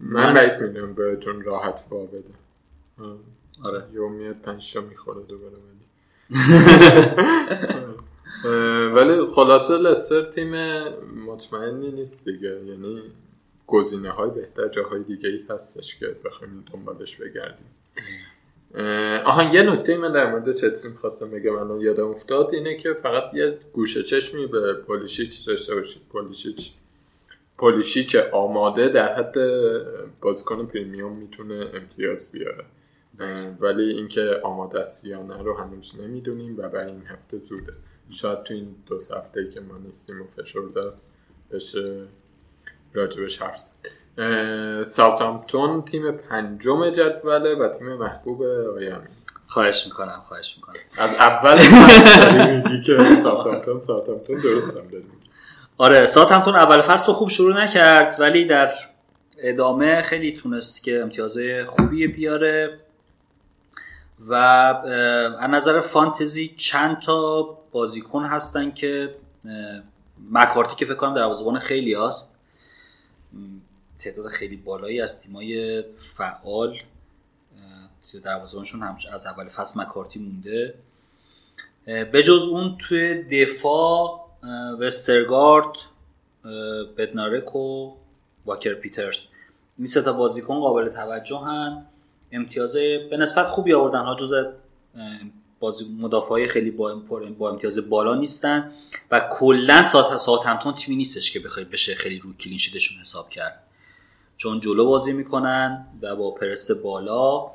من 0.00 0.34
بعید 0.34 0.62
می‌دونم 0.62 0.94
برایتون 0.94 1.42
راحت 1.42 1.86
وا 1.90 2.06
بده. 2.06 2.24
آره. 3.62 3.84
یو 3.92 4.08
میاد 4.08 4.36
پنج 4.36 4.78
می‌خوره 4.78 5.22
دوباره 5.22 5.54
ولی. 5.54 5.82
ولی 8.94 9.26
خلاصه 9.34 9.78
لستر 9.78 10.30
تیم 10.30 10.54
مطمئنی 11.26 11.92
نیست 11.92 12.28
دیگه. 12.28 12.48
یعنی 12.48 13.02
گزینه 13.66 14.10
های 14.10 14.30
بهتر 14.30 14.68
جاهای 14.68 15.02
دیگه 15.02 15.28
ای 15.28 15.40
هستش 15.50 15.98
که 15.98 16.16
بخوایم 16.24 16.64
دنبالش 16.72 17.16
بگردیم. 17.16 17.66
آها 19.24 19.54
یه 19.54 19.62
نکته 19.72 19.96
من 19.96 20.12
در 20.12 20.30
مورد 20.30 20.56
چلسی 20.56 20.88
می‌خواستم 20.88 21.30
بگم 21.30 21.54
الان 21.54 21.80
یادم 21.80 22.08
افتاد 22.08 22.54
اینه 22.54 22.76
که 22.76 22.94
فقط 22.94 23.34
یه 23.34 23.58
گوشه 23.72 24.02
چشمی 24.02 24.46
به 24.46 24.72
پولیشیچ 24.72 25.46
داشته 25.46 25.74
باشید. 25.74 26.02
پولیشیچ 26.12 26.72
پولیشیچ 27.58 28.16
آماده 28.16 28.88
در 28.88 29.14
حد 29.14 29.34
بازیکن 30.20 30.66
پریمیوم 30.66 31.16
می‌تونه 31.16 31.70
امتیاز 31.74 32.32
بیاره. 32.32 32.64
ولی 33.60 33.82
اینکه 33.82 34.40
آماده 34.42 34.80
است 34.80 35.04
یا 35.04 35.22
نه 35.22 35.42
رو 35.42 35.54
هنوز 35.54 35.92
نمی‌دونیم 36.00 36.58
و 36.58 36.68
برای 36.68 36.92
این 36.92 37.06
هفته 37.06 37.38
زوده. 37.38 37.72
شاید 38.10 38.42
تو 38.42 38.54
این 38.54 38.74
دو 38.86 38.98
هفته 39.16 39.50
که 39.50 39.60
ما 39.60 39.78
نیستیم 39.78 40.22
و 40.22 40.24
فشرده 40.24 40.80
است 40.80 41.10
بشه 41.50 42.06
راجبش 42.94 43.42
حرف 43.42 43.58
زد. 43.58 43.72
ساوثهامپتون 44.84 45.82
تیم 45.82 46.12
پنجم 46.12 46.90
جدوله 46.90 47.54
و 47.54 47.68
تیم 47.68 47.92
محبوب 47.92 48.42
آیامی 48.42 49.08
خواهش 49.46 49.86
می‌کنم 49.86 50.22
خواهش 50.28 50.56
می‌کنم. 50.56 50.82
از 50.98 51.14
اول 51.14 51.62
میگی 52.46 52.82
که 52.82 52.98
ساوثهامپتون 53.22 53.78
ساوثهامپتون 53.78 54.36
درست 54.36 54.76
هم 54.76 54.88
داریم. 54.88 55.12
آره 55.78 56.06
ساوثهامپتون 56.06 56.56
اول 56.56 56.80
فصل 56.80 57.06
رو 57.06 57.12
خوب 57.12 57.28
شروع 57.28 57.64
نکرد 57.64 58.16
ولی 58.18 58.44
در 58.44 58.72
ادامه 59.38 60.02
خیلی 60.02 60.32
تونست 60.32 60.84
که 60.84 61.00
امتیازه 61.00 61.64
خوبی 61.64 62.06
بیاره 62.06 62.78
و 64.28 64.34
از 64.34 65.50
نظر 65.50 65.80
فانتزی 65.80 66.54
چند 66.56 66.98
تا 66.98 67.42
بازیکن 67.72 68.24
هستن 68.24 68.70
که 68.70 69.14
مکارتی 70.30 70.76
که 70.76 70.84
فکر 70.84 70.94
کنم 70.94 71.14
در 71.14 71.58
خیلی 71.58 71.94
هست 71.94 72.31
تعداد 74.02 74.28
خیلی 74.28 74.56
بالایی 74.56 75.00
از 75.00 75.20
تیمای 75.20 75.82
فعال 75.96 76.78
دروازه‌بانشون 78.22 78.96
از 79.12 79.26
اول 79.26 79.48
فصل 79.48 79.80
مکارتی 79.80 80.18
مونده. 80.18 80.74
به 81.84 82.22
جز 82.26 82.42
اون 82.42 82.78
توی 82.78 83.22
دفاع 83.22 84.28
وسترگارد 84.78 85.72
بدنارک 86.96 87.56
و 87.56 87.92
واکر 88.46 88.74
پیترز. 88.74 89.26
این 89.78 89.86
سه 89.86 90.02
تا 90.02 90.12
بازیکن 90.12 90.60
قابل 90.60 90.88
توجه 90.88 91.38
هن. 91.38 91.86
امتیاز 92.32 92.76
به 93.10 93.16
نسبت 93.16 93.46
خوبی 93.46 93.72
آوردن. 93.72 94.04
ها 94.04 94.14
جز 94.14 94.46
بازی 95.60 95.84
مدافعای 96.00 96.48
خیلی 96.48 96.70
با, 96.70 96.94
با 97.38 97.50
امتیاز 97.50 97.88
بالا 97.88 98.14
نیستن. 98.14 98.72
و 99.10 99.28
کلا 99.30 99.82
ساعت 99.82 100.16
ساعت 100.16 100.46
همتون 100.46 100.74
تیمی 100.74 100.96
نیستش 100.96 101.32
که 101.32 101.40
بخواید 101.40 101.70
بشه 101.70 101.94
خیلی 101.94 102.18
رو 102.18 102.36
کلینشیدشون 102.36 103.00
حساب 103.00 103.28
کرد. 103.28 103.61
چون 104.42 104.60
جلو 104.60 104.86
بازی 104.86 105.12
می‌کنن 105.12 105.86
و 106.02 106.16
با 106.16 106.30
پرس 106.30 106.70
بالا 106.70 107.50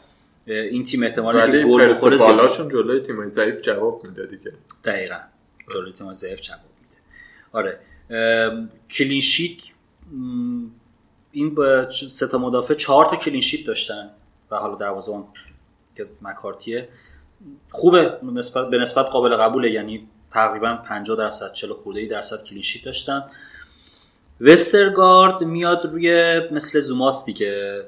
این 0.46 0.84
تیم 0.84 1.04
احتمالی 1.04 1.38
ولی 1.38 1.52
که 1.52 1.68
گل 1.68 1.90
بخوره 1.90 2.18
بالاشون 2.18 2.70
جلوی 2.70 3.00
تیم 3.00 3.30
ضعیف 3.30 3.62
جواب 3.62 4.04
میده 4.04 4.26
دیگه. 4.26 4.52
دقیقا. 4.84 5.20
جلوی 5.74 5.92
تیم 5.92 6.14
ضعیف 6.14 6.42
جواب 6.42 6.60
میده. 6.82 7.02
آره. 7.52 7.80
ام، 8.10 8.70
کلین 8.90 9.22
شیت 9.22 9.60
م، 10.12 10.66
این 11.32 11.56
با 11.56 11.90
سه 11.90 12.28
تا 12.28 12.38
مدافع 12.38 12.74
چهار 12.74 13.06
تا 13.06 13.16
کلین 13.16 13.42
شیت 13.42 13.68
داشتن. 13.68 14.10
و 14.52 14.56
حالا 14.56 14.76
دروازه‌بان 14.76 15.26
که 15.96 16.10
مکارتیه. 16.22 16.90
خوبه. 17.70 18.18
نسبت 18.24 18.70
به 18.70 18.78
نسبت 18.78 19.06
قابل 19.06 19.36
قبوله. 19.36 19.72
یعنی 19.72 20.08
تقریبا 20.32 20.76
50 20.76 21.18
درصد 21.18 21.52
40 21.52 21.74
خورده 21.74 22.00
ای 22.00 22.08
درصد 22.08 22.44
کلین 22.44 22.62
شیت 22.62 22.86
داشتن. 22.86 23.24
وسترگارد 24.42 25.44
میاد 25.44 25.86
روی 25.94 26.40
مثل 26.52 26.80
زوماس 26.80 27.26
دیگه 27.26 27.82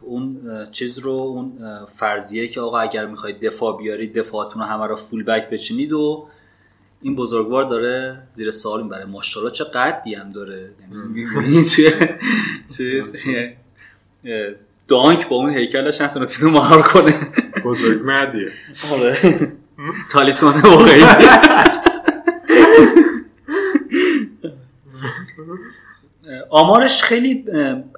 اون 0.00 0.40
چیز 0.72 0.98
رو 0.98 1.12
اون 1.12 1.58
فرضیه 1.86 2.48
که 2.48 2.60
آقا 2.60 2.78
اگر 2.78 3.06
می‌خواید 3.06 3.40
دفاع 3.40 3.78
بیارید 3.78 4.18
دفاعتون 4.18 4.62
رو 4.62 4.68
همه 4.68 4.86
رو 4.86 4.96
فول 4.96 5.24
بک 5.24 5.50
بچینید 5.50 5.92
و 5.92 6.28
این 7.02 7.16
بزرگوار 7.16 7.64
داره 7.64 8.22
زیر 8.30 8.50
سوال 8.50 8.82
می‌بره. 8.82 9.04
ماشاءالله 9.04 9.54
چه 9.54 9.64
قدی 9.64 10.14
هم 10.14 10.32
داره. 10.32 10.70
یعنی 10.80 11.64
چیز؟ 12.76 13.14
دانک 14.88 15.28
با 15.28 15.36
اون 15.36 15.50
هیکلش 15.50 16.00
نتونست 16.00 16.42
اینو 16.42 16.58
مهار 16.58 16.82
کنه. 16.82 17.14
بزرگ 17.64 18.02
مردیه. 18.02 18.48
آره. 18.92 19.16
تالیسمان 20.10 20.60
واقعی. 20.60 21.02
آمارش 26.50 27.02
خیلی 27.02 27.44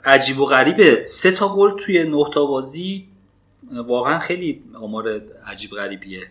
عجیب 0.05 0.41
و 0.41 0.47
غریبه. 0.47 1.03
سه 1.03 1.31
تا 1.31 1.55
گل 1.55 1.77
توی 1.77 2.05
نه 2.05 2.25
تا 2.33 2.47
بازی 2.47 3.09
واقعا 3.73 4.19
خیلی 4.19 4.65
آمار 4.75 5.23
عجیب 5.47 5.71
غریبیه. 5.71 6.27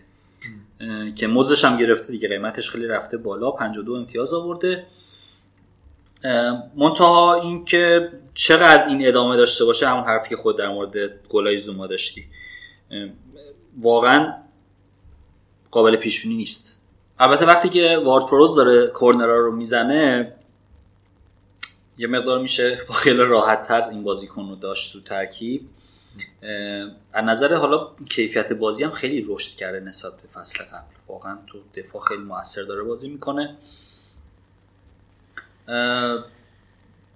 که 1.16 1.26
مزدش 1.26 1.64
هم 1.64 1.76
گرفته 1.76 2.12
دیگه 2.12 2.28
قیمتش 2.28 2.70
خیلی 2.70 2.86
رفته 2.86 3.16
بالا 3.16 3.50
52 3.50 3.92
امتیاز 3.92 4.34
آورده. 4.34 4.86
منتها 6.76 7.40
اینکه 7.42 8.12
چقدر 8.34 8.86
این 8.88 9.08
ادامه 9.08 9.36
داشته 9.36 9.64
باشه 9.64 9.88
همون 9.88 10.04
حرفی 10.04 10.28
که 10.28 10.36
خود 10.36 10.58
در 10.58 10.68
مورد 10.68 10.96
گلای 11.28 11.58
زوما 11.58 11.86
داشتی. 11.86 12.24
واقعا 13.80 14.34
قابل 15.70 15.96
پیش 15.96 16.22
بینی 16.22 16.36
نیست. 16.36 16.78
البته 17.18 17.46
وقتی 17.46 17.68
که 17.68 18.02
وارد 18.04 18.26
پروز 18.26 18.54
داره 18.54 18.86
کورنرا 18.86 19.38
رو 19.38 19.56
می‌زنه 19.56 20.32
یه 21.98 22.06
مقدار 22.06 22.38
میشه 22.38 22.78
با 22.88 22.94
خیلی 22.94 23.18
راحت 23.18 23.68
تر 23.68 23.88
این 23.88 24.02
بازیکن 24.02 24.48
رو 24.48 24.56
داشت 24.56 24.92
تو 24.92 25.00
ترکیب. 25.00 25.68
از 27.12 27.24
نظر 27.24 27.54
حالا 27.54 27.90
کیفیت 28.10 28.52
بازی 28.52 28.84
هم 28.84 28.90
خیلی 28.90 29.26
رشد 29.28 29.56
کرده 29.56 29.80
نسبت 29.80 30.12
به 30.22 30.28
فصل 30.28 30.64
قبل. 30.64 30.94
واقعا 31.08 31.38
تو 31.46 31.58
دفاع 31.74 32.02
خیلی 32.02 32.22
موثر 32.22 32.62
داره 32.62 32.82
بازی 32.82 33.08
می‌کنه. 33.08 33.56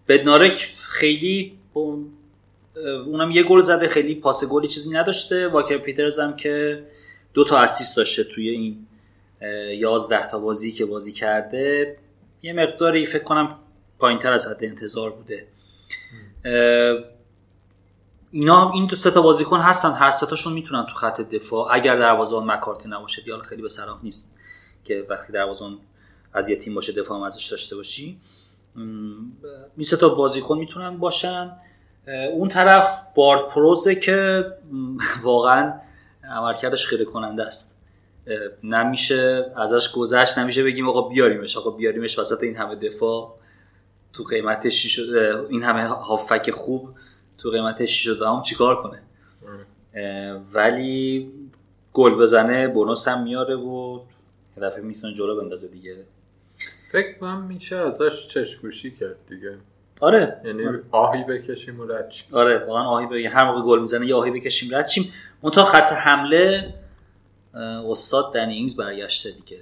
بدنارک 0.09 0.75
خیلی 0.81 1.59
اونم 2.75 3.31
یه 3.31 3.43
گل 3.43 3.61
زده 3.61 3.89
خیلی 3.89 4.15
پاس 4.15 4.45
گلی 4.45 4.69
چیزی 4.69 4.91
نداشته. 4.91 5.49
واکر 5.49 5.79
پیترز 5.79 6.19
هم 6.19 6.37
که 6.37 6.85
دو 7.35 7.45
تا 7.45 7.59
اسیست 7.59 7.97
داشته 7.97 8.25
توی 8.25 8.49
این 8.49 8.87
یازده 9.79 10.29
تا 10.29 10.39
بازی 10.39 10.73
که 10.73 10.87
بازی 10.87 11.13
کرده. 11.13 11.97
یه 12.43 12.53
مقداری 12.53 13.07
فکر 13.07 13.25
کنم 13.25 13.59
پایین 14.03 14.19
تر 14.19 14.33
از 14.33 14.47
حد 14.47 14.65
انتظار 14.65 15.11
بوده. 15.11 15.47
اینا 18.31 18.73
این 18.73 18.87
دو 18.87 18.97
تا 18.97 19.23
بازیکن 19.23 19.61
هستن 19.61 19.93
هر 19.93 20.11
تاشون 20.11 20.53
می‌تونن 20.53 20.87
تو 20.87 20.95
خط 20.95 21.21
دفاع 21.21 21.69
اگر 21.75 21.97
دروازه‌بان 21.97 22.51
مکارتی 22.51 22.89
نباشه 22.89 23.23
دیگه 23.23 23.33
حالا 23.33 23.45
خیلی 23.45 23.63
به 23.63 23.69
صلاح 23.69 24.01
نیست 24.03 24.35
که 24.85 25.07
وقتی 25.11 25.33
دروازه‌بان 25.33 25.79
از 26.33 26.49
یه 26.49 26.57
تیم 26.57 26.75
باشه 26.75 26.93
دفاع 26.93 27.19
هم 27.19 27.23
ازش 27.23 27.47
داشته 27.47 27.77
باشی. 27.77 28.21
این 29.77 29.85
سه 29.85 29.97
تا 29.97 30.09
بازیکن 30.09 30.59
می‌تونن 30.59 30.99
باشن. 30.99 31.57
اون 32.33 32.49
طرف 32.49 33.03
وارد 33.17 33.47
پروزه 33.49 33.95
که 33.95 34.45
واقعا 35.23 35.81
عملکردش 36.25 36.87
خیره 36.87 37.05
کننده 37.05 37.43
است. 37.43 37.81
نمیشه 38.65 39.53
ازش 39.57 39.93
گذشت 39.93 40.39
نمیشه 40.39 40.65
بگیم 40.65 40.89
آقا 40.89 41.09
بیاریمش 41.09 41.57
آقا 41.57 41.71
بیاریمش 41.71 42.19
وسط 42.19 42.43
این 42.43 42.57
همه 42.57 42.77
دفاع. 42.77 43.42
تو 44.13 44.25
قیمت 44.25 44.69
شیش 44.69 45.01
این 45.51 45.63
همه 45.63 45.87
هافک 45.87 46.51
خوب 46.51 46.89
تو 47.39 47.51
قیمت 47.51 47.85
6 47.85 48.09
و 48.09 48.43
چیکار 48.43 48.83
کنه؟ 48.83 49.03
ولی 50.55 51.31
گل 51.93 52.15
بزنه 52.15 52.69
بونوس 52.69 53.09
هم 53.09 53.23
میاره 53.23 53.57
و 53.57 54.01
یه 54.57 54.63
دفعه 54.63 54.83
می‌تونه 54.83 55.15
جلو 55.15 55.41
بندازه 55.41 55.69
دیگه. 55.69 55.97
فکر 56.93 57.19
کنم 57.19 57.43
میشه 57.43 57.77
ازش 57.77 58.27
چشمپوشی 58.27 58.91
کرد 58.91 59.17
دیگه. 59.29 59.59
آره. 60.01 60.41
یعنی 60.45 60.67
آره. 60.67 60.83
آهی 60.91 61.25
بکشیم 61.25 61.81
و 61.81 61.85
رد 61.85 62.11
شیم. 62.11 62.29
آره 62.33 62.65
واقعا 62.67 62.85
آهی 62.85 63.07
بگیم 63.07 63.31
هر 63.31 63.45
موقع 63.45 63.63
گل 63.63 63.81
می‌زنه 63.81 64.07
یه 64.07 64.15
آهی 64.15 64.31
بکشیم 64.31 64.75
رد 64.75 64.89
شیم. 64.89 65.13
منتها 65.43 65.65
خط 65.65 65.93
حمله 65.93 66.75
استاد 67.89 68.35
دنی 68.35 68.55
اینگز 68.55 68.77
برگشته 68.77 69.31
دیگه. 69.31 69.61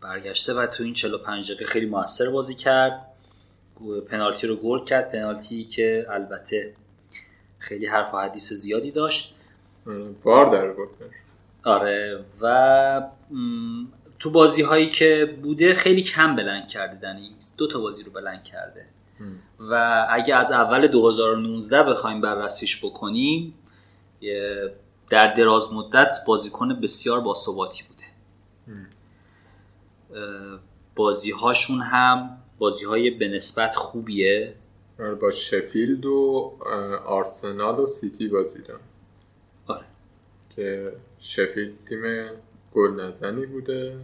برگشته 0.00 0.54
و 0.54 0.66
تو 0.66 0.84
این 0.84 0.92
45 0.92 1.46
دقیقه 1.46 1.64
خیلی 1.64 1.86
موثر 1.86 2.30
بازی 2.30 2.54
کرد. 2.54 3.11
پنالتی 4.08 4.46
رو 4.46 4.56
گل 4.56 4.84
کرد 4.84 5.12
پنالتی 5.12 5.64
که 5.64 6.06
البته 6.10 6.74
خیلی 7.58 7.86
حرف 7.86 8.14
و 8.14 8.18
حدیث 8.18 8.52
زیادی 8.52 8.90
داشت. 8.90 9.34
وار 10.24 10.50
در 10.50 10.70
بود 10.70 10.88
آره 11.64 12.24
و 12.40 13.08
تو 14.18 14.30
بازی 14.30 14.62
هایی 14.62 14.90
که 14.90 15.36
بوده 15.42 15.74
خیلی 15.74 16.02
کم 16.02 16.36
بلند 16.36 16.68
کرده 16.68 16.94
دنیز 16.94 17.54
دو 17.58 17.66
تا 17.66 17.80
بازی 17.80 18.02
رو 18.02 18.12
بلند 18.12 18.44
کرده. 18.44 18.86
و 19.60 20.06
اگه 20.10 20.36
از 20.36 20.52
اول 20.52 20.86
2019 20.86 21.82
بخوایم 21.82 22.20
بررسیش 22.20 22.84
بکنیم 22.84 23.54
در 25.10 25.34
دراز 25.34 25.72
مدت 25.72 26.16
بازیکن 26.26 26.80
بسیار 26.80 27.20
باثباتی 27.20 27.84
بوده. 27.88 28.02
بازی 30.94 31.30
هاشون 31.30 31.80
هم 31.80 32.41
بازی 32.62 32.84
های 32.84 33.10
به 33.10 33.28
نسبت 33.28 33.74
خوبیه؟ 33.74 34.54
با 35.20 35.30
شفیلد 35.30 36.06
و 36.06 36.52
آرسنال 37.06 37.80
و 37.80 37.86
سیتی 37.86 38.28
بازی 38.28 38.62
دارن 38.62 38.80
آره. 39.66 39.84
که 40.56 40.92
شفیلد 41.20 41.72
تیم 41.88 42.30
گل 42.74 43.00
نزنی 43.00 43.46
بوده. 43.46 43.96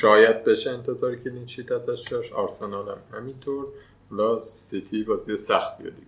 شاید 0.00 0.44
بشه 0.44 0.70
انتظار 0.70 1.16
clean 1.16 1.44
sheet 1.44 1.72
ازش 1.72 2.08
داشت. 2.10 2.32
آرسنال 2.32 2.88
هم 2.88 3.18
همینطور. 3.18 3.66
حالا 4.10 4.42
سیتی 4.42 5.02
بازی 5.02 5.36
سختیه 5.36 5.90
دیگه. 5.90 6.06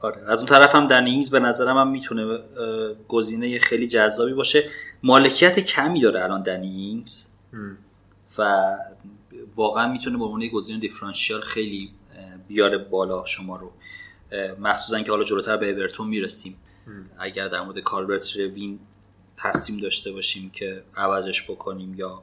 آره. 0.00 0.30
از 0.30 0.38
اون 0.38 0.46
طرف 0.46 0.74
هم 0.74 0.88
دنینگز 0.88 1.30
به 1.30 1.38
نظرم 1.38 1.76
هم 1.76 1.90
می‌تونه 1.90 2.38
گزینه 3.08 3.58
خیلی 3.58 3.86
جذابی 3.86 4.34
باشه. 4.34 4.64
مالکیت 5.02 5.58
کمی 5.58 6.00
داره 6.00 6.24
الان 6.24 6.42
دنینگز. 6.42 7.28
و 8.38 8.74
واقعا 9.54 9.92
می‌تونه 9.92 10.18
به 10.18 10.24
عنوان 10.24 10.48
گزینه 10.48 10.80
دیفرانشیال 10.80 11.40
خیلی 11.40 11.92
بیاره 12.48 12.78
بالا 12.78 13.24
شما 13.24 13.56
رو. 13.56 13.72
مخصوصا 14.60 15.02
که 15.02 15.10
حالا 15.10 15.24
جلوتر 15.24 15.56
به 15.56 15.70
اورتون 15.70 16.08
می‌رسیم. 16.08 16.56
اگر 17.18 17.48
در 17.48 17.60
مورد 17.60 17.78
کالبرت 17.78 18.36
روین 18.36 18.80
تصمیم 19.36 19.80
داشته 19.80 20.12
باشیم 20.12 20.50
که 20.50 20.84
عوضش 20.96 21.50
بکنیم 21.50 21.94
یا 21.94 22.22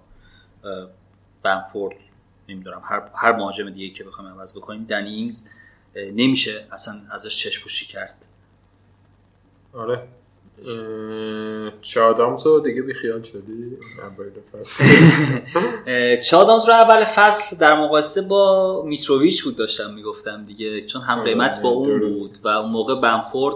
بنفورد 1.43 1.95
نمی‌دونم 2.49 2.81
هر 2.83 3.09
هر 3.15 3.31
مهاجم 3.31 3.69
دیگه 3.69 3.89
که 3.89 4.03
بخوایم 4.03 4.31
عوض 4.31 4.53
بکنیم 4.53 4.83
دنینگز 4.83 5.47
نمیشه 5.95 6.67
اصلا 6.71 7.01
ازش 7.11 7.37
چشم 7.37 7.63
پوشی 7.63 7.85
کرد. 7.85 8.25
آره. 9.73 10.07
چادامز 11.81 12.45
رو 12.45 12.59
دیگه 12.59 12.81
بیخیال 12.81 13.21
شدی؟ 13.21 13.77
اوایل 14.01 14.33
فصل. 14.51 14.83
چادامز 16.21 16.67
رو 16.69 16.73
اول 16.73 17.03
فصل 17.03 17.57
در 17.57 17.81
مقایسه 17.81 18.21
با 18.21 18.83
میتروویچ 18.85 19.43
بود 19.43 19.55
داشتم 19.55 19.93
می‌گفتم 19.93 20.43
دیگه 20.43 20.85
چون 20.85 21.01
هم 21.01 21.19
آره، 21.19 21.33
قیمت 21.33 21.61
با 21.61 21.69
اون. 21.69 21.99
بود 21.99 22.37
و 22.43 22.47
اون 22.47 22.71
موقع 22.71 23.01
بنفورد 23.01 23.55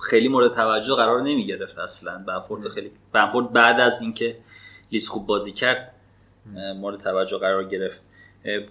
خیلی 0.00 0.28
مورد 0.28 0.54
توجه 0.54 0.94
قرار 0.94 1.22
نمی 1.22 1.46
گرفت 1.46 1.78
اصلا. 1.78 2.24
بنفورد 2.26 2.68
خیلی 2.68 2.90
بنفورد 3.12 3.52
بعد 3.52 3.80
از 3.80 4.02
اینکه 4.02 4.36
لیز 4.92 5.08
خوب 5.08 5.26
بازی 5.26 5.52
کرد 5.52 5.94
مورد 6.76 7.00
توجه 7.00 7.38
قرار 7.38 7.64
گرفت. 7.64 8.02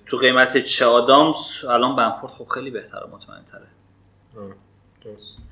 تو 0.06 0.18
قیمت 0.18 0.58
چه 0.58 0.86
آدامز 0.86 1.66
الان 1.70 1.96
بنفورد 1.96 2.34
خب 2.34 2.48
خیلی 2.48 2.72
بهتره 2.72 3.08
مطمئن 3.14 3.44
تره 3.44 3.68
درست. 5.04 5.43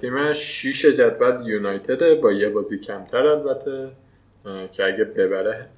تیم 0.00 0.32
شیش 0.32 0.86
جدول 0.86 1.46
یونایتده 1.46 2.14
با 2.14 2.32
یه 2.32 2.48
بازی 2.48 2.78
کمتر 2.78 3.26
البته 3.26 3.90
که 4.72 4.84
اگه 4.84 5.04
ببره 5.04 5.68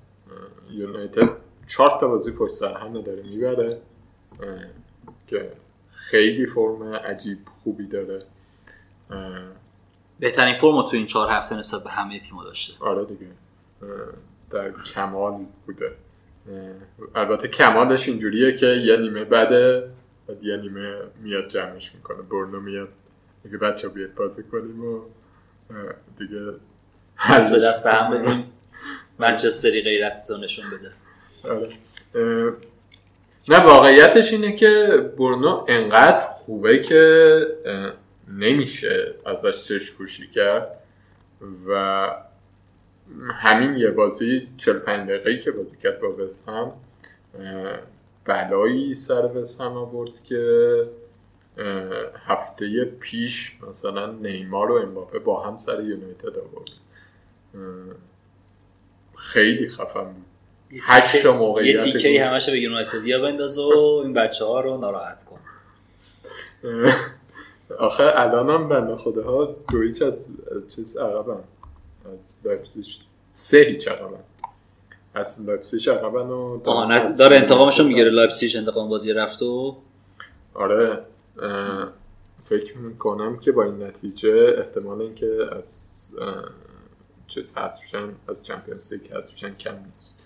یونایتد 0.71 1.29
چهار 1.69 2.01
تا 2.01 2.09
بازی 2.09 2.33
پشت 2.33 2.53
سر 2.53 2.75
همه 2.75 3.03
داره 3.03 3.23
می‌بره 3.23 3.81
که 5.27 5.53
خیلی 5.91 6.47
فرم 6.47 6.83
عجیب 6.83 7.39
خوبی 7.65 7.87
داره. 7.87 8.23
بهترین 10.21 10.55
فرم 10.55 10.83
تو 10.83 10.97
این 10.97 11.07
چهار 11.07 11.31
هفته 11.31 11.57
نسبت 11.57 11.85
به 11.85 11.91
همه 11.91 12.21
تیم‌ها 12.21 12.45
داشته. 12.45 12.85
آره 12.85 13.05
دیگه. 13.05 13.27
در 14.51 14.71
کمال 14.71 15.47
بوده. 15.67 15.93
البته 17.15 17.49
کمالش 17.49 18.09
اینجوریه 18.09 18.57
که 18.57 18.67
یه 18.67 18.97
نیمه 18.97 19.25
بده 19.25 19.91
یه 20.43 20.57
نیمه 20.57 20.99
میاد 21.23 21.49
جمعش 21.49 21.95
می‌کنه. 21.95 22.23
برنو 22.23 22.61
میاد. 22.61 22.89
دیگه 23.45 23.59
بچه 23.59 23.89
بیاد 23.89 24.15
بازی 24.15 24.43
کنیم 24.43 24.85
و 24.85 25.01
دیگه 26.19 26.53
دست 27.31 27.53
به 27.53 27.61
دست 27.61 27.87
هم 27.87 28.11
بدیم 28.11 28.53
منچستری 29.19 29.83
غیرت 29.83 30.19
نشون 30.43 30.65
بده 30.71 30.93
آره. 31.45 31.69
نه 33.49 33.65
واقعیتش 33.65 34.33
اینه 34.33 34.53
که 34.53 34.87
برنو 35.19 35.65
انقدر 35.69 36.21
خوبه 36.21 36.79
که 36.79 37.47
نمیشه 38.29 39.15
ازش 39.27 39.65
چشم 39.65 39.97
پوشی 39.97 40.31
کرد 40.31 40.79
و 41.69 42.11
همین 43.33 43.77
یه 43.77 43.91
بازی 43.91 44.49
45 44.57 45.09
دقیقه 45.09 45.39
که 45.39 45.51
بازی 45.51 45.77
کرد 45.83 46.01
با 46.01 46.29
هم 46.47 46.73
بلایی 48.25 48.95
سر 48.95 49.31
هم 49.61 49.77
آورد 49.77 50.25
که 50.25 50.85
هفته 52.27 52.85
پیش 52.85 53.57
مثلا 53.69 54.13
نیمار 54.13 54.71
و 54.71 54.75
امباپه 54.75 55.19
با 55.19 55.43
هم 55.43 55.59
سر 55.59 55.81
یونایتد 55.81 56.39
آورد 56.39 56.71
خیلی 59.17 59.69
خفن 59.69 60.05
بود. 60.05 60.25
هشت 60.83 61.27
موقعیت 61.27 61.87
یه 61.87 61.93
تیکه 61.93 62.25
همش 62.25 62.49
به 62.49 62.61
یونایتدیا 62.61 63.23
بنداز 63.23 63.59
و 63.59 64.01
این 64.05 64.13
بچه 64.13 64.45
ها 64.45 64.61
رو 64.61 64.79
ناراحت 64.79 65.25
کن. 65.25 65.39
آخه 67.79 68.13
الان 68.17 68.51
هم 68.51 68.69
بنده 68.69 68.97
خدا 68.97 69.23
ها 69.23 69.57
دو 69.73 69.81
هیچ 69.81 70.03
از 70.03 70.27
چیز 70.77 70.97
عقبن. 70.97 71.45
از 72.19 72.35
لایپزیش 72.45 72.99
سه 73.31 73.59
هیچ 73.59 73.89
عقبن. 73.89 74.21
از 75.15 75.41
لایپزیش 75.41 75.89
عقبن 75.89 76.29
و 76.29 76.61
داره 77.19 77.37
انتقامشون 77.37 77.87
می‌گیره. 77.87 78.11
لایپزیش 78.11 78.57
انتقام 78.57 78.89
بازی 78.89 79.13
رفت 79.13 79.43
و 79.43 79.77
آره. 80.55 81.05
فکر 82.43 82.79
می‌کنم 82.79 83.39
که 83.39 83.53
با 83.53 83.65
این 83.65 83.83
نتیجه 83.83 84.55
احتمال 84.59 85.01
اینکه 85.01 85.39
از 85.53 85.65
چیز 87.27 87.57
حذفشن 87.57 88.09
از 88.29 88.43
Champions 88.43 88.93
League 88.93 89.13
حذفشن 89.13 89.55
کم 89.55 89.75
نیست. 89.75 90.25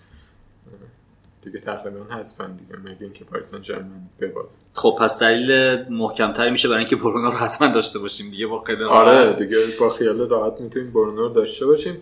دیگه 1.41 1.59
تقریبا 1.59 2.15
حذفن 2.15 2.55
دیگه 2.55 2.75
میگه 2.75 3.01
اینکه 3.01 3.25
پاریس 3.25 3.51
سن 3.51 3.85
ببازه. 4.19 4.57
خب 4.73 4.97
پس 4.99 5.19
دلیل 5.19 5.51
محکمتری 5.89 6.51
میشه 6.51 6.67
برای 6.67 6.79
اینکه 6.79 6.95
برونو 6.95 7.31
رو 7.31 7.37
حتما 7.37 7.67
داشته 7.67 7.99
باشیم 7.99 8.29
دیگه 8.29 8.47
با 8.47 8.63
خیال 8.63 8.83
آره 8.83 9.35
دیگه 9.35 9.57
با 9.79 9.89
خیال 9.89 10.29
راحت 10.29 10.61
می‌تونیم 10.61 10.91
برونو 10.91 11.21
رو 11.21 11.29
داشته 11.29 11.65
باشیم. 11.65 12.01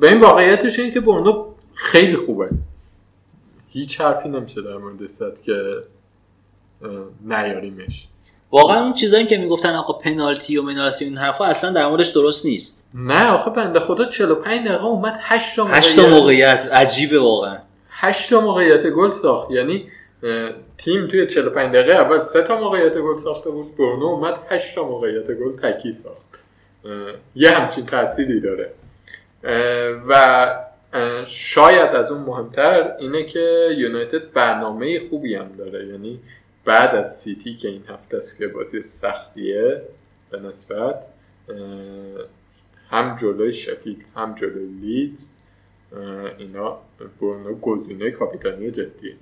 به 0.00 0.08
این 0.08 0.20
واقعیتش 0.20 0.78
اینه 0.78 0.94
که 0.94 1.00
برونو 1.00 1.54
خیلی 1.74 2.16
خوبه. 2.16 2.50
هیچ 3.68 4.00
حرفی 4.00 4.28
نمیشه 4.28 4.62
در 4.62 4.76
مورد 4.76 5.06
زد 5.06 5.40
که 5.40 5.82
نیاریمش. 7.24 8.08
واقعا 8.50 8.80
اون 8.80 8.92
چیزایی 8.92 9.26
که 9.26 9.38
می‌گفتن 9.38 9.74
آقا 9.74 9.92
پنالتی 9.92 10.56
و 10.56 10.62
منالتی 10.62 11.04
این 11.04 11.18
حرفا 11.18 11.44
اصلا 11.44 11.70
در 11.70 11.88
موردش 11.88 12.08
درست 12.08 12.46
نیست. 12.46 12.88
نه 12.94 13.30
آخه 13.30 13.50
بنده 13.50 13.80
خدا 13.80 14.04
45 14.04 14.68
دقیقه 14.68 14.84
اومد 14.84 15.18
8 15.20 15.56
تا 15.56 15.64
موقعیت 15.64 15.84
8 15.84 15.96
تا 15.96 16.08
موقعیت 16.08 16.68
عجیبه 16.72 17.18
واقعا. 17.18 17.58
8 17.90 18.30
تا 18.30 18.40
موقعیت 18.40 18.86
گل 18.86 19.10
ساخت. 19.10 19.50
یعنی 19.50 19.88
تیم 20.78 21.06
توی 21.06 21.26
45 21.26 21.74
دقیقه 21.74 21.92
اول 21.92 22.20
3 22.20 22.42
تا 22.42 22.60
موقعیت 22.60 22.94
گل 22.94 23.16
ساخته 23.16 23.50
بود 23.50 23.76
برونو 23.76 24.06
اومد 24.06 24.34
8 24.50 24.74
تا 24.74 24.84
موقعیت 24.84 25.26
گل 25.26 25.56
تکی 25.62 25.92
ساخت. 25.92 26.42
یه 27.34 27.50
همچین 27.50 27.86
تأثیری 27.86 28.40
داره. 28.40 28.70
و 30.08 30.48
شاید 31.26 31.90
از 31.90 32.10
اون 32.10 32.20
مهمتر 32.20 32.92
اینه 32.98 33.24
که 33.24 33.68
یونایتد 33.76 34.32
برنامه 34.32 35.00
خوبی 35.10 35.34
هم 35.34 35.50
داره. 35.58 35.86
یعنی 35.86 36.20
بعد 36.68 36.94
از 36.94 37.20
سیتی 37.20 37.56
که 37.56 37.68
این 37.68 37.84
هفته 37.88 38.16
است 38.16 38.38
که 38.38 38.48
بازی 38.48 38.82
سختیه 38.82 39.82
به 40.30 40.40
نسبت 40.40 41.02
هم 42.90 43.16
جلوی 43.16 43.52
شفید 43.52 44.04
هم 44.16 44.34
جلوی 44.34 44.66
لیدز 44.66 45.28
اینا 46.38 46.78
برونو 47.20 47.54
گزینه 47.54 48.10
کاپیتانی 48.10 48.70
جدیه. 48.70 49.16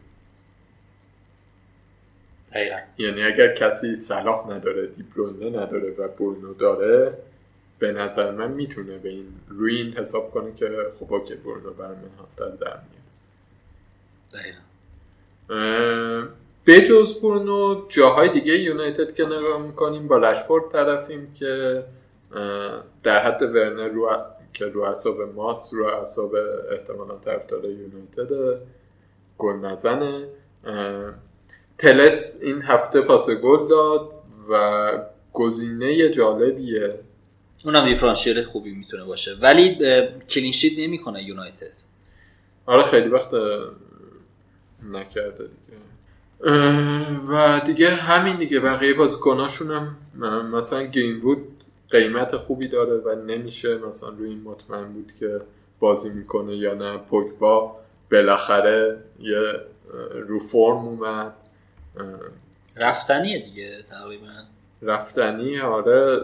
یعنی 2.99 3.23
اگر 3.23 3.55
کسی 3.55 3.95
صلاح 3.95 4.51
نداره 4.51 4.87
دیپلونه 4.87 5.51
نداره 5.51 5.91
و 5.91 6.09
برونو 6.09 6.55
داره 6.55 7.19
به 7.79 7.93
نظر 7.93 8.31
من 8.31 8.51
می‌تونه 8.51 8.99
به 8.99 9.09
این 9.09 9.27
روی 9.49 9.77
این 9.77 9.93
حساب 9.99 10.31
کنه 10.31 10.55
که 10.55 10.71
خب 11.01 11.13
اوکی 11.13 11.35
برونو 11.35 11.71
برای 11.71 11.97
من 11.97 12.25
هفته 12.25 12.57
در 12.65 12.79
میاد 15.49 16.46
بجز 16.67 17.15
برونو 17.15 17.87
جاهای 17.89 18.29
دیگه 18.29 18.59
یونایتد 18.59 19.15
که 19.15 19.25
نگاه 19.25 19.63
می‌کنیم 19.67 20.09
با 20.09 20.17
رشفورد 20.17 20.73
طرفیم 20.73 21.35
که 21.35 21.85
در 23.03 23.27
حد 23.27 23.43
ورنر 23.43 23.89
رو 23.89 24.11
که 24.53 24.65
رو 24.67 24.83
اصاب 24.83 25.21
ماست 25.21 25.73
رو 25.73 25.87
اصاب 25.87 26.35
احتمالا 26.73 27.15
طرفدار 27.25 27.65
یونایتد 27.65 28.61
گل 29.39 29.55
نزنه 29.55 30.29
تلس 31.79 32.39
این 32.43 32.63
هفته 32.63 33.01
پاس 33.01 33.31
گل 33.31 33.69
داد 33.69 34.11
و 34.51 34.93
گزینه 35.33 36.09
جالبیه. 36.09 36.95
اونم 37.65 37.85
دیفرانشیل 37.85 38.43
خوبی 38.45 38.75
می‌تونه 38.75 39.05
باشه. 39.05 39.35
ولی 39.41 39.79
کلینشیت 40.29 40.79
نمی‌کنه 40.79 41.23
یونایتد. 41.23 41.73
آره 42.67 42.83
خیلی 42.83 43.09
وقت 43.09 43.31
نکرده 44.93 45.49
و 47.29 47.61
دیگه 47.67 47.91
همین 47.91 48.37
دیگه 48.37 48.61
بقیه 48.61 48.95
بازیکناشون 48.95 49.71
هم 49.71 49.97
مثلا 50.51 50.83
گرینوود 50.83 51.39
قیمت 51.91 52.37
خوبی 52.37 52.69
داره 52.69 52.97
و 52.97 53.15
نمیشه 53.15 53.79
مثلا 53.79 54.09
روی 54.09 54.29
این 54.29 54.43
مطمئن 54.43 54.93
بود 54.93 55.13
که 55.21 55.41
بازی 55.81 56.09
می‌کنه 56.09 56.57
یا 56.57 56.75
نه. 56.75 56.97
پوگبا 56.99 57.77
بالاخره 58.13 58.97
یه 59.21 59.39
رو 60.29 60.39
فرم 60.39 60.77
اومد. 60.89 61.33
رفتنیه 62.77 63.39
دیگه 63.39 63.83
تقریبا. 63.83 64.27
رفتنی 64.83 65.61
آره. 65.61 66.21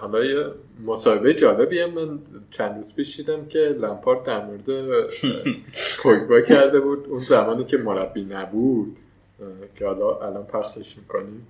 حالا 0.00 0.24
یه 0.24 0.46
مصاحبه 0.86 1.34
جالبیه 1.34 1.86
من 1.86 2.18
چند 2.50 2.76
روز 2.76 2.94
پیش 2.94 3.16
دیدم 3.16 3.46
که 3.46 3.58
لمپارد 3.58 4.24
در 4.24 4.44
مورد 4.44 4.64
پوگبا 6.02 6.40
کرده 6.40 6.80
بود. 6.80 7.06
اون 7.08 7.18
زمانی 7.18 7.64
که 7.64 7.76
مربی 7.76 8.24
نبود. 8.24 8.96
که 9.75 9.85
حالا 9.85 10.27
الان 10.27 10.43
پخشش 10.43 10.97
میکنیم 10.97 11.47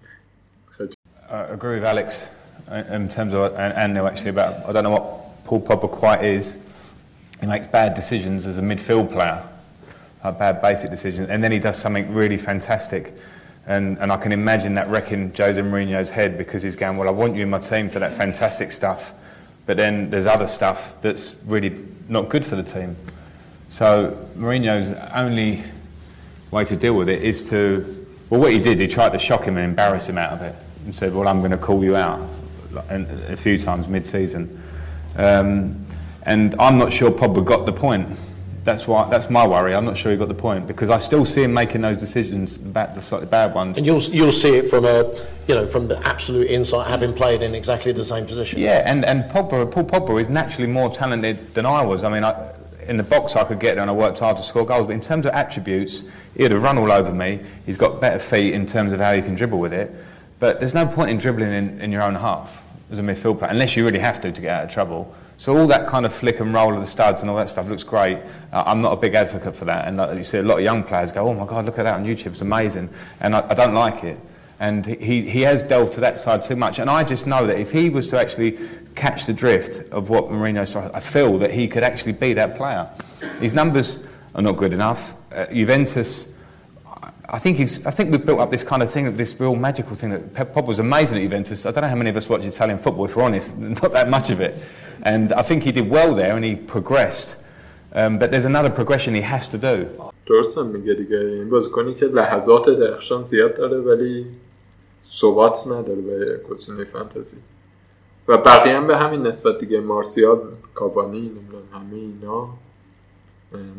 I 1.30 1.54
agree 1.54 1.76
with 1.76 1.86
Alex 1.86 2.28
in 2.72 3.08
terms 3.08 3.34
of 3.34 3.54
and, 3.56 3.74
and 3.74 3.98
actually 3.98 4.32
about 4.32 4.68
I 4.68 4.72
don't 4.72 4.84
know 4.84 4.96
what 4.98 5.46
Paul 5.46 5.62
Pogba 5.62 5.90
quite 5.90 6.24
is. 6.24 6.58
He 7.40 7.46
makes 7.46 7.68
bad 7.68 7.94
decisions 7.94 8.46
as 8.48 8.58
a 8.58 8.62
midfield 8.62 9.12
player, 9.12 9.42
like 10.24 10.40
bad 10.40 10.62
basic 10.62 10.90
decisions, 10.90 11.30
and 11.30 11.44
then 11.44 11.52
he 11.52 11.60
does 11.60 11.78
something 11.78 12.14
really 12.14 12.38
fantastic. 12.38 13.14
And, 13.66 13.98
and 14.00 14.12
I 14.12 14.18
can 14.18 14.32
imagine 14.32 14.74
that 14.76 14.90
wrecking 14.90 15.32
Jose 15.36 15.62
Mourinho's 15.62 16.10
head 16.10 16.38
because 16.38 16.64
he's 16.64 16.76
going, 16.76 16.98
well, 16.98 17.08
I 17.08 17.12
want 17.12 17.36
you 17.36 17.44
in 17.44 17.50
my 17.52 17.60
team 17.60 17.90
for 17.90 18.00
that 18.00 18.14
fantastic 18.14 18.72
stuff, 18.72 19.14
but 19.68 19.78
then 19.78 20.10
there's 20.10 20.26
other 20.26 20.48
stuff 20.48 21.00
that's 21.02 21.36
really 21.46 21.76
not 22.08 22.30
good 22.30 22.44
for 22.44 22.56
the 22.56 22.64
team. 22.64 22.96
So 23.68 24.18
Mourinho's 24.36 24.90
only 25.14 25.64
way 26.55 26.65
to 26.65 26.77
deal 26.77 26.95
with 26.95 27.09
it 27.09 27.23
is 27.23 27.49
to, 27.51 28.07
well, 28.31 28.41
what 28.41 28.53
he 28.53 28.59
did, 28.59 28.79
he 28.79 28.87
tried 28.87 29.13
to 29.13 29.19
shock 29.19 29.45
him 29.45 29.57
and 29.57 29.65
embarrass 29.65 30.09
him 30.09 30.17
out 30.17 30.33
of 30.33 30.43
it 30.43 30.55
and 30.85 30.95
said, 30.95 31.13
well, 31.13 31.29
I'm 31.29 31.41
going 31.41 31.51
to 31.51 31.59
call 31.59 31.85
you 31.85 31.97
out 31.97 32.27
and 32.89 33.07
a 33.25 33.37
few 33.37 33.59
times 33.59 33.89
mid-season. 33.89 34.63
Um, 35.17 35.85
and 36.23 36.55
I'm 36.59 36.79
not 36.79 36.93
sure 36.93 37.11
Pogba 37.11 37.45
got 37.45 37.67
the 37.67 37.73
point. 37.73 38.09
That's 38.65 38.89
why. 38.89 39.07
That's 39.11 39.29
my 39.29 39.47
worry. 39.47 39.75
I'm 39.75 39.85
not 39.85 39.95
sure 39.95 40.11
he 40.11 40.17
got 40.17 40.29
the 40.29 40.35
point 40.35 40.67
because 40.67 40.89
I 40.89 40.97
still 40.97 41.27
see 41.27 41.43
him 41.43 41.53
making 41.53 41.83
those 41.83 41.99
decisions, 41.99 42.57
about 42.57 42.95
the 42.95 43.03
slightly 43.03 43.27
bad 43.27 43.55
ones. 43.55 43.77
And 43.77 43.85
you'll 43.85 44.03
you'll 44.03 44.33
see 44.33 44.57
it 44.57 44.71
from 44.71 44.87
a 44.87 45.05
you 45.47 45.55
know 45.55 45.67
from 45.67 45.87
the 45.87 45.99
absolute 46.09 46.51
insight, 46.51 46.87
having 46.87 47.13
played 47.13 47.43
in 47.43 47.55
exactly 47.55 47.93
the 47.93 48.07
same 48.07 48.25
position. 48.25 48.61
Yeah, 48.61 48.91
and 48.91 49.05
and 49.05 49.25
Pogba, 49.25 49.71
Paul 49.71 49.85
Pogba 49.85 50.19
is 50.19 50.31
naturally 50.31 50.67
more 50.67 50.89
talented 50.89 51.53
than 51.53 51.67
I 51.67 51.85
was. 51.85 52.05
I 52.05 52.09
mean, 52.09 52.25
I, 52.25 52.53
in 52.89 52.97
the 52.97 53.03
box 53.03 53.37
I 53.37 53.45
could 53.45 53.61
get 53.61 53.75
there 53.75 53.83
and 53.83 53.91
I 53.91 53.95
worked 53.95 54.19
hard 54.19 54.37
to 54.37 54.43
score 54.43 54.65
goals, 54.65 54.87
but 54.87 54.93
in 54.93 55.01
terms 55.01 55.27
of 55.27 55.33
attributes, 55.33 56.03
he'd 56.37 56.51
have 56.51 56.63
run 56.63 56.79
all 56.79 56.93
over 56.93 57.13
me. 57.13 57.41
He's 57.67 57.77
got 57.77 58.01
better 58.01 58.19
feet 58.19 58.55
in 58.55 58.67
terms 58.67 58.93
of 58.93 59.01
how 59.01 59.15
he 59.15 59.23
can 59.23 59.35
dribble 59.35 59.59
with 59.59 59.73
it. 59.73 59.95
But 60.39 60.61
there's 60.61 60.75
no 60.75 60.87
point 60.87 61.11
in 61.11 61.19
dribbling 61.19 61.53
in, 61.53 61.81
in 61.81 61.93
your 61.93 62.03
own 62.03 62.15
half 62.15 62.65
as 62.91 62.99
a 62.99 63.03
midfield 63.03 63.39
player, 63.39 63.51
unless 63.51 63.77
you 63.77 63.85
really 63.85 63.99
have 63.99 64.21
to 64.23 64.33
to 64.33 64.41
get 64.41 64.51
out 64.51 64.65
of 64.65 64.71
trouble. 64.71 65.15
So 65.37 65.57
all 65.57 65.67
that 65.67 65.89
kind 65.89 66.07
of 66.07 66.13
flick 66.13 66.41
and 66.41 66.55
roll 66.55 66.75
of 66.75 66.81
the 66.81 66.87
studs 66.87 67.21
and 67.21 67.31
all 67.31 67.37
that 67.37 67.49
stuff 67.49 67.69
looks 67.69 67.83
great. 67.83 68.19
Uh, 68.53 68.63
I'm 68.67 68.81
not 68.81 68.93
a 68.93 68.97
big 68.97 69.15
advocate 69.15 69.57
for 69.57 69.65
that, 69.65 69.89
and 69.89 70.19
you 70.19 70.25
see 70.25 70.39
a 70.39 70.43
lot 70.43 70.59
of 70.59 70.65
young 70.65 70.85
players 70.85 71.11
go, 71.11 71.29
"Oh 71.29 71.35
my 71.35 71.45
God, 71.45 71.67
look 71.67 71.79
at 71.79 71.83
that 71.85 71.95
on 71.95 72.05
YouTube! 72.05 72.29
It's 72.29 72.41
amazing," 72.41 72.89
and 73.21 73.35
I, 73.35 73.45
I 73.49 73.55
don't 73.55 73.75
like 73.75 74.05
it 74.05 74.19
And 74.60 74.86
he, 74.86 75.30
he 75.30 75.42
has 75.42 75.64
delved 75.64 75.94
to 75.94 76.02
that 76.02 76.20
side 76.20 76.44
too 76.44 76.56
much. 76.56 76.80
And 76.80 76.90
I 76.90 77.04
just 77.04 77.26
know 77.26 77.48
that 77.48 77.58
if 77.58 77.72
he 77.72 77.90
was 77.90 78.10
to 78.10 78.20
actually 78.20 78.60
catch 78.94 79.26
the 79.26 79.34
drift 79.34 79.90
of 79.94 80.10
what 80.10 80.26
Mourinho's, 80.26 80.76
I 80.76 81.00
feel 81.00 81.38
that 81.38 81.52
he 81.52 81.68
could 81.68 81.84
actually 81.84 82.12
be 82.12 82.34
that 82.34 82.58
player. 82.58 82.90
His 83.40 83.54
numbers 83.54 84.00
are 84.36 84.42
not 84.42 84.58
good 84.58 84.74
enough. 84.74 85.16
Uh, 85.32 85.46
Juventus, 85.46 86.28
I 87.30 87.40
think, 87.40 87.58
he's, 87.58 87.86
I 87.86 87.92
think 87.92 88.12
we've 88.12 88.26
built 88.26 88.40
up 88.40 88.52
this 88.52 88.64
kind 88.64 88.84
of 88.84 88.92
thing, 88.92 89.16
this 89.16 89.40
real 89.40 89.56
magical 89.56 89.96
thing 89.96 90.10
that 90.10 90.34
Pep 90.34 90.54
Pop 90.54 90.66
was 90.66 90.80
amazing 90.80 91.20
at 91.20 91.22
Juventus. 91.22 91.66
I 91.66 91.72
don't 91.72 91.84
know 91.84 91.90
how 91.90 91.96
many 91.96 92.10
of 92.10 92.18
us 92.18 92.28
watch 92.28 92.44
Italian 92.44 92.80
football, 92.80 93.06
if 93.06 93.16
we're 93.16 93.24
honest, 93.24 93.58
not 93.58 93.94
that 93.94 94.10
much 94.10 94.30
of 94.30 94.42
it. 94.42 94.58
And 95.04 95.32
I 95.32 95.44
think 95.44 95.64
he 95.64 95.72
did 95.72 95.90
well 95.90 96.14
there 96.14 96.36
and 96.36 96.44
he 96.44 96.56
progressed. 96.56 97.38
Um, 97.94 98.20
but 98.20 98.32
there's 98.32 98.46
another 98.46 98.70
progression 98.70 99.16
he 99.16 99.22
has 99.22 99.48
to 99.50 99.58
do. 99.58 99.90
درسته 100.26 100.64
میگه 100.64 100.94
دیگه 100.94 101.18
این 101.18 101.50
بازیکنی 101.50 101.94
که 101.94 102.06
لحظات 102.06 102.70
درخشان 102.70 103.24
زیاد 103.24 103.58
داره 103.58 103.78
ولی 103.78 104.26
ثبات 105.21 105.67
نداره 105.67 106.01
به 106.01 106.41
گزینه 106.49 106.85
فانتزی. 106.85 107.37
و 108.29 108.39
بقیه 108.39 108.77
هم 108.77 108.87
به 108.87 108.97
همین 108.97 109.23
نسبت 109.23 109.59
دیگه 109.59 109.81
مارسیال 109.81 110.41
کاوانی 110.75 111.21
نمی‌دونم 111.21 111.63
همه 111.73 111.97
اینا 111.97 112.49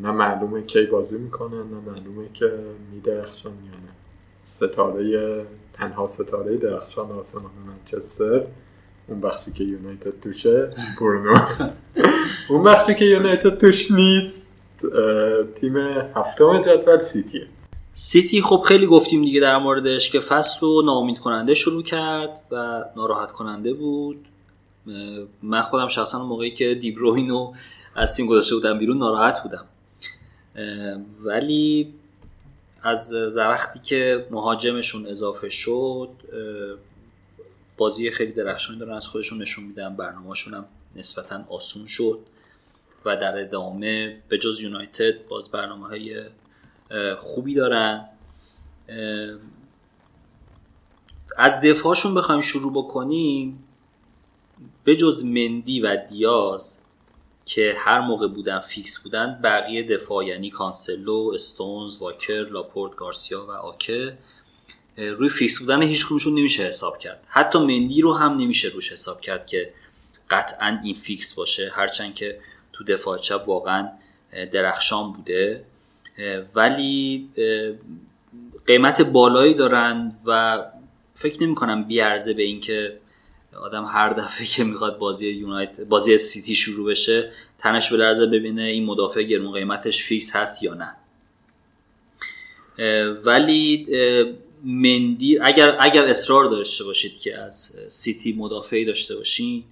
نه 0.02 0.12
معلومه 0.12 0.62
کی 0.62 0.86
بازی 0.86 1.18
می‌کنن 1.18 1.58
نه 1.58 1.92
معلومه 1.92 2.30
که 2.34 2.52
میدرخشان 2.94 3.52
یا 3.52 3.72
نه. 3.72 3.92
ستاره 4.44 5.46
تنها 5.74 6.08
ستاره 6.08 6.58
درخشان 6.58 7.12
آسمان 7.12 7.52
منچستر 7.68 8.44
اون 9.08 9.22
بخشی 9.22 9.52
که 9.52 9.64
یونایتد 9.64 10.20
توشه 10.20 10.70
برونو. 11.02 11.40
اون 12.50 12.64
بخشی 12.64 12.96
که 12.96 13.06
یونایتد 13.06 13.58
توش 13.58 13.92
نیست 13.92 14.48
تیم 15.56 15.78
هفتم 16.16 16.62
جدول 16.62 17.00
سیتیه. 17.00 17.48
سیتی 17.98 18.42
خب 18.42 18.64
خیلی 18.68 18.88
گفتیم 18.88 19.26
دیگه 19.26 19.40
در 19.40 19.58
موردش 19.58 20.10
که 20.10 20.20
فصل 20.20 20.60
رو 20.62 20.82
ناامید 20.82 21.20
کننده 21.20 21.54
شروع 21.54 21.84
کرد 21.84 22.42
و 22.52 22.86
ناراحت 22.96 23.32
کننده 23.32 23.74
بود. 23.74 24.26
من 25.44 25.62
خودم 25.62 25.88
شخصا 25.88 26.26
موقعی 26.26 26.52
که 26.52 26.76
دیبروین 26.76 27.30
رو 27.30 27.56
از 27.96 28.16
تیم 28.16 28.28
گذاشته 28.28 28.56
بودم 28.56 28.78
بیرون 28.78 28.98
ناراحت 28.98 29.44
بودم. 29.44 29.66
ولی 31.24 31.94
از 32.82 33.14
وقتی 33.38 33.80
که 33.80 34.28
مهاجمشون 34.32 35.08
اضافه 35.08 35.50
شد 35.50 36.10
بازی 37.78 38.12
خیلی 38.12 38.34
درخشانی 38.34 38.80
دارن 38.80 38.94
از 38.94 39.08
خودشون 39.08 39.42
نشون 39.42 39.64
میدن 39.64 39.96
برنامهشون 39.96 40.54
هم 40.54 40.66
نسبتا 40.96 41.44
آسون 41.50 41.86
شد 41.86 42.20
و 43.06 43.16
در 43.16 43.42
ادامه 43.42 44.18
به 44.30 44.38
جز 44.38 44.62
یونایتد 44.62 45.28
باز 45.28 45.50
برنامه 45.50 45.88
های 45.88 46.24
خوبی 47.18 47.54
دارن. 47.56 48.10
از 51.38 51.54
دفاعشون 51.64 52.16
بخوایم 52.16 52.42
شروع 52.42 52.74
بکنیم. 52.74 53.64
به 54.84 54.96
جز 54.96 55.26
مندی 55.26 55.80
و 55.82 55.96
دیاز 55.96 56.86
که 57.46 57.74
هر 57.78 58.02
موقع 58.02 58.28
بودن 58.28 58.60
fix 58.60 59.04
بودن 59.04 59.40
بقیه 59.44 59.84
دفاع 59.84 60.26
یعنی 60.26 60.50
کانسلو، 60.50 61.32
استونز، 61.34 61.98
واکر، 61.98 62.48
لاپورت، 62.52 62.96
گارسیا 62.96 63.46
و 63.46 63.52
آکه 63.52 64.18
روی 64.98 65.30
fix 65.30 65.60
بودن 65.60 65.82
هیچ 65.82 66.06
کدومشون 66.06 66.40
نمیشه 66.40 66.64
حساب 66.64 66.98
کرد. 66.98 67.28
حتی 67.28 67.60
مندی 67.60 68.02
رو 68.02 68.14
هم 68.14 68.32
نمیشه 68.32 68.68
روش 68.68 68.92
حساب 68.92 69.22
کرد 69.22 69.48
که 69.48 69.74
قطعا 70.30 70.80
این 70.84 70.96
fix 70.96 71.36
باشه. 71.36 71.72
هرچند 71.74 72.16
که 72.16 72.40
تو 72.74 72.84
دفاع 72.84 73.18
چپ 73.18 73.44
واقعا 73.48 73.90
درخشان 74.54 75.14
بوده. 75.14 75.66
ولی 76.56 77.30
قیمت 78.68 79.02
بالایی 79.02 79.54
دارن 79.54 80.16
و 80.26 80.64
فکر 81.14 81.44
نمی 81.44 81.56
کنم 81.56 81.84
بیارزه 81.84 82.34
به 82.34 82.44
اینکه 82.44 83.00
آدم 83.62 83.86
هر 83.86 84.10
دفعه 84.10 84.48
که 84.48 84.64
می‌خواد 84.64 84.98
بازی 84.98 85.28
یونایتد 85.28 85.82
بازی 85.82 86.18
سیتی 86.18 86.56
شروع 86.56 86.90
بشه 86.90 87.32
تنش 87.58 87.90
به 87.90 87.98
لرزه 87.98 88.26
ببینه 88.26 88.64
این 88.64 88.86
مدافع 88.86 89.24
گرون 89.24 89.54
قیمتش 89.54 90.04
fix 90.04 90.36
هست 90.36 90.64
یا 90.64 90.74
نه. 90.74 90.96
ولی 93.24 93.88
مندی 94.64 95.40
اگر 95.40 95.78
اگر 95.80 96.06
اصرار 96.06 96.46
داشته 96.46 96.84
باشید 96.84 97.20
که 97.20 97.38
از 97.38 97.76
سیتی 97.88 98.34
مدافعی 98.34 98.86
داشته 98.86 99.16
باشین 99.16 99.64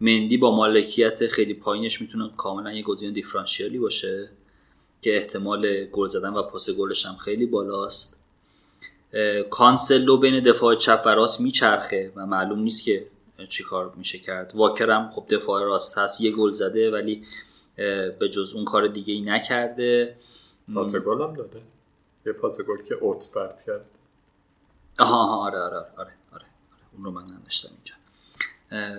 مندی 0.00 0.36
با 0.36 0.56
مالکیت 0.56 1.26
خیلی 1.26 1.54
پایینش 1.54 2.00
می‌تونه 2.00 2.30
کاملا 2.36 2.72
یه 2.72 2.82
گزینه 2.82 3.12
دیفرانشیالی 3.12 3.78
باشه. 3.78 4.30
که 5.02 5.16
احتمال 5.16 5.84
گل 5.84 6.06
زدن 6.06 6.34
و 6.34 6.42
پاس 6.42 6.70
گلش 6.70 7.06
هم 7.06 7.16
خیلی 7.16 7.46
بالاست. 7.46 8.16
کانسلو 9.50 10.18
بین 10.18 10.42
دفاع 10.42 10.74
چپ 10.74 11.02
و 11.06 11.08
راست 11.08 11.40
میچرخه 11.40 12.12
و 12.16 12.26
معلوم 12.26 12.58
نیست 12.58 12.84
که 12.84 13.06
چی 13.48 13.62
کار 13.64 13.92
میشه 13.96 14.18
کرد. 14.18 14.52
واکرم 14.54 15.10
خب 15.10 15.26
دفاع 15.30 15.64
راست 15.64 15.98
هست 15.98 16.20
یه 16.20 16.32
گل 16.32 16.50
زده 16.50 16.90
ولی 16.90 17.24
به 18.18 18.28
جز 18.32 18.52
اون 18.54 18.64
کار 18.64 18.86
دیگه 18.86 19.14
ای 19.14 19.20
نکرده. 19.20 20.16
پاس 20.74 20.96
گل 20.96 21.22
هم 21.22 21.34
داده. 21.34 21.62
یه 22.26 22.32
پاس 22.32 22.60
گل 22.60 22.82
که 22.82 22.94
اوت 22.94 23.30
پرت 23.34 23.62
کرد. 23.66 23.86
آها 24.98 25.46
آره 25.46 25.58
آره 25.58 25.76
آره 25.76 25.86
آره, 25.96 26.12
آره. 26.32 26.44
اون 26.96 27.04
رو 27.04 27.10
من 27.10 27.22
نوشتم 27.22 27.68
اینجا. 27.74 27.94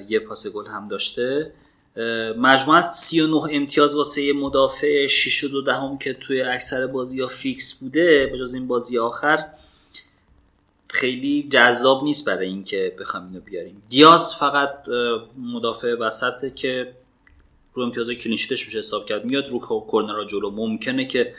یه 0.09 0.19
پاس 0.19 0.47
گل 0.47 0.67
هم 0.67 0.85
داشته. 0.85 1.53
مجموعا 2.37 2.81
39 2.81 3.41
امتیاز 3.51 3.95
واسه 3.95 4.33
مدافع 4.33 5.07
6 5.07 5.43
و 5.43 5.47
دو 5.47 5.61
دهم 5.61 5.97
که 5.97 6.13
توی 6.13 6.41
اکثر 6.41 6.87
بازی 6.87 7.21
ها 7.21 7.27
fix 7.27 7.73
بوده 7.73 8.29
به 8.31 8.37
جز 8.39 8.53
این 8.53 8.67
بازی 8.67 8.97
آخر 8.97 9.45
خیلی 10.89 11.47
جذاب 11.51 12.03
نیست 12.03 12.25
برای 12.25 12.47
اینکه 12.47 12.95
بخوام 12.99 13.27
اینو 13.27 13.39
بیاریم. 13.39 13.81
دیاز 13.89 14.35
فقط 14.35 14.73
مدافع 15.37 15.93
وسطه 15.93 16.51
که 16.51 16.93
رو 17.73 17.83
امتیاز 17.83 18.09
clean 18.09 18.32
sheet 18.32 18.56
ش 18.56 18.65
میشه 18.65 18.79
حساب 18.79 19.05
کرد. 19.05 19.25
میاد 19.25 19.47
رو 19.47 19.59
کورنرا 19.59 20.25
جلو. 20.25 20.51
ممکنه 20.51 21.05
که 21.05 21.33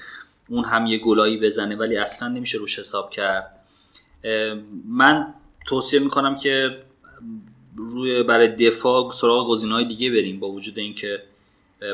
اون 0.48 0.64
هم 0.64 0.86
یه 0.86 0.98
گلایی 0.98 1.38
بزنه 1.38 1.76
ولی 1.76 1.96
اصلا 1.96 2.28
نمیشه 2.28 2.58
روش 2.58 2.78
حساب 2.78 3.10
کرد. 3.10 3.50
من 4.88 5.34
توصیه 5.66 6.00
می‌کنم 6.00 6.36
که 6.36 6.82
روی 7.88 8.22
برای 8.22 8.48
دفاع 8.48 9.10
سراغ 9.12 9.48
گزینه‌های 9.48 9.84
دیگه 9.84 10.10
بریم 10.10 10.40
با 10.40 10.48
وجود 10.48 10.78
اینکه 10.78 11.22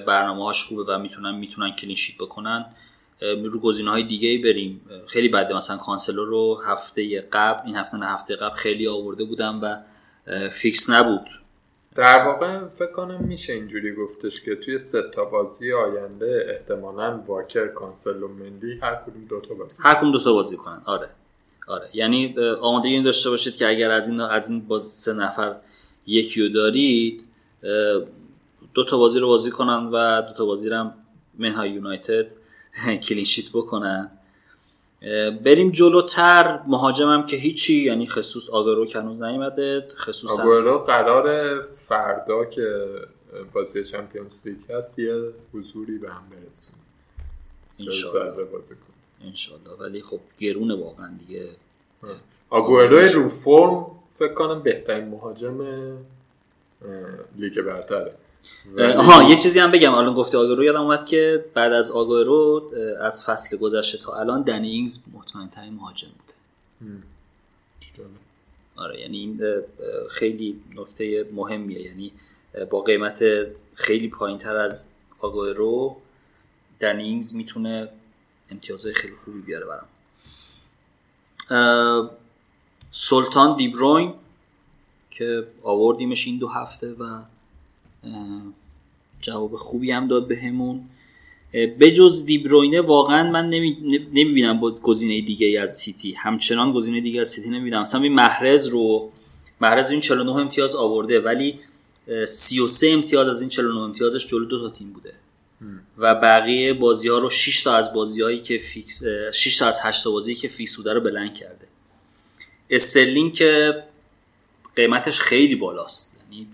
برنامه 0.06 0.44
هاش 0.44 0.64
خوبه 0.64 0.82
و 0.82 0.98
می‌تونن 0.98 1.34
می‌تونن 1.34 1.72
clean 1.72 1.94
sheet 1.94 2.16
بکنن. 2.18 2.66
رو 3.20 3.60
گزینه 3.60 3.90
های 3.90 4.02
دیگه 4.02 4.38
بریم 4.38 4.80
خیلی 5.06 5.28
بده. 5.28 5.56
مثلا 5.56 5.76
کانسلو 5.76 6.24
رو 6.24 6.60
هفته 6.66 7.20
قبل 7.32 7.66
این 7.66 7.76
هفته 7.76 7.96
نه 7.96 8.06
هفته 8.06 8.36
قبل 8.36 8.54
خیلی 8.54 8.88
آورده 8.88 9.24
بودم 9.24 9.60
و 9.62 9.78
fix 10.48 10.90
نبود. 10.90 11.26
در 11.94 12.26
واقع 12.26 12.66
فکر 12.68 12.92
کنم 12.92 13.24
میشه 13.24 13.52
اینجوری 13.52 13.94
گفتش 13.94 14.40
که 14.40 14.56
توی 14.56 14.78
سه 14.78 15.02
تا 15.14 15.24
بازی 15.24 15.72
آینده 15.72 16.46
احتمالا 16.48 17.22
واکر 17.26 17.68
کانسلو 17.68 18.28
مندی 18.28 18.78
هر 18.82 18.94
کدوم 18.94 19.24
دو 19.28 19.40
تا 19.40 19.54
بازی 19.54 19.74
هر 19.80 19.94
کدوم 19.94 20.12
دو 20.12 20.18
تا 20.18 20.32
بازی 20.32 20.56
کنن. 20.56 20.82
آره. 20.84 21.08
آره. 21.68 21.88
یعنی 21.92 22.34
آماده 22.60 22.88
این 22.88 23.04
داشته 23.04 23.30
باشید 23.30 23.56
که 23.56 23.68
اگر 23.68 23.90
از 23.90 24.08
این 24.08 24.20
از 24.20 24.50
این 24.50 24.60
باز 24.60 24.86
سه 24.86 25.12
نفر 25.12 25.56
یکی 26.06 26.42
رو 26.42 26.48
دارید 26.48 27.24
دو 28.74 28.84
تا 28.84 28.98
بازی 28.98 29.18
رو 29.18 29.28
بازی 29.28 29.50
کنن 29.50 29.86
و 29.92 30.22
دو 30.22 30.32
تا 30.32 30.44
بازی 30.44 30.68
رو 30.68 30.76
هم 30.76 30.94
منهای 31.38 31.70
یونایتد 31.70 32.32
کلینشیت 33.08 33.48
بکنن. 33.52 34.10
بریم 35.44 35.70
جلوتر. 35.70 36.60
مهاجمم 36.66 37.26
که 37.26 37.36
هیچی 37.36 37.82
یعنی 37.82 38.06
خصوص 38.06 38.50
آگرو 38.50 38.86
که 38.86 38.98
هنوز 38.98 39.22
نیومده 39.22 39.88
خصوص 39.96 40.40
آگرو 40.40 40.78
قرار 40.78 41.60
فردا 41.62 42.44
که 42.44 42.86
بازی 43.52 43.84
چمپیونز 43.84 44.38
لیگ 44.44 44.70
هست 44.70 44.98
یه 44.98 45.32
حضوری 45.52 45.98
به 45.98 46.10
هم 46.10 46.22
برسون 46.30 46.76
انشالله. 47.78 48.48
انشالله. 49.24 49.70
ولی 49.80 50.02
خب 50.02 50.20
گرونه 50.38 50.74
واقعا 50.74 51.16
دیگه. 51.18 51.48
آگورو 52.50 52.98
رو 52.98 53.28
فرم 53.28 53.86
فکر 54.18 54.34
کنم 54.34 54.62
بهترین 54.62 55.08
مهاجم 55.08 55.60
لیگ 57.36 57.60
برتره. 57.60 58.14
آها 58.96 59.30
یه 59.30 59.36
چیزی 59.36 59.58
هم 59.58 59.70
بگم. 59.70 59.94
الان 59.94 60.14
گفته 60.14 60.38
آگورو 60.38 60.64
یادم 60.64 60.80
اومد 60.80 61.06
که 61.06 61.44
بعد 61.54 61.72
از 61.72 61.90
آگورو 61.90 62.70
از 63.00 63.24
فصل 63.24 63.56
گذشته 63.56 63.98
تا 63.98 64.12
الان 64.12 64.42
دنی 64.42 64.70
اینگز 64.70 65.04
مطمئن 65.14 65.48
ترین 65.48 65.74
مهاجم 65.74 66.08
بوده. 66.08 66.34
آره 68.76 69.00
یعنی 69.00 69.18
این 69.18 69.62
خیلی 70.10 70.60
نکته 70.76 71.26
مهمیه. 71.32 71.80
یعنی 71.80 72.12
با 72.70 72.80
قیمت 72.80 73.24
خیلی 73.74 74.08
پایین 74.08 74.38
تر 74.38 74.56
از 74.56 74.92
آگورو 75.18 75.96
دنینگز 76.80 77.34
می‌تونه 77.34 77.88
امتیازهای 78.50 78.94
خیلی 78.94 79.16
خوبی 79.16 79.40
بیاره 79.40 79.66
برام. 79.66 79.86
سلطان 82.98 83.56
دیبروین 83.56 84.12
که 85.10 85.46
آوردیمش 85.62 86.26
این 86.26 86.38
دو 86.38 86.48
هفته 86.48 86.92
و 86.92 87.22
جواب 89.20 89.56
خوبی 89.56 89.90
هم 89.90 90.08
داد 90.08 90.28
بهمون. 90.28 90.88
به 91.52 91.92
جز 91.96 92.24
دیبروینه 92.24 92.80
واقعا 92.80 93.30
من 93.30 93.50
نمی‌بینم 93.50 94.60
با 94.60 94.70
گزینه 94.70 95.20
دیگه 95.20 95.60
از 95.60 95.76
سیتی. 95.76 96.12
همچنان 96.12 96.72
گزینه 96.72 97.00
دیگه 97.00 97.20
از 97.20 97.28
سیتی 97.28 97.50
نمی‌بینم. 97.50 97.82
مثلا 97.82 98.00
این 98.02 98.14
محرز 98.14 98.66
رو 98.66 99.12
محرز 99.60 99.90
این 99.90 100.00
49 100.00 100.32
امتیاز 100.32 100.74
آورده 100.74 101.20
ولی 101.20 101.58
33 102.26 102.88
امتیاز 102.88 103.28
از 103.28 103.40
این 103.40 103.50
49 103.50 103.80
امتیازش 103.80 104.26
جلو 104.26 104.44
دو 104.44 104.58
تا 104.58 104.70
تیم 104.70 104.92
بوده. 104.92 105.14
و 105.98 106.14
بقیه 106.14 106.74
بازی 106.74 107.08
ها 107.08 107.18
رو 107.18 107.30
6 107.30 107.62
تا 107.62 107.74
از 107.74 107.92
بازی 107.92 108.22
هایی 108.22 108.42
که 108.42 108.58
fix 108.58 109.02
6 109.32 109.58
تا 109.58 109.66
از 109.66 109.78
8 109.82 110.04
تا 110.04 110.10
بازی 110.10 110.34
که 110.34 110.48
fix 110.48 110.76
بوده 110.76 110.92
رو 110.92 111.00
blank 111.00 111.34
کرده. 111.34 111.66
استرلینگ 112.70 113.32
که 113.32 113.82
قیمتش 114.76 115.20
خیلی 115.20 115.56
بالاست. 115.56 116.16
یعنی 116.22 116.48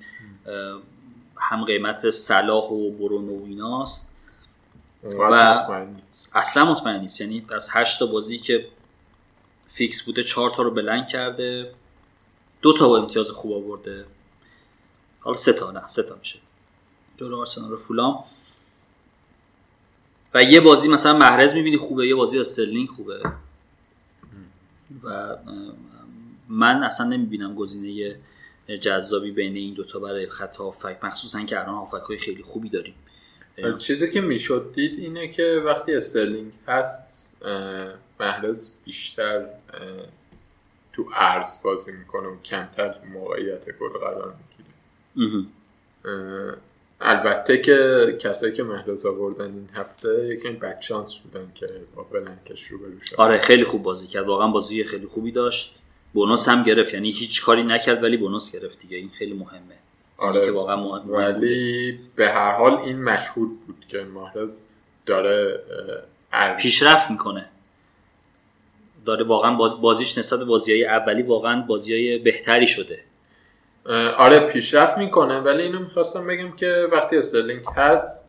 هم 1.37 1.65
قیمت 1.65 2.11
صلاح 2.11 2.65
و 2.65 2.91
برونو 2.91 3.39
و 3.39 3.45
ایناست 3.47 4.11
و 5.03 5.83
اصلا 6.35 6.65
مطمئن 6.65 7.01
نیست. 7.01 7.21
یعنی 7.21 7.47
از 7.51 7.71
8 7.73 7.99
تا 7.99 8.07
بازی 8.07 8.39
که 8.39 8.69
fix 9.69 10.03
بوده 10.03 10.23
4 10.23 10.51
تا 10.51 10.63
رو 10.63 10.71
blank 10.71 11.07
کرده 11.07 11.75
دو 12.63 12.79
تا 12.79 12.89
با 12.89 12.99
امتیاز 12.99 13.31
خوب 13.31 13.53
آورده. 13.53 14.05
حالا 15.21 15.37
سه 15.37 15.53
تا 15.53 15.71
نه 15.71 15.87
سه 15.87 16.03
تا 16.03 16.15
میشه. 16.15 16.39
جلو 17.17 17.39
آرسنال 17.39 17.73
و 17.73 17.77
فولام. 17.77 18.25
و 20.35 20.43
یه 20.43 20.61
بازی 20.61 20.89
مثلا 20.89 21.19
محرز 21.19 21.55
می‌بینی 21.55 21.77
خوبه 21.77 22.07
یه 22.09 22.15
بازی 22.15 22.39
استرلینگ 22.39 22.89
خوبه. 22.89 23.23
و 25.03 25.37
من 26.49 26.83
اصلا 26.83 27.07
نمی‌بینم 27.07 27.55
گزینه 27.55 28.17
جذابی 28.81 29.31
بین 29.31 29.57
این 29.57 29.75
دوتا 29.75 29.99
برای 29.99 30.27
خط 30.27 30.57
هافک. 30.57 30.99
مخصوصا 31.03 31.43
که 31.43 31.61
الان 31.61 31.75
هافک 31.75 32.03
های 32.09 32.19
خیلی 32.19 32.43
خوبی 32.43 32.69
داریم. 32.69 32.95
چیزی 33.79 34.11
که 34.11 34.21
می‌شد 34.21 34.73
دید 34.75 34.99
اینه 34.99 35.29
که 35.29 35.63
وقتی 35.65 35.95
استرلینگ 35.95 36.53
هست 36.69 37.29
محرز 38.21 38.71
بیشتر 38.85 39.47
تو 40.93 41.09
ارز 41.15 41.63
بازی 41.65 41.93
می‌کنه 41.93 42.29
و 42.29 42.37
کمتر 42.43 42.95
موقعیت 43.13 43.65
گل 43.65 43.89
قرار 43.89 44.35
می‌گیره. 45.17 45.47
البته 47.01 47.59
که 47.59 48.19
کسایی 48.21 48.53
که 48.53 48.63
محرز 48.63 49.07
آوردن 49.07 49.45
این 49.45 49.69
هفته 49.75 50.29
یکی 50.29 50.49
بک 50.49 50.81
چانس 50.81 51.15
بودن 51.15 51.53
که 51.55 51.69
با 51.97 52.03
بلنکش 52.03 52.67
رو 52.67 52.79
آره 53.17 53.39
خیلی 53.39 53.65
خوب 53.65 53.83
بازی 53.83 54.07
کرد. 54.07 54.27
واقعا 54.27 54.49
بازی 54.49 54.85
خیلی 54.85 55.07
خوبی 55.07 55.33
داشت. 55.33 55.79
بونوس 56.13 56.49
هم 56.49 56.63
گرفت. 56.63 56.95
یعنی 56.95 57.11
هیچ 57.11 57.43
کاری 57.43 57.63
نکرد 57.63 58.03
ولی 58.03 58.17
بونوس 58.17 58.53
گرفت 58.53 58.79
دیگه. 58.79 58.97
این 58.97 59.11
خیلی 59.19 59.35
مهمه. 59.35 59.79
آره. 60.19 60.45
که 60.45 60.51
واقعا 60.51 60.77
مهم 60.77 61.11
ولی 61.11 61.99
به 62.17 62.29
هر 62.29 62.53
حال 62.53 62.75
این 62.75 63.03
مشهود 63.03 63.67
بود 63.67 63.85
که 63.89 63.99
محرز 63.99 64.61
داره 65.07 65.61
پیشرفت 66.59 67.11
می‌کنه. 67.11 67.49
داره 69.05 69.25
واقعا 69.25 69.55
بازیش 69.55 70.19
نسبت 70.19 70.39
به 70.39 70.45
بازی 70.45 70.73
های 70.73 70.85
اولی 70.85 71.23
واقعا 71.23 71.61
بازی 71.63 71.95
های 71.95 72.19
بهتری 72.19 72.67
شده. 72.67 73.01
آره 74.17 74.41
پیشرفت 74.41 74.99
می‌کنه. 74.99 75.39
ولی 75.39 75.63
اینو 75.63 75.79
می‌خواستم 75.79 76.27
بگم 76.27 76.57
که 76.57 76.89
وقتی 76.93 77.17
استرلینگ 77.17 77.63
هست 77.77 78.29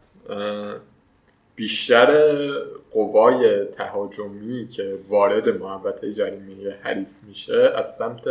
بیشتر 1.56 2.50
قوای 2.92 3.66
تهاجمی 3.66 4.68
که 4.68 5.00
وارد 5.10 5.50
محبت 5.50 6.06
جریمه 6.06 6.78
حریف 6.82 7.10
میشه 7.28 7.74
از 7.76 7.96
سمت 7.96 8.22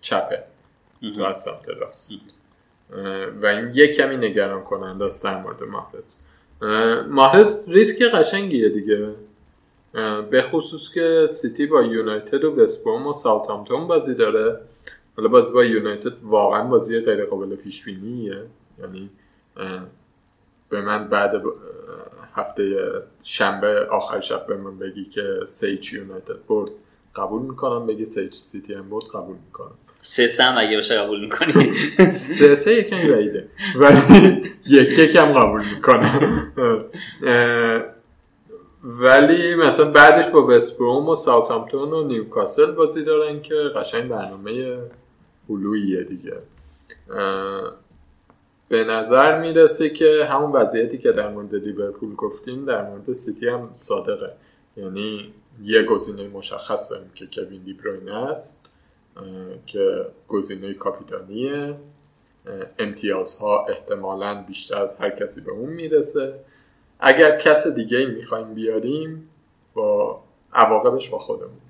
چپه 0.00 0.44
و 1.18 1.22
از 1.22 1.42
سمت 1.42 1.68
راست. 1.68 2.10
و 3.42 3.46
این 3.46 3.70
یک 3.74 3.96
کمی 3.96 4.16
نگران 4.16 4.64
کننده 4.64 5.04
است 5.04 5.24
در 5.24 5.42
مورد 5.42 5.62
محرز 5.62 6.14
محرز 7.08 7.68
ریسک 7.68 8.02
قشنگیه 8.02 8.68
دیگه. 8.68 9.08
به 10.30 10.42
خصوص 10.42 10.90
که 10.94 11.26
سیتی 11.30 11.66
با 11.66 11.82
یونایتد 11.82 12.44
و 12.44 12.56
وستبروم 12.56 13.06
و 13.06 13.12
ساوثهامپتون 13.12 13.86
بازی 13.86 14.14
داره. 14.14 14.60
حالا 15.16 15.28
بازی 15.28 15.52
با 15.52 15.64
یونایتد 15.64 16.12
واقعا 16.22 16.64
بازی 16.64 17.00
غیر 17.00 17.24
قابل 17.24 17.56
پیش 17.56 17.84
بینیه 17.84 18.42
یعنی 18.78 19.10
به 20.68 20.80
من 20.80 21.08
بعد 21.08 21.42
هفته 22.34 22.76
شنبه 23.22 23.86
آخر 23.86 24.20
شب 24.20 24.46
به 24.46 24.56
من 24.56 24.78
بگی 24.78 25.04
که 25.04 25.40
سه 25.46 25.61
هیچ 25.61 25.92
یونایتد 25.92 26.46
برد 26.48 26.70
قبول 27.16 27.42
می‌کنم. 27.42 27.86
بگی 27.86 28.04
سه 28.04 28.14
هیچ 28.14 28.34
سیتی 28.34 28.74
هم 28.74 28.90
برد 28.90 29.04
قبول 29.04 29.36
می‌کنم. 29.46 29.74
سه 30.00 30.26
سه 30.26 30.42
هم 30.42 30.58
اگه 30.58 30.76
باشه 30.76 30.98
قبول 30.98 31.20
می‌کنی. 31.20 31.72
سه 32.38 32.56
سه 32.56 32.74
یکم 32.74 32.96
بعیده. 32.96 33.48
ولی 33.76 34.42
یک 34.66 34.98
یک 34.98 35.16
هم 35.16 35.32
قبول 35.32 35.64
می‌کنم. 35.74 36.52
ولی 38.84 39.54
مثلا 39.54 39.90
بعدش 39.90 40.28
با 40.28 40.46
وستبروم 40.46 41.08
و 41.08 41.14
ساوثهامپتون 41.14 41.92
و 41.92 42.02
نیوکاسل 42.02 42.72
بازی 42.72 43.04
دارن 43.04 43.42
که 43.42 43.54
قشنگ 43.54 44.08
برنامه 44.08 44.78
هلویه 45.48 46.04
دیگه. 46.04 46.36
به 48.74 48.84
نظر 48.84 49.40
می‌رسه 49.40 49.90
که 49.90 50.24
همون 50.30 50.52
وضعیتی 50.52 50.98
که 50.98 51.12
در 51.12 51.28
مورد 51.28 51.54
لیورپول 51.54 52.14
گفتیم 52.14 52.64
در 52.64 52.82
مورد 52.82 53.12
سیتی 53.12 53.48
هم 53.48 53.70
صادقه. 53.74 54.32
یعنی 54.76 55.34
یه 55.64 55.82
گزینه 55.82 56.28
مشخص 56.28 56.90
داریم 56.92 57.10
که 57.14 57.26
کوین 57.26 57.62
دیبروینه 57.62 58.14
است 58.14 58.56
که 59.66 60.06
گزینه 60.28 60.74
کاپیتانیه. 60.74 61.74
امتیازها 62.78 63.66
احتمالا 63.66 64.44
بیشتر 64.48 64.82
از 64.82 64.96
هر 65.00 65.10
کسی 65.10 65.40
به 65.40 65.50
اون 65.50 65.70
می‌رسه. 65.70 66.34
اگر 67.00 67.38
کس 67.38 67.66
دیگه 67.66 67.98
ای 67.98 68.06
می‌خوایم 68.06 68.54
بیاریم 68.54 69.30
با 69.74 70.20
عواقبش 70.52 71.08
با 71.10 71.18
خودمون. 71.18 71.60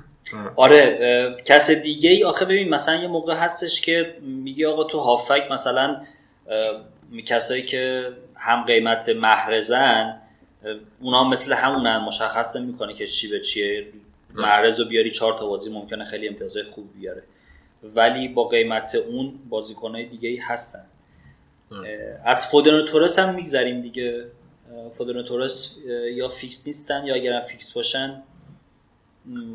آره 0.56 1.36
کس 1.44 1.70
دیگه 1.70 2.10
ای 2.10 2.24
آخه 2.24 2.44
ببین 2.44 2.68
مثلا 2.68 2.94
یه 2.94 3.08
موقع 3.08 3.34
هستش 3.34 3.80
که 3.80 4.14
میگه 4.22 4.68
آقا 4.68 4.84
تو 4.84 4.98
هافک 4.98 5.42
مثلا 5.50 6.00
کسایی 7.26 7.62
که 7.62 8.12
هم 8.36 8.64
قیمت 8.64 9.08
محرزن 9.08 10.20
اونا 11.00 11.28
مثل 11.28 11.52
همونن 11.52 11.96
مشخص 11.96 12.56
نمی‌کنه 12.56 12.94
که 12.94 13.06
چی 13.06 13.28
به 13.28 13.40
چیه. 13.40 13.86
محرز 14.34 14.80
رو 14.80 14.86
بیاری 14.86 15.10
چهار 15.10 15.38
تا 15.38 15.46
بازی 15.46 15.70
ممکنه 15.70 16.04
خیلی 16.04 16.28
امتیازهای 16.28 16.64
خوب 16.64 16.94
بیاره. 16.94 17.22
ولی 17.82 18.28
با 18.28 18.44
قیمت 18.44 18.94
اون 18.94 19.38
بازیکنهای 19.48 20.06
دیگه 20.06 20.28
ای 20.28 20.36
هستن 20.36 20.86
از 22.24 22.46
فودن 22.46 22.74
و 22.74 22.84
تورس 22.84 23.18
هم 23.18 23.34
میگذریم 23.34 23.80
دیگه. 23.80 24.26
فودن 24.92 25.16
و 25.16 25.22
تورس 25.22 25.76
یا 26.14 26.28
فیکس 26.28 26.66
نیستن 26.66 27.04
یا 27.06 27.14
اگر 27.14 27.40
فیکس 27.40 27.72
باشن 27.72 28.22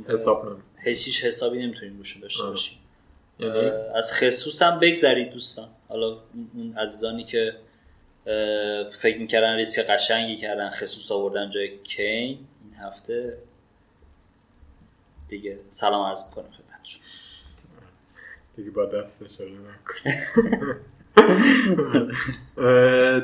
حساب 0.09 0.57
هیچ 0.83 1.25
حسابی 1.25 1.63
نمی‌تونیم 1.63 1.97
روشون 1.97 2.21
داشته 2.21 2.43
باشیم. 2.43 2.77
یعنی؟ 3.39 3.71
از 3.95 4.13
خسوس 4.13 4.61
هم 4.61 4.79
بگذرید 4.79 5.31
دوستان. 5.31 5.69
حالا 5.95 6.17
اون 6.55 6.73
عزیزانی 6.77 7.23
که 7.23 7.55
فکر 9.01 9.17
می‌کردن 9.19 9.55
ریسک 9.55 9.81
قشنگی 9.89 10.35
کردن 10.35 10.69
خصوص 10.69 11.11
آوردن 11.11 11.49
جای 11.49 11.77
کین 11.83 12.47
این 12.63 12.73
هفته 12.79 13.37
دیگه 15.27 15.59
سلام 15.69 16.05
عرض 16.05 16.23
می‌کنم 16.23 16.51
خدمتشون 16.51 17.01
دیگه 18.55 18.71
با 18.71 18.85
دست 18.85 19.23
اشاره 19.23 19.51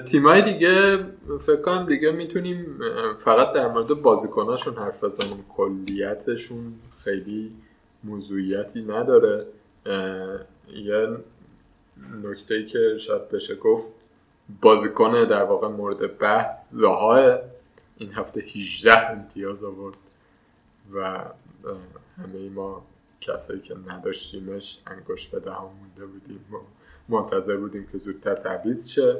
تیمای 0.05 0.41
دیگه 0.41 0.97
فکر 1.39 1.61
کنم 1.61 1.85
دیگه 1.85 2.11
می‌تونیم 2.11 2.79
فقط 3.17 3.53
در 3.53 3.67
مورد 3.67 3.87
بازیکناشون 3.87 4.75
حرف 4.75 5.03
بزنیم. 5.03 5.45
کلیتشون 5.49 6.73
خیلی 7.03 7.55
موضوعیتی 8.03 8.81
نداره. 8.81 9.45
یه 10.75 11.07
نکته 12.23 12.55
ای 12.55 12.65
که 12.65 12.97
شاید 12.97 13.29
بشه 13.29 13.55
گفت 13.55 13.91
بازیکن 14.61 15.23
در 15.23 15.43
واقع 15.43 15.67
مورد 15.67 16.17
بحث 16.17 16.71
زاها 16.71 17.39
این 17.97 18.13
هفته 18.13 18.41
18 18.41 19.11
امتیاز 19.11 19.63
آورد 19.63 19.97
و 20.93 21.03
همه 22.17 22.49
ما 22.55 22.85
کسایی 23.21 23.61
که 23.61 23.75
نداشتیمش 23.87 24.77
انگوش 24.87 25.27
به 25.27 25.39
دهان 25.39 25.71
مونده 25.81 26.05
بودیم 26.13 26.45
و 26.51 26.57
منتظر 27.09 27.57
بودیم 27.57 27.87
که 27.91 27.97
زودتر 27.97 28.35
تعویض 28.35 28.89
شه 28.89 29.17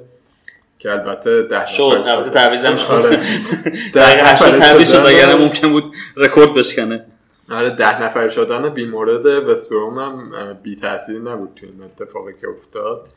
که 0.80 0.92
البته 0.92 1.44
ده 1.44 1.66
شد. 1.66 2.04
البته 2.06 2.30
تعویض 2.30 2.66
هم 2.66 2.76
شد. 2.76 2.92
آره. 2.92 3.18
دقیقه 3.96 4.24
هشت 4.24 4.60
تعویض 4.60 4.92
شد 4.92 4.98
اگر 4.98 5.38
ممکن 5.38 5.72
بود 5.72 5.96
رکورد 6.16 6.54
بشکنه. 6.54 7.06
آره 7.50 7.70
ده 7.70 8.04
نفر 8.04 8.30
شدن 8.30 8.70
بی 8.70 8.86
مورد 8.86 9.26
وستبروم 9.26 10.00
هم 10.00 10.54
بی 10.54 10.76
تاثیر 10.76 11.20
نبود 11.20 11.54
تو 11.56 11.66
این 11.66 11.84
اتفاقی 11.84 12.34
که 12.42 12.48
افتاد. 12.50 13.10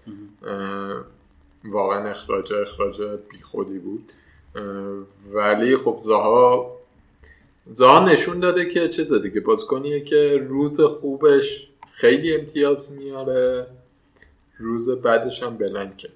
واقعا 1.65 2.09
اخراج 2.09 2.53
اخراج 2.53 3.03
بی 3.03 3.43
خودی 3.43 3.79
بود 3.79 4.13
ولی 5.33 5.77
خب 5.77 5.99
زها 6.03 6.77
زها 7.71 8.05
نشون 8.05 8.41
داده 8.41 8.69
که 8.69 8.89
چه 8.89 9.19
دیگه 9.19 9.41
بازیکنیه 9.41 10.05
که 10.05 10.47
روز 10.49 10.81
خوبش 10.81 11.71
خیلی 11.93 12.35
امتیاز 12.35 12.91
میاره. 12.91 13.67
روز 14.59 14.91
بعدش 14.91 15.43
هم 15.43 15.57
بلنکه. 15.57 16.09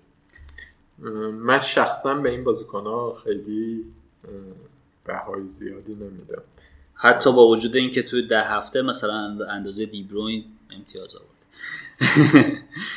من 1.33 1.61
شخصا 1.61 2.15
به 2.15 2.31
این 2.31 2.45
بازیکن 2.45 2.83
ها 2.83 3.13
خیلی 3.13 3.85
بهای 5.05 5.49
زیادی 5.49 5.95
نمیدم. 5.95 6.43
حتی 7.01 7.33
با 7.33 7.49
وجود 7.49 7.77
اینکه 7.77 8.03
توی 8.03 8.23
ده 8.23 8.43
هفته 8.43 8.83
مثلا 8.83 9.39
اندازه 9.51 9.87
دیبروین 9.87 10.45
امتیاز 10.71 11.15
آورد. 11.17 11.29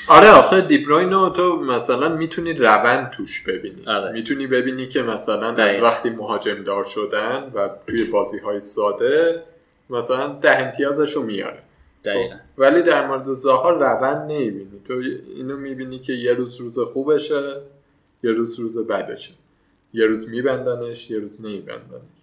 آره 0.08 0.30
آخه 0.30 0.62
دیبروینو 0.62 1.30
تو 1.30 1.56
مثلا 1.56 2.16
می‌تونی 2.16 2.54
روند 2.54 3.10
توش 3.10 3.44
ببینی. 3.44 3.86
آره. 3.88 4.12
می‌تونی 4.12 4.48
ببینی 4.48 4.88
که 4.88 5.02
مثلا 5.02 5.48
از 5.48 5.56
دقیقا. 5.56 5.88
وقتی 5.88 6.10
مهاجم 6.10 6.64
دار 6.64 6.84
شدن 6.84 7.52
و 7.56 7.70
توی 7.88 8.04
بازی 8.04 8.38
های 8.38 8.60
ساده 8.60 9.44
مثلا 9.90 10.28
ده 10.28 10.60
امتیازش 10.60 11.16
رو 11.16 11.24
میاره 11.24 11.60
دقیقا. 12.04 12.36
خب، 12.36 12.42
ولی 12.58 12.82
در 12.82 13.08
مورد 13.08 13.34
زاها 13.34 13.70
روند 13.70 14.32
نمی‌بینی. 14.32 14.82
تو 14.88 14.94
اینو 15.36 15.58
می‌بینی 15.58 16.00
که 16.00 16.14
یه 16.14 16.34
روز 16.34 16.56
روز 16.56 16.80
خوبشه 16.80 17.62
یه 18.24 18.32
روز 18.32 18.60
روز 18.60 18.78
بدشه. 18.78 19.34
یه 19.94 20.06
روز 20.06 20.30
میبندنش 20.30 21.10
یه 21.12 21.20
روز 21.20 21.42
نمیبندنش. 21.42 22.21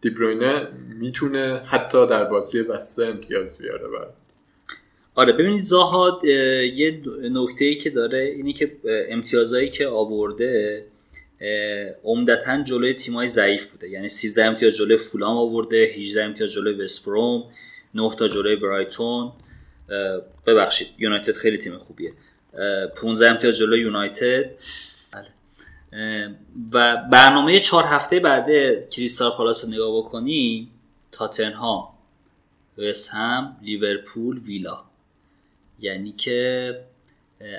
دیبروینه 0.00 0.68
می‌تونه 0.98 1.62
حتی 1.66 2.06
در 2.06 2.24
بازی 2.24 2.62
بسته 2.62 3.04
امتیاز 3.04 3.58
بیاره 3.58 3.88
برات 3.88 4.14
آره 5.14 5.32
ببینید 5.32 5.60
زاها 5.60 6.20
اه، 6.24 6.30
یه 6.66 7.02
نکته 7.30 7.64
ای 7.64 7.74
که 7.74 7.90
داره 7.90 8.18
اینی 8.18 8.52
که 8.52 8.76
امتیازایی 9.08 9.68
که 9.68 9.86
آورده 9.86 10.84
عمدتا 12.04 12.62
جلوی 12.62 12.94
تیمای 12.94 13.28
ضعیف 13.28 13.72
بوده. 13.72 13.88
یعنی 13.88 14.08
13 14.08 14.44
امتیاز 14.44 14.74
جلوی 14.74 14.96
فولام 14.96 15.36
آورده 15.36 15.76
18 15.76 16.24
امتیاز 16.24 16.52
جلوی 16.52 16.84
وستبروم 16.84 17.44
9 17.94 18.10
تا 18.18 18.28
جلوی 18.28 18.56
برایتون. 18.56 19.32
ببخشید 20.46 20.88
یونایتد 20.98 21.32
خیلی 21.32 21.58
تیم 21.58 21.78
خوبیه. 21.78 22.12
اه، 22.54 22.86
15 22.86 23.30
امتیاز 23.30 23.58
جلوی 23.58 23.80
یونایتد. 23.80 24.50
و 26.72 26.96
برنامه 27.12 27.60
چهار 27.60 27.84
هفته 27.84 28.20
بعد 28.20 28.46
کریستال 28.90 29.30
پالاس 29.30 29.64
رو 29.64 29.70
نگاه 29.70 29.96
بکنی 29.96 30.68
تاتنهام 31.12 31.88
وست 32.78 33.10
هم 33.10 33.56
لیورپول 33.62 34.38
ویلا. 34.38 34.84
یعنی 35.80 36.12
که 36.12 36.80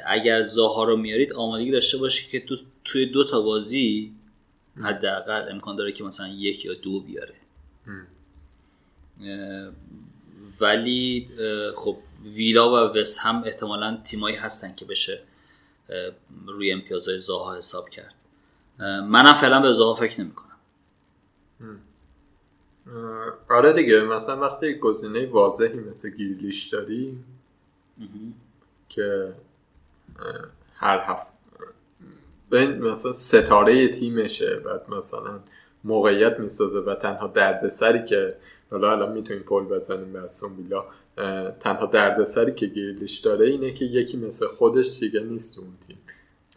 اگر 0.05 0.41
زاها 0.41 0.83
رو 0.83 0.97
میارید 0.97 1.33
آمادگی 1.33 1.71
داشته 1.71 1.97
باشید 1.97 2.29
که 2.29 2.39
تو 2.39 2.57
توی 2.83 3.05
دو 3.05 3.23
تا 3.23 3.41
بازی 3.41 4.13
حداقل 4.81 5.51
امکان 5.51 5.75
داره 5.75 5.91
که 5.91 6.03
مثلا 6.03 6.27
یک 6.27 6.65
یا 6.65 6.73
دو 6.73 6.99
بیاره. 6.99 7.35
ولی 10.61 11.29
خب 11.75 11.97
ویلا 12.23 12.71
و 12.71 12.97
وست 12.97 13.19
هم 13.19 13.43
احتمالا 13.43 13.97
تیمایی 14.03 14.35
هستن 14.35 14.75
که 14.75 14.85
بشه 14.85 15.21
روی 16.47 16.71
امتیازهای 16.71 17.19
زاها 17.19 17.57
حساب 17.57 17.89
کرد. 17.89 18.15
منم 18.81 19.33
فعلا 19.33 19.61
به 19.61 19.71
زاها 19.71 19.93
فکر 19.93 20.21
نمی 20.21 20.31
کنم 20.31 20.47
اه، 22.87 23.57
آره 23.57 23.73
دیگه 23.73 24.01
مثلا 24.01 24.39
وقتی 24.39 24.73
گزینه 24.73 25.27
واضحی 25.27 25.79
مثل 25.79 26.09
گیرلیش 26.09 26.67
داری 26.67 27.17
که 28.89 29.33
هر 30.73 30.99
هفته 30.99 31.31
ببین 32.51 32.77
مثلا 32.77 33.13
ستاره 33.13 33.87
تیمشه 33.87 34.55
بعد 34.55 34.89
مثلا 34.89 35.39
موقعیت 35.83 36.39
می‌سازه 36.39 36.79
و 36.79 36.95
تنها 36.95 37.27
دردسری 37.27 38.05
که 38.05 38.35
حالا 38.71 38.91
الان 38.91 39.11
می‌تونیم 39.11 39.43
پل 39.43 39.63
بزنیم 39.63 40.13
به 40.13 40.83
اه، 41.17 41.51
تنها 41.51 41.85
دردسری 41.85 42.53
که 42.53 42.65
گیرلیش 42.65 43.17
داره 43.19 43.45
اینه 43.45 43.73
که 43.73 43.85
یکی 43.85 44.17
مثل 44.17 44.47
خودش 44.47 44.99
دیگه 44.99 45.19
نیست 45.19 45.59
اون 45.59 45.73
تیم. 45.87 45.97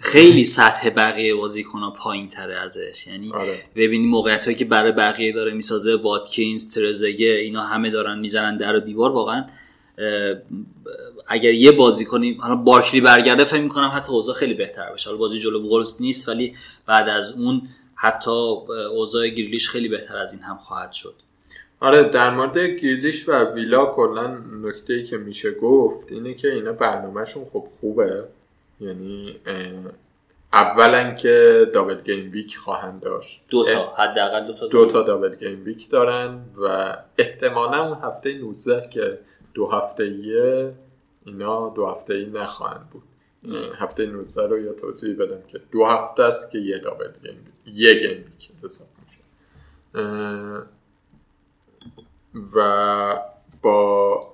خیلی 0.05 0.45
سطح 0.45 0.91
بقیه 0.91 1.35
بازیکن‌ها 1.35 1.91
پایین 1.91 2.29
تره 2.29 2.55
ازش. 2.55 3.07
یعنی 3.07 3.33
آره. 3.33 3.63
ببینی 3.77 4.07
موقعیت 4.07 4.45
هایی 4.45 4.57
که 4.57 4.65
برای 4.65 4.93
بقیه 4.93 5.33
داره 5.33 5.53
می‌سازه 5.53 5.97
واتکینز 5.97 6.75
ترزگه 6.75 7.27
اینا 7.27 7.61
همه 7.61 7.91
دارن 7.91 8.19
می‌زنن 8.19 8.57
در 8.57 8.77
و 8.77 8.81
دیوار. 8.81 9.11
واقعا 9.11 9.47
اگر 11.27 11.53
یه 11.53 11.73
بازی 11.73 12.05
کنیم 12.05 12.41
حالا 12.41 12.55
بارکلی 12.55 13.01
برگرده 13.01 13.45
فکر 13.45 13.61
می‌کنم 13.61 13.91
حتی 13.95 14.13
اوضاع 14.13 14.35
خیلی 14.35 14.55
بهتر 14.55 14.93
بشه 14.93 15.07
حالا 15.07 15.19
بازی 15.19 15.39
جلو 15.39 15.69
وولز 15.69 16.03
نیست 16.03 16.29
ولی 16.29 16.57
بعد 16.87 17.09
از 17.09 17.33
اون 17.33 17.69
حتی 17.95 18.31
اوضاع 18.91 19.29
گریلیش 19.29 19.69
خیلی 19.69 19.89
بهتر 19.89 20.17
از 20.17 20.33
این 20.33 20.43
هم 20.43 20.59
خواهد 20.59 20.93
شد. 20.93 21.15
آره 21.81 22.03
در 22.03 22.35
مورد 22.35 22.59
گریلیش 22.59 23.29
و 23.29 23.33
ویلا 23.55 23.87
کلا 23.87 24.39
نکته 24.63 24.93
ای 24.93 25.05
که 25.05 25.17
میشه 25.17 25.51
گفت 25.51 26.13
اینه 26.13 26.35
که 26.35 26.53
اینا 26.53 26.73
برنامهشون 26.73 27.45
خب 27.45 27.69
خوبه. 27.81 28.25
یعنی 28.81 29.41
اولا 30.53 31.11
که 31.15 31.67
double 31.75 32.01
game 32.01 32.33
week 32.33 32.57
خواهند 32.57 33.01
داشت. 33.01 33.45
دو 33.49 33.65
تا 33.65 33.95
حداقل 33.95 34.47
دو 34.47 34.53
تا 34.53 34.67
دو 34.67 34.87
تا 34.87 35.03
double 35.03 35.35
game 35.35 35.65
week 35.65 35.91
دارن 35.91 36.45
و 36.57 36.97
احتمالا 37.19 37.89
اون 37.89 37.99
هفته 38.03 38.39
19 38.39 38.89
که 38.89 39.19
دو 39.55 39.67
هفته 39.67 40.05
ایه 40.05 40.75
اینا 41.25 41.69
دو 41.69 41.87
هفته 41.87 42.15
ای 42.15 42.27
نخواهند 42.27 42.91
بود. 42.91 43.03
هفته 43.79 44.07
19 44.07 44.47
رو 44.47 44.59
یا 44.61 44.73
توضیح 44.73 45.17
بدم 45.17 45.43
که 45.49 45.61
دو 45.73 45.85
هفته 45.85 46.23
است 46.23 46.51
که 46.51 46.59
یه 46.59 46.79
double 46.79 47.11
game 47.23 47.45
week 47.67 47.75
یه 47.77 47.95
game 47.95 48.25
week 48.25 48.51
حساب 48.65 48.89
میشه. 49.03 49.19
و 52.55 53.17
با 53.63 54.34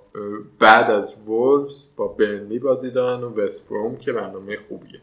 بعد 0.58 0.90
از 0.90 1.14
وولفز 1.26 1.84
با 1.96 2.08
برنلی 2.08 2.58
بازی 2.58 2.90
دارن 2.90 3.24
و 3.24 3.40
وست 3.40 3.68
بروم 3.68 3.96
که 3.96 4.12
برنامه 4.12 4.58
خوبیه. 4.68 5.00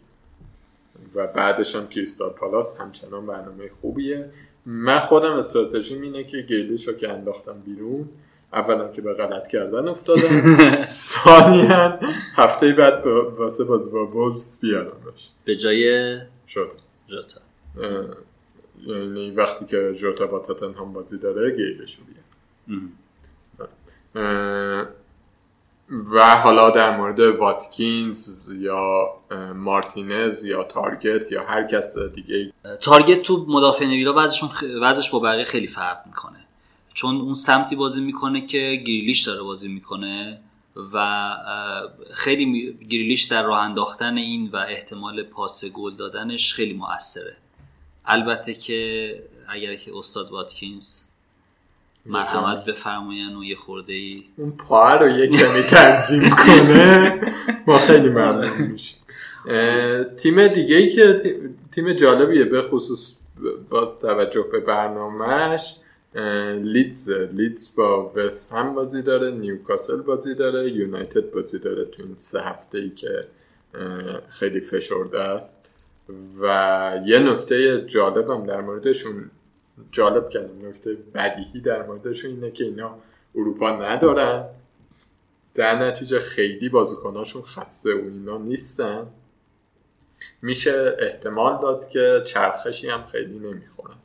و 1.15 1.27
بعدش 1.27 1.75
هم 1.75 1.87
کریستال 1.87 2.29
پالاس 2.29 2.81
همچنان 2.81 3.25
برنامه 3.25 3.69
خوبیه. 3.81 4.29
من 4.65 4.99
خودم 4.99 5.31
استراتژیم 5.33 6.01
اینه 6.01 6.23
که 6.23 6.41
گریلیش 6.41 6.87
رو 6.87 6.93
که 6.93 7.09
انداختم 7.09 7.59
بیرون 7.65 8.09
اولا 8.53 8.87
که 8.87 9.01
به 9.01 9.13
غلط 9.13 9.47
کردن 9.47 9.87
افتادم. 9.87 10.53
ثانیا 10.83 11.99
هفته 12.35 12.73
بعد 12.73 13.03
با- 13.03 13.29
واسه 13.37 13.63
بازی 13.63 13.89
با 13.89 14.05
وولفز 14.07 14.59
بیارمش. 14.59 15.29
به 15.45 15.55
جای 15.55 16.17
شد 16.47 16.71
جوتا. 17.07 17.39
یعنی 18.87 19.31
وقتی 19.31 19.65
که 19.65 19.93
جوتا 19.93 20.27
با 20.27 20.39
تاتنهام 20.39 20.93
بازی 20.93 21.17
داره 21.17 21.51
گیلش 21.55 21.97
رو 21.97 22.03
بیار. 22.05 22.79
اه، 22.81 22.85
و 26.13 26.35
حالا 26.43 26.69
در 26.69 26.97
مورد 26.97 27.19
واتکینز 27.19 28.29
یا 28.49 29.13
مارتینز 29.55 30.43
یا 30.43 30.63
تارگت 30.63 31.31
یا 31.31 31.43
هر 31.43 31.67
کس 31.67 31.97
دیگه 31.97 32.53
تارگت 32.81 33.21
تو 33.21 33.45
مدافع 33.47 33.85
ویلا 33.85 34.13
وضعشون. 34.17 34.49
وضعش 34.81 35.09
با 35.09 35.19
بقیه 35.19 35.43
خیلی 35.43 35.67
فرق 35.67 35.97
می‌کنه 36.05 36.39
چون 36.93 37.15
اون 37.21 37.33
سمتی 37.33 37.75
بازی 37.75 38.01
می‌کنه 38.01 38.45
که 38.45 38.83
گریلیش 38.87 39.27
داره 39.27 39.41
بازی 39.41 39.73
می‌کنه 39.73 40.39
و 40.93 41.29
خیلی 42.13 42.73
گریلیش 42.89 43.23
در 43.23 43.43
راه 43.43 43.59
انداختن 43.59 44.17
این 44.17 44.49
و 44.53 44.57
احتمال 44.57 45.23
پاس 45.23 45.65
گل 45.65 45.95
دادنش 45.95 46.53
خیلی 46.53 46.73
موثره 46.73 47.37
البته 48.05 48.53
که 48.53 49.09
اگر 49.49 49.75
که 49.75 49.91
استاد 49.97 50.31
واتکینز 50.31 51.03
مرحمت 52.07 52.65
بفرماین 52.65 53.35
و 53.35 53.43
یه 53.43 53.55
خورده 53.55 53.93
ای 53.93 54.23
اون 54.37 54.51
پا 54.51 54.95
رو 54.95 55.07
یک 55.09 55.31
کمی 55.31 55.61
تنظیم 55.61 56.29
کنه. 56.29 57.21
ما 57.67 57.77
خیلی 57.77 58.09
ممنون 58.09 58.61
میشیم. 58.71 58.97
تیم 60.17 60.47
دیگه 60.47 60.75
ای 60.75 60.89
که 60.89 61.13
تی- 61.23 61.35
تیم 61.71 61.93
جالبیه 61.93 62.45
به 62.45 62.61
خصوص 62.61 63.13
با 63.69 63.97
توجه 64.01 64.45
به 64.51 64.59
برنامهش 64.59 65.75
لیدز. 66.63 67.09
لیدز 67.09 67.69
با 67.75 68.11
وست 68.15 68.53
هم 68.53 68.73
بازی 68.75 69.01
داره 69.01 69.31
نیوکاسل 69.31 70.01
بازی 70.01 70.35
داره 70.35 70.71
یونایتد 70.71 71.31
بازی 71.31 71.59
داره 71.59 71.85
تو 71.85 72.03
این 72.03 72.15
سه 72.15 72.41
هفته 72.41 72.77
ای 72.77 72.89
که 72.89 73.27
خیلی 74.29 74.61
فشرده 74.61 75.19
است. 75.19 75.57
و 76.41 76.99
یه 77.05 77.19
نکته 77.19 77.85
جالبم 77.85 78.45
در 78.45 78.61
موردشون 78.61 79.31
جالب 79.91 80.29
کردم. 80.29 80.67
نکته 80.67 80.97
بدیهی 81.15 81.61
در 81.61 81.85
موردشون 81.85 82.31
اینه 82.31 82.51
که 82.51 82.63
اینا 82.63 82.97
اروپا 83.35 83.69
ندارن. 83.69 84.45
در 85.55 85.87
نتیجه 85.87 86.19
خیلی 86.19 86.69
بازیکناشون 86.69 87.41
خسته 87.41 87.95
و 87.95 87.97
اینا 87.97 88.37
نیستن. 88.37 89.07
میشه 90.41 90.95
احتمال 90.99 91.61
داد 91.61 91.89
که 91.89 92.21
چرخشی 92.25 92.89
هم 92.89 93.03
خیلی 93.03 93.39
نمی‌خورن. 93.39 93.95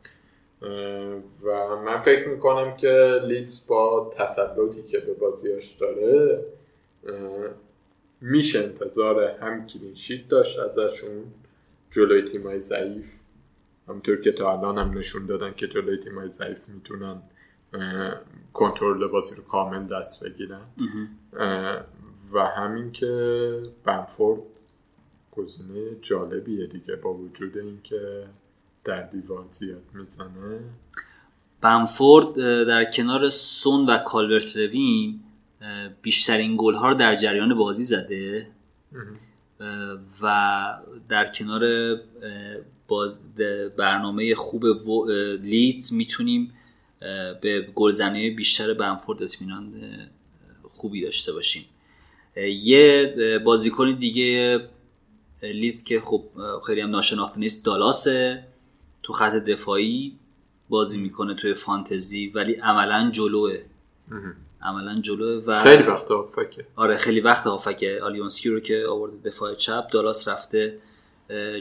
و 1.44 1.76
من 1.76 1.96
فکر 1.96 2.28
می‌کنم 2.28 2.76
که 2.76 3.20
لیدز 3.24 3.66
با 3.66 4.12
تسلطی 4.16 4.82
که 4.82 4.98
به 4.98 5.12
بازیاش 5.14 5.72
داره 5.72 6.44
میشه 8.20 8.58
انتظار 8.58 9.24
هم 9.24 9.66
کلینشیت 9.66 10.28
داشت 10.28 10.58
ازشون 10.58 11.24
جلوی 11.90 12.22
تیمای 12.22 12.60
ضعیف. 12.60 13.12
همونطور 13.88 14.20
که 14.20 14.32
تا 14.32 14.58
الان 14.58 14.78
هم 14.78 14.98
نشون 14.98 15.26
دادن 15.26 15.52
که 15.56 15.68
جلوی 15.68 15.96
تیمای 15.96 16.28
ضعیف 16.28 16.68
می‌تونن 16.68 17.22
کنترل 18.52 19.06
بازی 19.06 19.34
رو 19.34 19.42
کامل 19.42 19.86
دست 19.86 20.24
بگیرن. 20.24 20.66
و 22.34 22.46
همین 22.56 22.92
که 22.92 23.62
بنفورد 23.84 24.40
گزینه 25.32 25.96
جالبیه 26.00 26.66
دیگه 26.66 26.96
با 26.96 27.14
وجود 27.14 27.58
اینکه 27.58 28.26
در 28.84 29.02
دیوار 29.02 29.44
زیاد 29.50 29.82
می‌زنه. 29.94 30.60
بمفورد 31.60 32.34
در 32.66 32.84
کنار 32.84 33.30
سون 33.30 33.86
و 33.86 33.98
کالورت 33.98 34.56
روین 34.56 35.20
بیشترین 36.02 36.56
گل 36.58 36.74
ها 36.74 36.88
رو 36.88 36.94
در 36.94 37.16
جریان 37.16 37.54
بازی 37.54 37.84
زده. 37.84 38.46
و 40.22 40.64
در 41.08 41.32
کنار 41.32 41.60
باز 42.92 43.34
برنامه 43.76 44.34
خوب 44.34 44.64
لیدز 45.42 45.92
می‌تونیم 45.92 46.52
به 47.42 47.68
گلزنی 47.74 48.30
بیشتر 48.30 48.74
بنفورد 48.74 49.22
اطمینان 49.22 49.74
خوبی 50.62 51.02
داشته 51.02 51.32
باشیم. 51.32 51.64
یه 52.36 53.14
بازیکن 53.44 53.94
دیگه 53.98 54.60
لیدز 55.42 55.84
که 55.84 56.00
خب 56.00 56.24
خیلی 56.66 56.80
هم 56.80 56.90
ناشناخته 56.90 57.38
نیست 57.38 57.64
دالاسه 57.64 58.44
تو 59.02 59.12
خط 59.12 59.32
دفاعی 59.32 60.18
بازی 60.68 61.00
می‌کنه 61.00 61.34
توی 61.34 61.54
فانتزی 61.54 62.28
ولی 62.28 62.54
عملا 62.54 63.10
جلوه. 63.10 63.58
عملا 64.62 65.00
جلوه 65.00 65.44
و 65.46 65.62
خیلی 65.62 65.82
وقت 65.82 66.10
هافبکه. 66.10 66.66
آره 66.76 66.96
خیلی 66.96 67.20
وقت 67.20 67.46
هافبکه. 67.46 68.00
آلیوسکی 68.02 68.48
رو 68.48 68.60
که 68.60 68.84
آورده 68.88 69.16
دفاع 69.30 69.54
چپ 69.54 69.90
دالاس 69.90 70.28
رفته. 70.28 70.78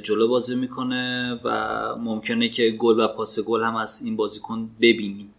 جلو 0.03 0.27
بازی 0.27 0.55
می‌کنه 0.55 1.33
و 1.43 1.95
ممکنه 1.95 2.49
که 2.49 2.71
گل 2.71 2.99
و 2.99 3.07
پاس 3.07 3.39
گل 3.39 3.63
هم 3.63 3.75
از 3.75 4.01
این 4.05 4.15
بازیکن 4.15 4.69
ببینیم. 4.81 5.33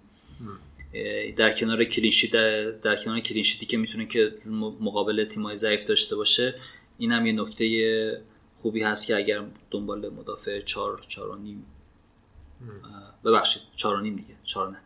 در 1.36 1.52
کنار 1.52 1.84
clean 1.84 2.08
sheet 2.08 2.32
در, 2.32 2.70
در 2.70 2.96
کنار 2.96 3.20
clean 3.20 3.41
sheet 3.41 3.62
ی 3.62 3.66
که 3.66 3.76
می‌تونه 3.76 4.06
که 4.06 4.34
مقابل 4.80 5.24
تیمای 5.24 5.56
ضعیف 5.56 5.84
داشته 5.84 6.16
باشه 6.16 6.54
این 6.98 7.12
هم 7.12 7.26
یه 7.26 7.32
نکته 7.32 8.22
خوبی 8.58 8.82
هست 8.82 9.06
که 9.06 9.16
اگر 9.16 9.44
دنبال 9.70 10.08
مدافع 10.08 10.60
چار 10.60 11.04
چار 11.08 11.38
نیم 11.38 11.66
ببخشید 13.24 13.62
چار 13.76 14.02
نیم 14.02 14.16
دیگه 14.16 14.34
چار 14.44 14.76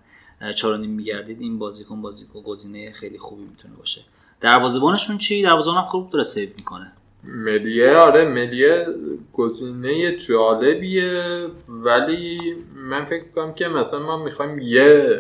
نه 0.41 0.53
چار 0.53 0.77
میگردید 0.77 1.41
این 1.41 1.59
بازیکن 1.59 2.03
بازیکن 2.03 2.41
گزینه 2.41 2.93
خیلی 2.93 3.19
خوبی 3.19 3.45
می‌تونه 3.45 3.75
باشه. 3.75 4.05
دروازه‌بانشون 4.41 5.19
چی؟ 5.19 5.43
دروازه‌بان 5.43 5.81
هم 5.81 5.87
خوب 5.87 6.11
داره 6.11 6.25
سیو 6.25 6.51
می‌کنه. 6.57 6.93
ملیه 7.27 7.97
آره 7.97 8.29
ملیه 8.29 8.87
گزینه 9.33 10.17
جالبیه 10.17 11.47
ولی 11.69 12.57
من 12.75 13.05
فکر 13.05 13.25
کنم 13.35 13.55
که 13.55 13.69
مثلا 13.69 13.99
ما 13.99 14.25
می‌خوایم 14.25 14.59
یه 14.59 15.19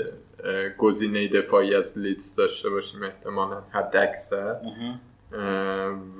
گزینه 0.78 1.28
دفاعی 1.28 1.74
از 1.74 1.98
لیدز 1.98 2.34
داشته 2.34 2.70
باشیم 2.70 3.02
احتمالا 3.02 3.62
حد 3.70 3.96
اکثر 3.96 4.56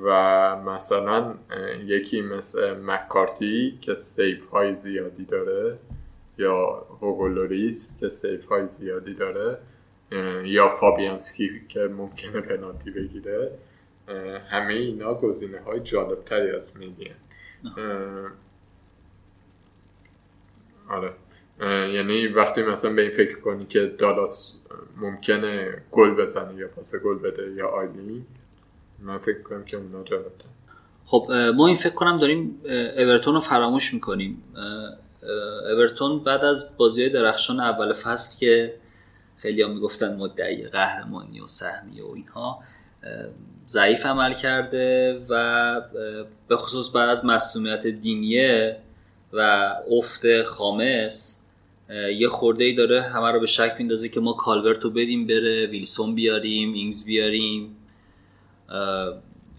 و 0.04 0.56
مثلا 0.56 1.34
یکی 1.86 2.22
مثل 2.22 2.74
مکارتی 2.80 3.78
که 3.80 3.94
save 3.94 4.46
های 4.46 4.76
زیادی 4.76 5.24
داره 5.24 5.78
یا 6.38 6.86
هوگو 7.00 7.41
لوریس 7.41 7.92
که 8.00 8.08
save 8.08 8.46
های 8.46 8.68
زیادی 8.68 9.14
داره 9.14 9.58
یا 10.44 10.68
فابیانسکی 10.68 11.50
که 11.68 11.80
ممکنه 11.80 12.40
پنالتی 12.40 12.90
بگیره. 12.90 13.50
همه 14.50 14.74
اینا 14.74 15.14
گزینه 15.14 15.60
های 15.60 15.80
جالب 15.80 16.24
تری 16.24 16.50
از 16.50 16.72
میدین 16.76 17.12
آره. 20.88 21.12
یعنی 21.94 22.26
وقتی 22.26 22.62
مثلا 22.62 22.92
به 22.92 23.02
این 23.02 23.10
فکر 23.10 23.40
کنی 23.40 23.66
که 23.66 23.86
دالاس 23.86 24.52
ممکنه 24.96 25.82
گل 25.90 26.14
بزنه 26.14 26.54
یا 26.54 26.68
پاس 26.68 26.96
گل 26.96 27.18
بده 27.18 27.52
یا 27.52 27.68
آیلی 27.68 28.24
من 28.98 29.18
فکر 29.18 29.42
کنم 29.42 29.64
که 29.64 29.76
اونا 29.76 30.02
جالب 30.02 30.32
خب 31.06 31.32
ما 31.56 31.66
این 31.66 31.76
فکر 31.76 31.94
کنم 31.94 32.16
داریم 32.16 32.60
اورتون 32.96 33.34
رو 33.34 33.40
فراموش 33.40 33.94
می‌کنیم. 33.94 34.42
اورتون 35.76 36.24
بعد 36.24 36.44
از 36.44 36.76
بازی 36.76 37.08
درخشان 37.08 37.60
اول 37.60 37.92
فصل 37.92 38.38
که 38.38 38.74
خیلی 39.36 39.62
هم 39.62 39.74
می‌گفتن 39.74 40.16
مدعی 40.16 40.68
قهرمانی 40.68 41.40
و 41.40 41.46
سهمی 41.46 42.00
و 42.00 42.06
اینها 42.06 42.58
ضعیف 43.68 44.06
عمل 44.06 44.34
کرده 44.34 45.18
و 45.28 45.80
به 46.48 46.56
خصوص 46.56 46.90
بعد 46.90 47.08
از 47.08 47.24
مصومیت 47.24 47.86
دینیه 47.86 48.76
و 49.32 49.70
افت 49.90 50.42
خامس 50.42 51.42
یه 52.16 52.28
خورده 52.28 52.64
ای 52.64 52.74
داره 52.74 53.02
همه 53.02 53.30
رو 53.30 53.40
به 53.40 53.46
شک 53.46 53.74
میندازه 53.78 54.08
که 54.08 54.20
ما 54.20 54.32
کالورتو 54.32 54.90
بدیم 54.90 55.26
بره 55.26 55.66
ویلسون 55.66 56.14
بیاریم 56.14 56.72
اینگز 56.72 57.04
بیاریم. 57.04 57.76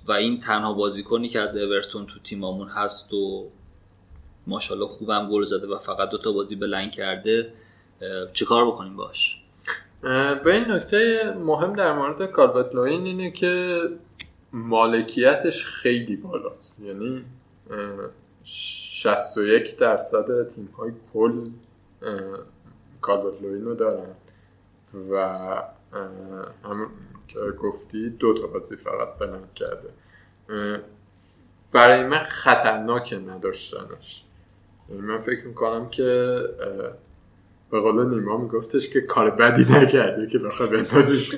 و 0.08 0.12
این 0.12 0.40
تنها 0.40 0.74
بازیکنی 0.74 1.30
که 1.30 1.40
از 1.40 1.58
اورتون 1.58 2.06
تو 2.06 2.20
تیمامون 2.20 2.68
هست 2.68 3.14
و 3.14 3.50
ماشاءالله 4.48 4.88
خوبم 4.88 5.30
گل 5.30 5.46
زده 5.46 5.68
و 5.68 5.78
فقط 5.78 6.10
دوتا 6.10 6.32
بازی 6.32 6.56
بلنگ 6.56 6.92
کرده 6.92 7.54
چیکار 8.34 8.68
بکنیم 8.68 8.96
باش؟ 8.96 9.44
به 10.44 10.54
این 10.54 10.72
نکته 10.72 11.34
مهم 11.38 11.74
در 11.74 11.94
مورد 11.94 12.32
کالبت 12.32 12.76
لوین 12.76 13.06
اینه 13.06 13.32
که 13.32 13.82
مالکیتش 14.54 15.66
خیلی 15.66 16.16
بالاست. 16.16 16.80
یعنی 16.80 17.26
61 18.44 19.78
درصد 19.78 20.50
تیم 20.50 20.70
های 20.78 20.92
کل 21.14 21.50
کالبت 23.02 23.42
لوین 23.42 23.66
رو 23.66 23.76
دارن 23.76 24.16
و 25.12 25.18
هم 26.64 26.90
که 27.28 27.40
گفتی 27.40 28.10
دو 28.10 28.34
تا 28.34 28.48
بازی 28.48 28.76
فقط 28.76 29.18
بلند 29.20 29.54
کرده. 29.56 29.90
برای 31.72 32.04
من 32.04 32.24
خطرناک 32.24 33.14
نداشتنش. 33.14 34.24
یعنی 34.90 35.02
من 35.02 35.22
فکر 35.22 35.48
می‌کنم 35.48 35.90
که 35.90 36.40
به 37.72 37.80
قول 37.80 38.06
نیما 38.10 38.38
میگفتش 38.38 38.90
که 38.90 39.02
کار 39.02 39.30
بدی 39.30 39.62
نکرده 39.62 40.28
که 40.28 40.40
بخواه 40.40 40.70
بندازش 40.70 41.36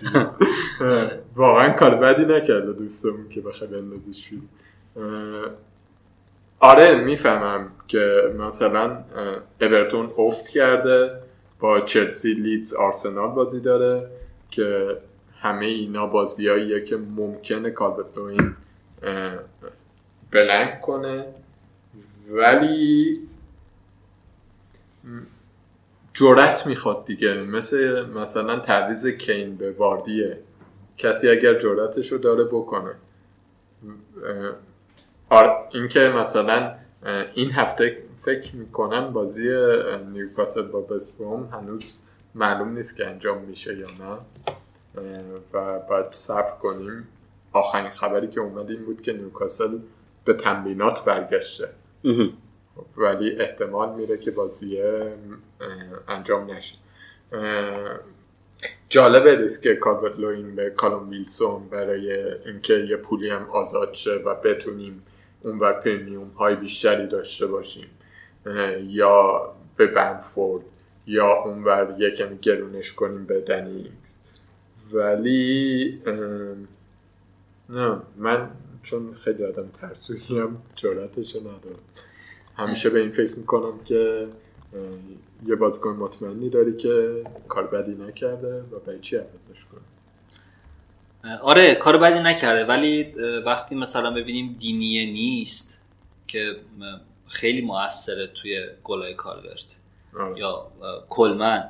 واقعا 1.36 1.74
کار 1.74 1.96
بدی 1.96 2.26
نکرده 2.26 2.74
دوستمون 2.74 3.30
که 3.30 3.42
بخواه 3.42 3.70
بندازش 3.70 4.30
آره 6.60 7.04
می‌فهمم 7.04 7.72
که 7.88 8.34
مثلا 8.40 9.04
ابرتون 9.62 10.10
افت 10.18 10.50
کرده 10.50 11.12
با 11.60 11.80
چلسی 11.80 12.34
لیدز 12.34 12.74
آرسنال 12.74 13.30
بازی 13.30 13.60
داره 13.60 14.10
که 14.52 14.98
همه 15.42 15.66
اینا 15.66 16.08
بازیاییه 16.08 16.84
که 16.84 16.98
ممکنه 16.98 17.70
کالبتوین 17.70 18.56
بلنگ 20.32 20.82
کنه. 20.82 21.26
ولی 22.32 23.20
جرأت 26.20 26.68
می‌خواد 26.68 27.06
دیگه. 27.06 27.44
مثل 27.44 28.06
مثلا 28.06 28.60
تعویز 28.60 29.08
کین 29.08 29.56
به 29.56 29.72
واردیه. 29.72 30.40
کسی 30.98 31.30
اگر 31.30 31.54
جرأتش 31.60 32.12
رو 32.12 32.18
داره 32.18 32.44
بکنه. 32.44 32.96
اینکه 35.74 36.00
مثلا 36.00 36.76
این 37.34 37.52
هفته 37.52 38.04
فکر 38.18 38.56
می‌کنم 38.56 39.14
بازی 39.14 39.50
نیوکاسل 40.12 40.62
با 40.62 40.82
بسبروم 40.82 41.50
هنوز 41.54 41.98
معلوم 42.36 42.74
نیست 42.74 42.98
که 42.98 43.08
انجام 43.08 43.42
میشه 43.42 43.78
یا 43.78 43.88
نه. 43.88 44.18
و 45.54 45.80
باید 45.80 46.12
صبر 46.12 46.52
کنیم. 46.62 47.08
آخرین 47.54 47.90
خبری 47.90 48.28
که 48.28 48.40
اومد 48.40 48.70
این 48.70 48.86
بود 48.86 49.02
که 49.02 49.14
نیوکاسل 49.14 49.80
به 50.26 50.34
تمرینات 50.34 51.06
برگشته. 51.06 51.70
ولی 52.98 53.40
احتمال 53.40 53.96
میره 53.96 54.18
که 54.18 54.32
بازی 54.32 54.82
انجام 56.08 56.52
نشه. 56.52 56.76
جالبه 58.90 59.36
ریسک 59.36 59.64
که 59.64 59.76
کالورت 59.76 60.20
لوین 60.20 60.56
به 60.56 60.70
کالوم 60.70 61.10
ویلسون 61.10 61.70
برای 61.70 62.34
اینکه 62.46 62.74
یه 62.74 62.98
پولی 62.98 63.30
هم 63.30 63.50
آزاد 63.50 63.94
شه 63.94 64.16
و 64.16 64.36
بتونیم 64.36 65.04
اونور 65.42 65.74
premium 65.74 66.30
های 66.30 66.56
بیشتری 66.56 67.08
داشته 67.08 67.48
باشیم. 67.48 67.88
یا 68.88 69.54
به 69.78 69.88
بمفورد 69.88 70.66
یا 71.08 71.34
اونور 71.34 71.96
یکم 71.98 72.38
گرونش 72.42 72.94
کنیم 72.94 73.26
به 73.26 73.42
دنی 73.42 73.92
ولی 74.94 76.02
نه 77.70 78.02
من 78.18 78.50
چون 78.84 79.14
خیلی 79.14 79.46
آدم 79.46 79.70
ترسویی 79.82 80.40
هم 80.40 80.62
جراتش 80.76 81.36
ندارم. 81.36 81.80
همیشه 82.60 82.90
به 82.90 83.00
این 83.00 83.12
فکر 83.12 83.36
می‌کنم 83.36 83.80
که 83.86 84.28
یه 85.46 85.56
بازیکن 85.56 85.90
مطمئنی 85.90 86.50
داری 86.50 86.78
که 86.78 87.24
کار 87.48 87.68
بدی 87.68 87.92
نکرده 87.92 88.62
و 88.62 88.80
به 88.86 89.00
چی 89.00 89.16
عوضش 89.16 89.66
کنه 89.66 89.82
آره 91.42 91.76
کار 91.76 91.98
بدی 91.98 92.20
نکرده 92.20 92.66
ولی 92.66 93.04
وقتی 93.46 93.76
مثلا 93.76 94.12
ببینیم 94.12 94.56
دینیه 94.60 95.06
نیست 95.06 95.82
که 96.28 96.56
خیلی 97.28 97.62
موثره 97.62 98.28
توی 98.28 98.68
گلای 98.84 99.14
کالورت 99.14 99.78
آره. 100.20 100.40
یا 100.40 100.72
کلمن 101.10 101.70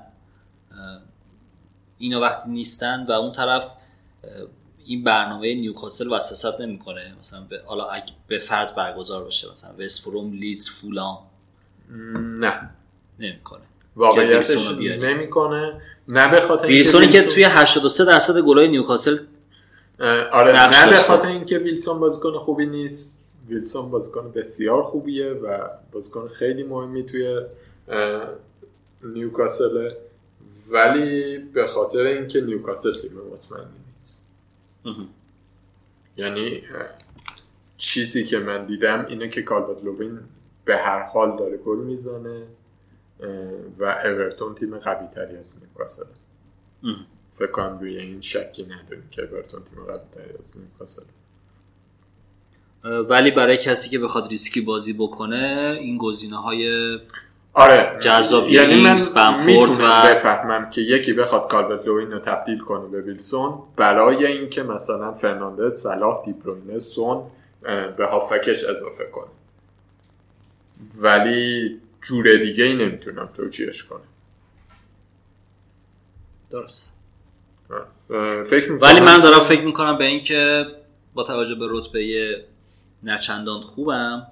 اینا 1.97 2.19
وقتی 2.19 2.49
نیستن 2.49 3.05
و 3.09 3.11
اون 3.11 3.31
طرف 3.31 3.73
این 4.89 5.03
برنامه 5.03 5.55
نیوکاسل 5.55 6.11
وسوسات 6.11 6.61
نمی‌کنه. 6.61 7.13
مثلا 7.19 7.39
به 7.49 7.61
حالا 7.65 7.87
به 8.27 8.39
فرض 8.39 8.75
برگزار 8.75 9.23
باشه 9.23 9.51
مثلا 9.51 9.85
وستبروم 9.85 10.33
لیز 10.33 10.69
فولام 10.69 11.17
نه. 12.39 12.69
نمی‌کنه. 13.19 13.61
واقعیتش. 13.95 14.67
نمی‌کنه. 14.79 15.81
نه 16.07 16.31
به 16.31 16.41
خاطر 16.41 16.67
ویلسونی 16.67 17.07
که 17.07 17.23
توی 17.23 17.43
83 17.43 18.05
درصد 18.05 18.39
گلای 18.39 18.67
نیوکاسل 18.67 19.17
آره 20.31 20.51
نه 20.51 20.89
به. 20.89 20.95
خاطر 20.95 21.27
اینکه 21.27 21.57
ویلسون 21.57 21.99
بازیکن 21.99 22.37
خوبی 22.37 22.65
نیست. 22.65 23.17
ویلسون 23.47 23.89
بازیکن 23.89 24.31
بسیار 24.31 24.83
خوبیه 24.83 25.29
و 25.29 25.67
بازیکن 25.91 26.27
خیلی 26.27 26.63
مهمی 26.63 27.03
توی 27.03 27.41
نیوکاسل 29.03 29.91
ولی 30.69 31.37
به 31.37 31.67
خاطر 31.67 31.97
اینکه 31.99 32.41
نیوکاسل 32.41 33.01
تیم 33.01 33.11
مطمئنی. 33.33 33.88
یعنی 36.17 36.63
چیزی 37.77 38.23
که 38.23 38.39
من 38.39 38.65
دیدم 38.65 39.05
اینه 39.05 39.29
که 39.29 39.41
کالورت 39.41 39.83
لوین 39.83 40.19
به 40.65 40.77
هر 40.77 41.03
حال 41.03 41.37
داره 41.37 41.57
گل 41.57 41.77
می‌زنه 41.77 42.43
و 43.79 43.85
اورتون 44.05 44.55
تیم 44.55 44.77
قوی 44.77 45.07
تری 45.07 45.37
از 45.37 45.49
نیوکاسل. 45.61 46.05
فکر 47.31 47.51
کنم 47.51 47.79
روی 47.79 47.97
این 47.97 48.21
شکی 48.21 48.63
نداریم 48.63 49.07
که 49.11 49.21
اورتون 49.21 49.63
تیم 49.63 49.83
قوی 49.83 49.99
تری 50.15 50.37
از 50.39 50.57
نیوکاسل. 50.57 51.03
ولی 52.83 53.31
برای 53.31 53.57
کسی 53.57 53.89
که 53.89 53.99
بخواد 53.99 54.27
ریسکی 54.27 54.61
بازی 54.61 54.93
بکنه 54.93 55.77
این 55.81 55.97
گزینه 55.97 56.37
های 56.37 56.97
آره. 57.53 57.97
جذاب 57.99 58.49
یعنی 58.49 58.83
من 58.83 58.93
می‌تونم 59.45 60.01
و- 60.03 60.07
بفهمم 60.07 60.69
که 60.69 60.81
یکی 60.81 61.13
بخواد 61.13 61.51
کالبرت 61.51 61.85
لوین 61.85 62.11
رو 62.11 62.19
تبدیل 62.19 62.59
کنه 62.59 62.87
به 62.87 63.01
ویلسون 63.01 63.59
برای 63.75 64.25
اینکه 64.25 64.63
مثلا 64.63 65.13
فرناندز 65.13 65.75
صلاح 65.81 66.25
دیبروینه 66.25 66.79
سون 66.79 67.23
به 67.97 68.05
هافکش 68.05 68.63
اضافه 68.63 69.05
کنه. 69.13 69.29
ولی 70.97 71.79
جور 72.01 72.35
دیگه 72.37 72.63
ای 72.63 72.75
نمی‌تونم 72.75 73.29
توجیهش 73.33 73.83
کنم. 73.83 73.99
درست. 76.49 76.95
فکر 78.45 78.71
می‌کنم 78.71 78.89
ولی 78.89 78.99
من 78.99 79.19
دارم 79.19 79.39
فکر 79.39 79.61
می‌کنم 79.61 79.97
به 79.97 80.05
اینکه 80.05 80.65
با 81.13 81.23
توجه 81.23 81.55
به 81.55 81.65
رتبه 81.69 82.45
نچندان 83.03 83.61
خوبم 83.61 84.27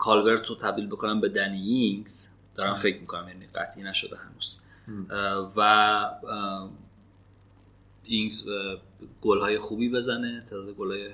کالورت 0.00 0.46
رو 0.46 0.54
تبدیل 0.54 0.86
بکنم 0.86 1.20
به 1.20 1.28
دنی 1.28 1.58
اینگز 1.58 2.28
دارم 2.54 2.74
فکر 2.74 3.00
می‌کنم 3.00 3.28
یعنی 3.28 3.46
قطعی 3.54 3.82
نشده 3.82 4.16
هنوز. 4.16 4.60
و 5.56 6.10
اینگز 8.04 8.44
گل 9.20 9.40
های 9.40 9.58
خوبی 9.58 9.88
بزنه 9.90 10.40
تعداد 10.50 10.74
گل 10.74 10.90
های 10.90 11.10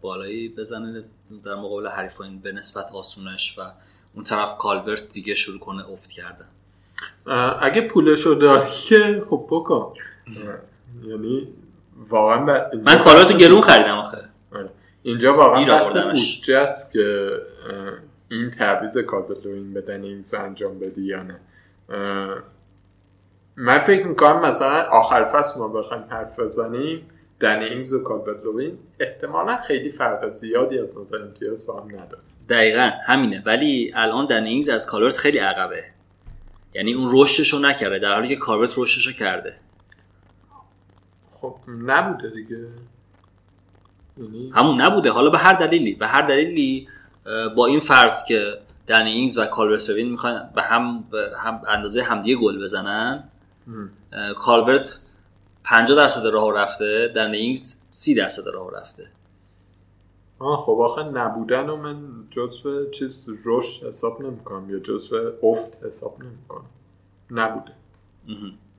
بالایی 0.00 0.48
بزنه 0.48 1.04
در 1.44 1.54
مقابل 1.54 1.88
حریفان 1.88 2.38
به 2.38 2.52
نسبت 2.52 2.92
آسونش 2.92 3.58
و 3.58 3.62
اون 4.14 4.24
طرف 4.24 4.58
کالورت 4.58 5.08
دیگه 5.08 5.34
شروع 5.34 5.58
کنه 5.58 5.90
افت 5.90 6.10
کردن 6.10 6.46
اگه 7.60 7.80
پولشو 7.80 8.34
داری 8.34 8.70
که 8.88 9.24
خب 9.30 9.46
بکن. 9.50 9.94
یعنی 11.02 11.48
واقعا 12.08 12.68
من 12.84 12.98
کالورت 12.98 13.30
رو 13.30 13.38
گرون 13.38 13.60
خریدم 13.60 13.96
آخه. 13.98 14.29
اینجا 15.02 15.36
واقعا 15.36 15.64
بحث. 15.64 15.92
بودجه 15.92 16.58
است 16.58 16.92
که 16.92 17.30
این 18.28 18.50
تعویض 18.50 18.98
کالورت 18.98 19.46
لوین 19.46 19.74
به 19.74 19.80
دنی 19.80 20.03
اینگز 20.03 20.34
انجام 20.34 20.78
بدی 20.78 21.02
یا 21.02 21.22
نه. 21.22 21.40
من 23.56 23.78
فکر 23.78 24.06
می‌کنم 24.06 24.40
مثلا 24.40 24.82
آخر 24.90 25.24
فصل 25.24 25.58
ما 25.58 25.68
بخوایم 25.68 26.04
حرف 26.08 26.40
بزنیم 26.40 27.06
دنی 27.40 27.62
اینگز 27.62 27.92
و 27.92 28.02
کالورت 28.02 28.72
احتمالا 29.00 29.56
خیلی 29.56 29.90
فرق 29.90 30.32
زیادی 30.32 30.78
از 30.78 30.98
نظر 30.98 31.22
امتیاز 31.22 31.66
با 31.66 31.80
هم 31.80 31.88
نداره 31.88 32.22
دقیقا 32.48 32.90
همینه. 33.06 33.42
ولی 33.46 33.92
الان 33.94 34.26
دنی 34.26 34.44
اینگز 34.44 34.68
از 34.68 34.86
کالورت 34.86 35.16
خیلی 35.16 35.38
عقبه. 35.38 35.82
یعنی 36.74 36.94
اون 36.94 37.08
رشدش 37.12 37.52
رو 37.52 37.58
نکرده 37.58 37.98
در 37.98 38.14
حالی 38.14 38.28
که 38.28 38.36
کالورت 38.36 38.78
رشدش 38.78 39.06
رو 39.06 39.12
کرده. 39.12 39.56
خب 41.30 41.56
نبوده 41.68 42.30
دیگه. 42.30 42.66
همون 44.54 44.80
نبوده. 44.80 45.10
حالا 45.10 45.30
به 45.30 45.38
هر 45.38 45.52
دلیلی 45.52 45.94
به 45.94 46.06
هر 46.06 46.22
دلیلی 46.22 46.88
با 47.56 47.66
این 47.66 47.80
فرض 47.80 48.24
که 48.24 48.58
دنینگز 48.86 49.38
و 49.38 49.46
کالورت 49.46 49.90
روین 49.90 50.10
می‌خوان 50.10 50.50
به 50.54 50.62
هم 50.62 51.04
به 51.10 51.32
هم 51.44 51.62
اندازه 51.68 52.02
همدیگه 52.02 52.40
گل 52.40 52.62
بزنن 52.62 53.28
کالورت 54.38 55.02
50 55.64 55.96
درصد 55.96 56.26
راه 56.26 56.54
رفته 56.54 57.12
دنینگز 57.14 57.74
30 57.90 58.14
درصد 58.14 58.48
راه 58.54 58.70
رفته. 58.80 59.08
آه 60.38 60.58
خب 60.58 60.78
آخه 60.80 61.02
نبودن 61.02 61.66
رو 61.66 61.76
من 61.76 61.96
جزو 62.30 62.90
چیز 62.90 63.26
رشد 63.44 63.86
حساب 63.86 64.22
نمی‌کنم 64.22 64.70
یا 64.70 64.78
جزو 64.78 65.32
افت 65.42 65.84
حساب 65.84 66.22
نمی‌کنم. 66.22 66.66
نبوده. 67.30 67.72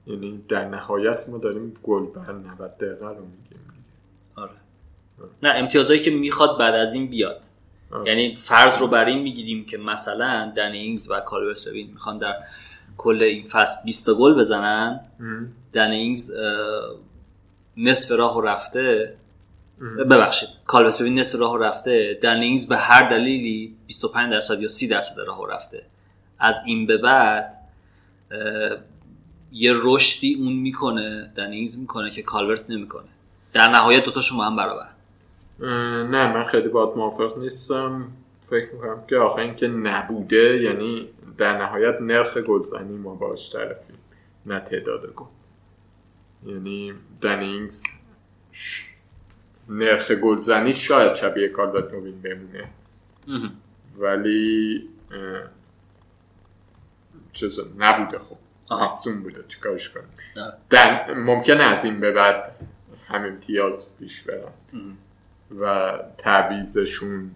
یعنی 0.08 0.44
در 0.50 0.66
نهایت 0.66 1.30
ما 1.30 1.38
داریم 1.38 1.74
گل 1.84 2.06
بر 2.06 2.32
90 2.32 2.78
دقیقه 2.78 3.06
رو 3.06 3.26
میگیم 3.26 3.60
آره. 4.36 4.52
نه 5.44 5.50
امتیازهایی 5.50 6.02
که 6.02 6.12
می‌خواد 6.12 6.58
بعد 6.58 6.76
از 6.76 6.94
این 6.94 7.08
بیاد. 7.08 7.46
آه. 7.92 8.08
یعنی 8.08 8.36
فرض 8.36 8.80
رو 8.80 8.88
بر 8.88 9.06
این 9.06 9.20
می‌گیریم 9.20 9.66
که 9.66 9.78
مثلا 9.78 10.54
دنینگز 10.58 11.12
و 11.12 11.20
کالورت 11.20 11.68
روین 11.68 11.92
می‌خوان 11.94 12.18
در 12.18 12.36
کل 12.98 13.24
این 13.24 13.44
فصل 13.44 13.76
20 13.86 14.06
تا 14.06 14.14
گل 14.14 14.34
بزنن. 14.34 15.00
دنینگز 15.74 16.32
نصف 17.78 18.12
راه 18.12 18.44
رفته. 18.46 19.16
ببخشید 20.10 20.50
کالورت 20.66 21.02
روین 21.02 21.20
نصف 21.20 21.40
راه 21.40 21.60
رفته. 21.60 22.20
دنینگز 22.22 22.68
به 22.68 22.78
هر 22.78 23.10
دلیلی 23.10 23.76
25 23.88 24.32
درصد 24.32 24.62
یا 24.62 24.68
30 24.68 24.88
درصد 24.88 25.22
راه 25.28 25.52
رفته. 25.52 25.86
از 26.40 26.56
این 26.66 26.86
به 26.86 26.98
بعد 26.98 27.58
یه 29.52 29.74
رشدی 29.76 30.34
اون 30.34 30.54
می‌کنه 30.54 31.32
دنینگز 31.36 31.80
می‌کنه 31.80 32.12
که 32.12 32.22
کالورت 32.22 32.70
نمی‌کنه. 32.70 33.08
در 33.54 33.68
نهایت 33.68 34.04
دوتاشون 34.04 34.38
با 34.38 34.44
هم 34.44 34.56
برابر. 34.56 34.82
اه، 34.84 34.92
نه 35.62 36.34
من 36.34 36.44
خیلی 36.44 36.68
باید 36.68 36.98
موافق 36.98 37.38
نیستم. 37.38 38.12
فکر 38.44 38.74
می‌کنم 38.74 39.04
که 39.08 39.18
آخه 39.18 39.42
اینکه 39.42 39.68
نبوده 39.68 40.62
یعنی 40.62 41.10
در 41.38 41.58
نهایت 41.58 42.02
نرخ 42.02 42.38
گلزنی 42.38 42.98
ما 42.98 43.16
باش 43.16 43.54
طرفیم 43.54 43.98
نه 44.46 44.60
تعداد 44.60 45.14
گل. 45.16 45.26
یعنی 46.46 46.94
دنینگز 47.22 47.84
نرخ 49.70 50.12
گلزنی 50.12 50.74
شاید 50.74 51.14
شبیه 51.14 51.48
کالبرت 51.48 51.94
نوین 51.94 52.22
بمونه. 52.22 52.70
ولی 54.00 54.90
چیز 57.34 57.60
نبوده 57.78 58.20
خب. 58.20 58.38
مصدوم 58.72 59.24
بوده 59.24 59.44
چیکارش 59.48 59.90
کنیم؟ 59.90 60.08
ممکنه 61.26 61.64
از 61.64 61.86
این 61.86 62.00
به 62.00 62.12
بعد 62.12 62.56
هم 63.08 63.24
امتیاز 63.24 63.86
پیش 64.00 64.22
برن 64.24 64.52
و 65.60 65.94
تعویزشون 66.18 67.32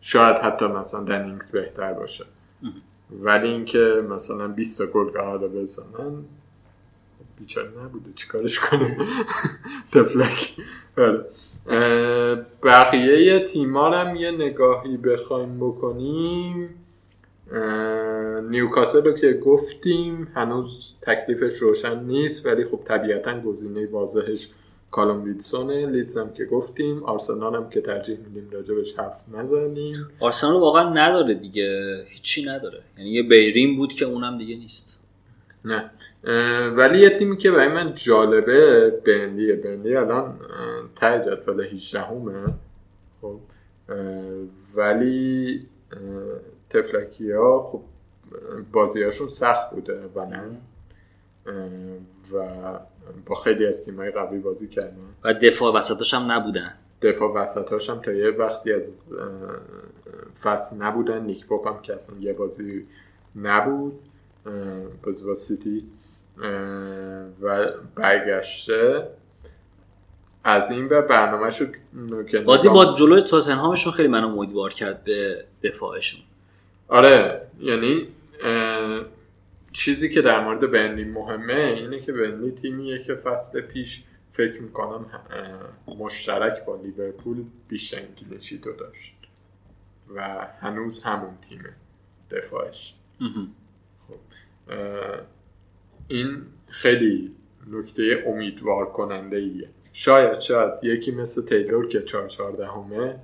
شاید 0.00 0.36
حتی 0.36 0.66
مثلا 0.66 1.00
دنینگز 1.00 1.46
بهتر 1.46 1.92
باشه. 1.92 2.24
ولی 3.20 3.48
اینکه 3.48 4.04
مثلا 4.10 4.48
20 4.48 4.78
تا 4.78 4.86
گل 4.86 5.10
قرار 5.10 5.38
بزنن 5.38 6.24
بیچاره 7.38 7.70
نبوده. 7.84 8.10
چیکارش 8.14 8.60
تفلک 9.92 10.56
آره. 10.98 11.24
اه، 11.68 12.34
بقیه 12.62 13.40
تیما 13.40 13.90
هم 13.90 14.16
یه 14.16 14.30
نگاهی 14.30 14.96
بخوایم 14.96 15.56
بکنیم. 15.56 16.68
نیوکاسل 18.50 19.04
رو 19.04 19.12
که 19.12 19.32
گفتیم 19.32 20.28
هنوز 20.34 20.88
تکلیفش 21.02 21.58
روشن 21.58 22.04
نیست 22.04 22.46
ولی 22.46 22.64
خب 22.64 22.80
طبیعتا 22.84 23.40
گزینه 23.40 23.86
واضحش 23.86 24.48
کالوم 24.92 25.24
ویلسونه 25.24 25.86
لیدز 25.86 26.16
هم 26.16 26.32
که 26.32 26.44
گفتیم 26.44 27.04
آرسنال 27.04 27.54
هم 27.56 27.70
که 27.70 27.80
ترجیح 27.80 28.18
میدیم 28.18 28.50
راجبش 28.50 28.98
حرف 28.98 29.22
نزنیم. 29.34 30.08
آرسنال 30.20 30.60
واقعا 30.60 30.90
نداره 30.90 31.34
دیگه 31.34 31.96
هیچی 32.08 32.46
نداره. 32.46 32.80
یعنی 32.98 33.10
یه 33.10 33.22
بیرین 33.22 33.76
بود 33.76 33.92
که 33.92 34.04
اونم 34.04 34.38
دیگه 34.38 34.56
نیست. 34.56 34.86
نه. 35.64 35.90
ولی 36.76 36.98
یه 36.98 37.10
تیمی 37.10 37.36
که 37.36 37.50
برای 37.50 37.68
من 37.68 37.94
جالبه 37.94 38.90
بندیه 39.06 39.56
بندی 39.56 39.96
الان 39.96 40.38
ته 40.96 41.18
جدول 41.18 41.60
18 41.60 42.00
همه 42.00 42.54
خب 43.20 43.38
ولی 44.74 45.66
تفلکی 46.70 47.32
ها 47.32 47.62
خب 47.72 47.82
بازیاشون 48.72 49.28
سخت 49.28 49.70
بوده 49.70 50.00
و 50.14 50.24
نه. 50.24 50.42
و 52.32 52.78
با 53.26 53.34
خیلی 53.34 53.66
از 53.66 53.84
تیمای 53.84 54.10
قبلی 54.10 54.38
بازی 54.38 54.68
کردن 54.68 54.96
و 55.24 55.34
دفاع 55.34 55.74
وسطاش 55.74 56.14
هم 56.14 56.32
نبودن. 56.32 56.74
دفاع 57.02 57.34
وسطاش 57.34 57.90
هم 57.90 58.00
تا 58.00 58.12
یه 58.12 58.30
وقتی 58.30 58.72
از 58.72 59.06
فصل 60.42 60.76
نبودن. 60.76 61.22
نیک 61.22 61.46
پاپ 61.46 61.68
هم 61.68 61.82
که 61.82 61.94
اصلا 61.94 62.16
یه 62.20 62.32
بازی 62.32 62.88
نبود 63.36 64.00
بازی 65.02 65.24
با 65.24 65.34
سیتی 65.34 65.84
و 67.42 67.72
برگشته. 67.94 69.08
از 70.44 70.70
این 70.70 70.88
به 70.88 71.00
برنامه 71.00 71.50
شو 71.50 71.64
بازی 72.46 72.68
با 72.68 72.94
جلوی 72.94 73.22
تاتنهامشون 73.22 73.92
خیلی 73.92 74.08
منو 74.08 74.26
امیدوار 74.26 74.72
کرد 74.72 75.04
به 75.04 75.44
دفاعشون. 75.62 76.20
آره 76.88 77.42
یعنی 77.60 78.08
چیزی 79.72 80.10
که 80.10 80.22
در 80.22 80.44
مورد 80.44 80.70
بنلی 80.70 81.04
مهمه 81.04 81.54
اینه 81.54 82.00
که 82.00 82.12
بنلی 82.12 82.50
تیمیه 82.50 83.02
که 83.02 83.14
فصل 83.14 83.60
پیش 83.60 84.04
فکر 84.30 84.62
می‌کنم 84.62 85.06
مشترک 85.98 86.64
با 86.64 86.76
لیورپول 86.76 87.44
بیشترین 87.68 88.14
کلینشیت 88.14 88.66
رو 88.66 88.72
داشت 88.72 89.14
و 90.14 90.46
هنوز 90.60 91.02
همون 91.02 91.38
تیمه 91.48 91.72
دفاعش. 92.30 92.94
خب 94.08 94.18
این 96.08 96.42
خیلی 96.68 97.34
نکته 97.70 98.24
امیدوار 98.26 98.92
کننده 98.92 99.36
ایه 99.36 99.68
شاید 99.92 100.40
شاید 100.40 100.72
یکی 100.82 101.12
مثل 101.12 101.44
تیلور 101.44 101.88
که 101.88 102.02
4 102.02 102.28
14 102.28 102.66
همه 102.66 103.16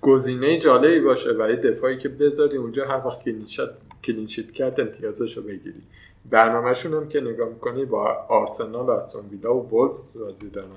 گزینه 0.00 0.58
جالبی 0.58 1.00
باشه 1.00 1.32
برای 1.32 1.56
دفاعی 1.56 1.98
که 1.98 2.08
بذاری 2.08 2.56
اونجا 2.56 2.88
هر 2.88 3.06
وقت 3.06 3.22
clean 3.24 3.46
sheet 3.46 3.68
clean 4.04 4.28
sheet 4.28 4.52
کرد 4.52 4.80
امتیازش 4.80 5.36
رو 5.36 5.42
بگیری 5.42 5.82
برنامهشون 6.30 6.94
هم 6.94 7.08
که 7.08 7.20
نگاه 7.20 7.48
می‌کنی 7.48 7.84
با 7.84 8.26
آرسنال 8.28 8.86
و 8.86 8.90
استون 8.90 9.28
ویلا 9.28 9.54
و 9.54 9.68
وولفز 9.68 10.18
بازی 10.18 10.50
دارن. 10.50 10.68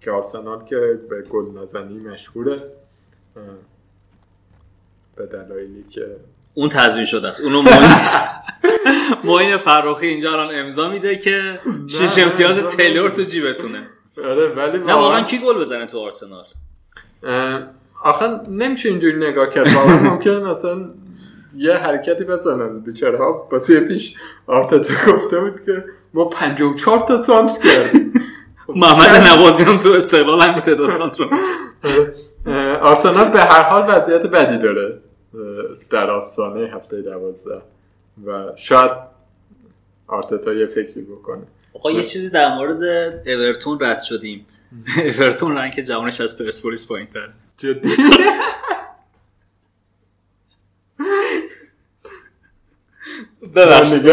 که 0.00 0.10
آرسنال 0.10 0.64
که 0.64 0.76
به 1.10 1.22
گل 1.22 1.58
نزنی 1.58 1.98
مشهوره. 1.98 2.62
به 5.16 5.26
دلایلی 5.26 5.84
که 5.90 6.16
اون 6.54 6.68
تضمین 6.68 7.04
شده 7.04 7.28
است. 7.28 7.40
اونو 7.40 7.62
معین 7.62 7.90
معین 9.24 9.56
فراخی 9.56 10.06
اینجا 10.06 10.32
الان 10.32 10.54
امضا 10.54 10.90
میده 10.90 11.16
که 11.16 11.58
شیش 11.86 12.18
امتیاز 12.18 12.76
تیلور. 12.76 13.10
تو 13.10 13.22
جیبتونه. 13.22 13.86
آره 14.24 14.48
ولی 14.48 14.78
نه 14.78 14.94
واقعا 14.94 15.22
کی 15.22 15.38
گل 15.38 15.60
بزنه 15.60 15.86
تو 15.86 15.98
آرسنال؟ 15.98 16.44
آخه 18.04 18.48
نمیشه 18.48 18.88
اینجوری 18.88 19.16
نگاه 19.16 19.50
کرد. 19.50 19.72
واقعا 19.72 19.98
ممکنه 19.98 20.38
مثلا 20.38 20.90
یه 21.56 21.74
حرکتی 21.74 22.24
بزنن. 22.24 22.80
بیچاره 22.80 23.18
ها 23.18 23.32
بازی 23.32 23.80
پیش 23.80 24.14
آرتتا 24.46 25.12
گفته 25.12 25.40
بود 25.40 25.64
که 25.66 25.84
ما 26.14 26.24
54 26.24 27.00
تا 27.00 27.22
سانت 27.22 27.62
کردیم. 27.62 28.12
محمد 28.68 29.10
نوازی 29.10 29.64
هم 29.64 29.78
تو 29.78 29.88
استقلال 29.88 30.42
هم 30.42 30.60
تعداد 30.60 30.90
سانت 30.90 31.20
رو 31.20 31.26
آرسنال 32.80 33.28
به 33.28 33.40
هر 33.40 33.62
حال 33.62 33.84
وضعیت 33.88 34.22
بدی 34.22 34.58
داره 34.58 34.98
در 35.90 36.10
آستانه 36.10 36.70
هفته 36.74 37.02
دوازده. 37.02 37.62
و 38.26 38.52
شاید 38.56 38.90
آرتتا 40.06 40.52
یه 40.52 40.66
فکری 40.66 41.02
بکنه. 41.02 41.42
آقا 41.74 41.90
یه 41.90 42.02
چیزی 42.02 42.30
در 42.30 42.54
مورد 42.54 42.82
اورتون 43.26 43.78
رد 43.80 44.02
شدیم. 44.02 44.46
اورتون 45.18 45.56
رنگ 45.56 45.80
جوانش 45.80 46.20
از 46.20 46.38
پرسپولیس 46.38 46.88
پایین 46.88 47.06
تر 47.06 47.28
جدی؟ 47.56 47.88
ببخشید. 53.56 54.08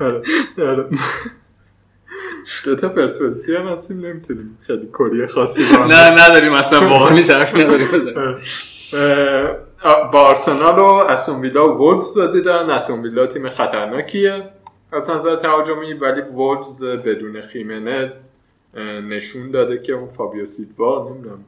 آره، 0.00 0.22
آره. 0.58 0.86
دوتا 2.64 2.88
پرسپولیسی 2.88 3.54
هم 3.54 3.66
هستیم 3.66 4.06
نمی‌تونیم. 4.06 4.58
خیلی 4.66 4.88
کلی 4.92 5.26
خاصی 5.26 5.62
نه 5.88 6.24
نداریم 6.24 6.52
اصلا 6.52 6.88
واقعا 6.88 7.16
حرفی 7.16 7.64
نداریم. 7.64 7.88
اه، 9.84 10.10
با 10.10 10.20
آرسنال 10.20 10.78
و 10.78 10.84
استون 10.84 11.40
ویلا 11.40 11.74
و 11.74 11.78
وولفز 11.78 12.14
بازی 12.18 12.42
دارن. 12.42 12.70
استون 12.70 13.02
ویلا 13.02 13.26
تیم 13.26 13.48
خطرناکیه. 13.48 14.44
از 14.92 15.10
نظر 15.10 15.36
تهاجمی 15.36 15.92
ولی 15.92 16.20
وولفز 16.20 16.82
بدون 16.82 17.40
خیمنز 17.40 18.28
نشون 19.08 19.50
داده 19.50 19.78
که 19.78 19.92
اون 19.92 20.06
فابیو 20.06 20.46
سیلوا 20.46 21.08
نمی‌دونم 21.10 21.44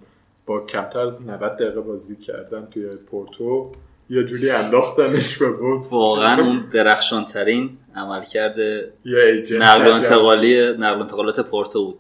با 0.47 0.61
کمتر 0.61 1.01
از 1.01 1.23
90 1.23 1.57
دقیقه 1.57 1.81
بازی 1.81 2.17
کردن 2.17 2.67
توی 2.67 2.87
پورتو 2.87 3.73
یه 4.11 4.25
جوری 4.25 4.51
انداختنش 4.51 5.37
به 5.37 5.49
وولفز 5.49 5.93
واقعا 5.93 6.43
اون 6.43 6.69
درخشان 6.73 7.25
ترین 7.25 7.79
عمل 7.97 8.25
کرده 8.25 8.93
نقل. 9.51 9.91
انتقالی 9.91 10.73
نقل 10.73 11.01
انتقالات 11.01 11.41
پورتو 11.41 11.85
بود 11.85 11.99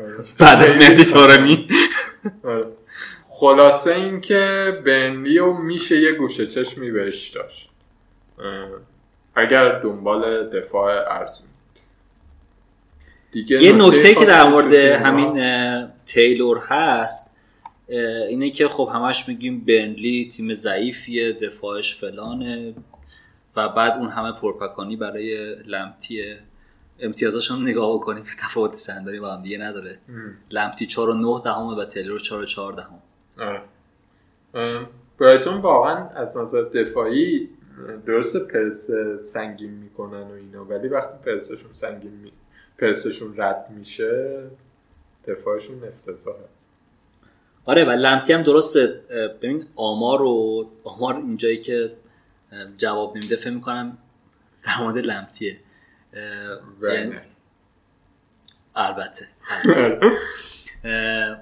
آره. 0.00 0.24
بعد 0.38 0.62
از 0.62 0.76
مهدی 0.76 1.04
تارمی 1.04 1.68
آره. 2.44 2.66
خلاصه 3.28 3.94
این 3.94 4.20
که 4.20 4.72
بنلی 4.86 5.38
و 5.38 5.52
میشه 5.52 6.00
یه 6.00 6.12
گوشه 6.12 6.46
چشمی 6.46 6.90
بهش 6.90 7.28
داشت 7.28 7.70
اگر 9.34 9.78
دنبال 9.78 10.50
دفاع 10.50 11.18
ارزون 11.18 11.46
دیگه 13.32 13.62
یه 13.62 13.72
نکته 13.72 14.14
که 14.14 14.24
در 14.24 14.48
مورد؟ 14.48 14.74
همین 14.74 15.40
تیلور 16.06 16.58
هست 16.58 17.37
اینه 17.88 18.50
که 18.50 18.68
خب 18.68 18.90
همش 18.92 19.28
میگیم 19.28 19.60
برنلی 19.60 20.28
تیم 20.32 20.52
ضعیفیه 20.52 21.32
دفاعش 21.32 22.00
فلانه 22.00 22.74
و 23.56 23.68
بعد 23.68 23.98
اون 23.98 24.08
همه 24.08 24.32
پرپکانی 24.32 24.96
برای 24.96 25.54
لمتیه. 25.54 26.38
امتیازاشون 27.00 27.62
نگاه 27.62 27.94
بکنیم 27.94 28.24
که 28.24 28.30
تفاوت 28.46 28.74
سنداری 28.74 29.20
با 29.20 29.34
هم 29.34 29.42
دیگه 29.42 29.58
نداره. 29.58 29.98
لمتی 30.50 30.86
4 30.86 31.10
و 31.10 31.14
9 31.14 31.44
دهمه 31.44 31.76
و 31.76 31.84
تیلور 31.84 32.18
4 32.18 32.40
و 32.40 32.44
4 32.44 32.72
دهم. 32.72 32.98
آره. 33.38 33.62
برایتون 35.18 35.58
واقعا 35.58 36.08
از 36.08 36.36
نظر 36.36 36.62
دفاعی 36.62 37.48
درست 38.06 38.36
پرس 38.36 38.90
سنگین 39.22 39.70
می‌کنن 39.70 40.22
و 40.22 40.32
اینا 40.32 40.64
ولی 40.64 40.88
وقتی 40.88 41.18
پرسشون 41.24 41.70
سنگین 41.72 42.14
می... 42.14 42.32
پرسشون 42.78 43.34
رد 43.36 43.66
میشه 43.70 44.42
دفاعشون 45.26 45.84
افتضاحه. 45.84 46.44
آره 47.68 47.84
و 47.84 47.90
لمتی 47.90 48.32
هم 48.32 48.42
درسته. 48.42 48.86
ببین 49.42 49.64
آمار 49.76 50.22
و 50.22 50.66
آمار 50.84 51.16
اینجایی 51.16 51.56
که 51.56 51.92
جواب 52.76 53.16
نمیده 53.16 53.36
فکر 53.36 53.50
می‌کنم 53.50 53.98
در 54.64 54.82
مورد 54.82 54.98
لمتیه 54.98 55.56
یعنی-. 56.82 57.14
البته 58.76 59.26
اه، 60.84 61.38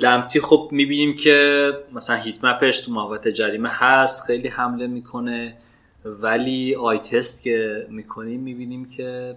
لمتی 0.00 0.40
خب 0.40 0.68
می‌بینیم 0.72 1.16
که 1.16 1.70
مثلا 1.92 2.16
هیت 2.16 2.44
مپش 2.44 2.80
تو 2.80 2.92
محوطه 2.92 3.32
جریمه 3.32 3.68
هست 3.72 4.26
خیلی 4.26 4.48
حمله 4.48 4.86
می‌کنه 4.86 5.56
ولی 6.04 6.74
آی 6.74 6.98
تست 6.98 7.42
که 7.42 7.86
می‌کنیم 7.90 8.40
می‌بینیم 8.40 8.84
که 8.84 9.36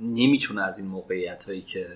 نمی‌تونه 0.00 0.62
از 0.62 0.78
این 0.78 0.88
موقعیت 0.88 1.44
هایی 1.44 1.62
که 1.62 1.86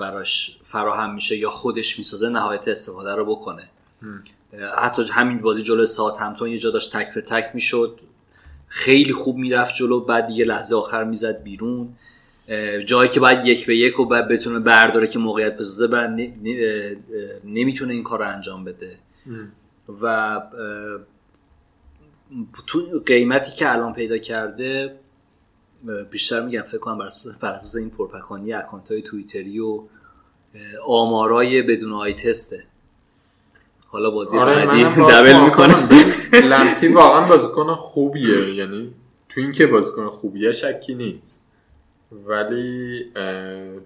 براش 0.00 0.58
فراهم 0.62 1.14
میشه 1.14 1.36
یا 1.36 1.50
خودش 1.50 1.98
می‌سازه 1.98 2.28
نهایت 2.28 2.68
استفاده 2.68 3.14
رو 3.14 3.24
بکنه. 3.24 3.68
حتی 4.76 5.02
همین 5.02 5.38
بازی 5.38 5.62
جلو 5.62 5.86
ساعت 5.86 6.20
همتون 6.20 6.48
یه 6.50 6.58
جا 6.58 6.70
داشت 6.70 6.96
تک 6.96 7.14
به 7.14 7.20
تک 7.20 7.44
می‌شد. 7.54 8.00
خیلی 8.68 9.12
خوب 9.12 9.36
می‌رفت 9.36 9.74
جلو 9.74 10.00
بعد 10.00 10.26
دیگه 10.26 10.44
لحظه 10.44 10.76
آخر 10.76 11.04
می‌زد 11.04 11.42
بیرون. 11.42 11.94
جایی 12.86 13.08
که 13.08 13.20
باید 13.20 13.46
یک 13.46 13.66
به 13.66 13.76
یک 13.76 14.00
و 14.00 14.04
بعد 14.04 14.28
بتونه 14.28 14.58
برداره 14.58 15.06
که 15.06 15.18
موقعیت 15.18 15.56
بسازه 15.56 15.86
بعد 15.86 16.10
نمی‌تونه 17.44 17.94
این 17.94 18.02
کار 18.02 18.18
رو 18.18 18.28
انجام 18.28 18.64
بده. 18.64 18.98
و 20.02 20.40
تو 22.66 23.02
قیمتی 23.06 23.52
که 23.52 23.72
الان 23.72 23.92
پیدا 23.92 24.18
کرده 24.18 24.99
بیشتر 26.10 26.44
میگم 26.44 26.62
فکر 26.62 26.78
کنم 26.78 26.98
بر 26.98 27.06
اساس, 27.52 27.76
این 27.76 27.90
پرپکانی 27.90 28.52
اکانت 28.52 28.90
های 28.92 29.02
تویتری 29.02 29.58
و 29.58 29.82
آمارای 30.86 31.62
بدون 31.62 31.92
آی 31.92 32.14
تسته. 32.14 32.64
حالا 33.86 34.10
بازی 34.10 34.38
آره 34.38 34.66
بعدی 34.66 34.84
دبل. 35.12 35.44
می‌کنه. 35.44 35.74
لمتی 36.40 36.88
واقعا 36.88 37.28
بازیکن 37.28 37.74
خوبیه. 37.74 38.54
یعنی 38.54 38.94
تو 39.28 39.40
اینکه 39.40 39.66
بازیکن 39.66 40.08
خوبیه 40.08 40.52
شکی 40.52 40.94
نیست. 40.94 41.40
ولی 42.12 43.04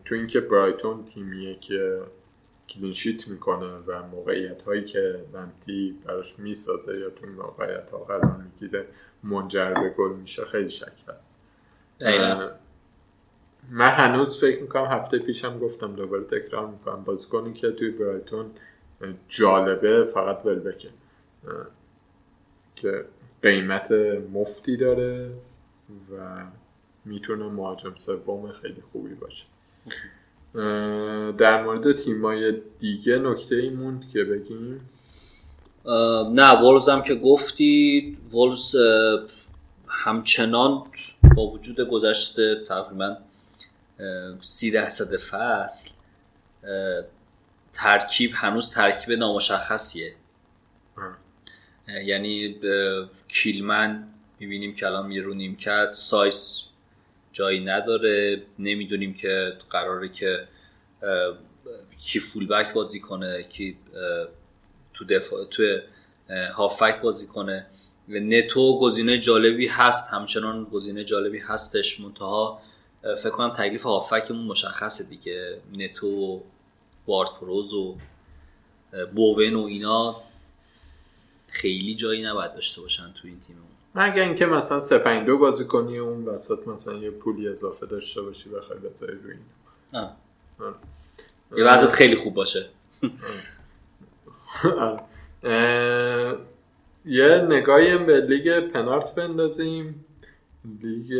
تو 0.04 0.14
اینکه 0.14 0.40
برایتون 0.40 1.04
تیمیه 1.04 1.58
که 1.60 2.00
کلینشیت 2.68 3.28
می‌کنه 3.28 3.66
و 3.86 4.02
موقعیت 4.02 4.62
هایی 4.62 4.84
که 4.84 5.24
لمتی 5.34 5.98
براش 6.04 6.38
می‌سازه 6.38 6.98
یا 6.98 7.10
تو 7.10 7.26
این 7.26 7.34
موقعیت 7.34 7.90
ها 7.90 7.98
قرار 7.98 8.36
می‌گیره 8.36 8.86
منجر 9.22 9.74
به 9.74 9.94
گل 9.98 10.12
میشه 10.12 10.44
خیلی 10.44 10.70
شک 10.70 10.92
هست. 11.08 11.33
من 13.70 13.88
هنوز 13.88 14.40
فکر 14.40 14.62
می‌کنم 14.62 14.84
هفته 14.84 15.18
پیشم 15.18 15.58
گفتم 15.58 15.92
دوباره 15.92 16.24
تکرار 16.24 16.66
می‌کنم. 16.66 17.04
بازیکنی 17.04 17.52
که 17.52 17.70
توی 17.70 17.90
برایتون 17.90 18.50
جالبه 19.28 20.04
فقط 20.04 20.46
ولبکه. 20.46 20.88
که 22.76 23.04
قیمت 23.42 23.92
مفتی 24.32 24.76
داره 24.76 25.30
و 26.12 26.42
می‌تونه 27.04 27.44
مهاجم 27.44 27.94
سوم 27.96 28.52
خیلی 28.52 28.82
خوبی 28.92 29.14
باشه. 29.14 29.46
در 31.32 31.64
مورد 31.64 31.92
تیمای 31.92 32.60
دیگه 32.78 33.18
نکته 33.18 33.56
ای 33.56 33.70
موند 33.70 34.04
که 34.12 34.24
بگیم؟ 34.24 34.90
نه 36.34 36.62
وولفز 36.62 36.88
هم 36.88 37.02
که 37.02 37.14
گفتی 37.14 38.18
وولفز 38.32 38.76
اه، 38.76 39.20
همچنان 39.88 40.82
با 41.34 41.46
وجود 41.46 41.80
گذشته 41.80 42.64
تقریبا 42.68 43.16
سی 44.40 44.70
درصد 44.70 45.16
فصل 45.16 45.90
ترکیب 47.72 48.30
هنوز 48.34 48.74
ترکیب 48.74 49.12
نامشخصیه. 49.12 50.14
یعنی 52.04 52.60
کیلمن 53.28 54.08
می‌بینیم 54.40 54.74
که 54.74 54.86
الان 54.86 55.06
میره 55.06 55.24
رو 55.24 55.34
نیمکت 55.34 55.90
سایس 55.90 56.62
جایی 57.32 57.64
نداره. 57.64 58.42
نمی‌دونیم 58.58 59.14
که 59.14 59.52
قراره 59.70 60.08
که 60.08 60.48
کی 62.00 62.20
فولبک 62.20 62.72
بازی 62.72 63.00
کنه 63.00 63.42
کی 63.42 63.78
تو 64.94 65.04
دفاع 65.04 65.44
تو 65.44 65.78
هافک 66.54 67.00
بازی 67.00 67.26
کنه. 67.26 67.66
نتو 68.08 68.78
گزینه 68.80 69.18
جالبی 69.18 69.66
هست. 69.66 70.12
همچنان 70.12 70.64
گزینه 70.64 71.04
جالبی 71.04 71.38
هستش. 71.38 72.00
منتها 72.00 72.60
فکر 73.02 73.30
کنم 73.30 73.50
تکلیف 73.50 73.82
هافکمون 73.82 74.46
مشخصه 74.46 75.04
دیگه. 75.08 75.60
نتو 75.72 76.06
و 76.06 76.40
وارد 77.06 77.30
پروز 77.40 77.74
و 77.74 77.96
بوون 79.14 79.54
و 79.54 79.60
اینا 79.60 80.16
خیلی 81.46 81.94
جایی 81.94 82.24
نباید 82.24 82.54
داشته 82.54 82.80
باشن 82.80 83.12
تو 83.22 83.28
این 83.28 83.40
تیممون. 83.40 83.64
مگه 83.94 84.22
اینکه 84.22 84.46
مثلا 84.46 84.80
3 84.80 84.98
5 84.98 85.26
2 85.26 85.38
بازی 85.38 85.64
کنی 85.64 85.98
و 85.98 86.04
اون 86.04 86.24
وسط 86.24 86.68
مثلا 86.68 86.94
یه 86.94 87.10
پولی 87.10 87.48
اضافه 87.48 87.86
داشته 87.86 88.22
باشی 88.22 88.50
بخوای 88.50 88.78
بذاری 88.78 89.18
روی 89.18 89.32
این. 89.32 89.40
آه. 90.02 90.16
آه. 90.60 90.74
یه 91.56 91.64
وضعیت 91.64 91.92
خیلی 91.92 92.16
خوب 92.16 92.34
باشه. 92.34 92.68
اه، 95.44 96.36
یه 97.06 97.28
نگاهی 97.28 97.98
به 97.98 98.20
لیگ 98.20 98.60
پنارت 98.60 99.14
بندازیم. 99.14 100.04
لیگ 100.82 101.12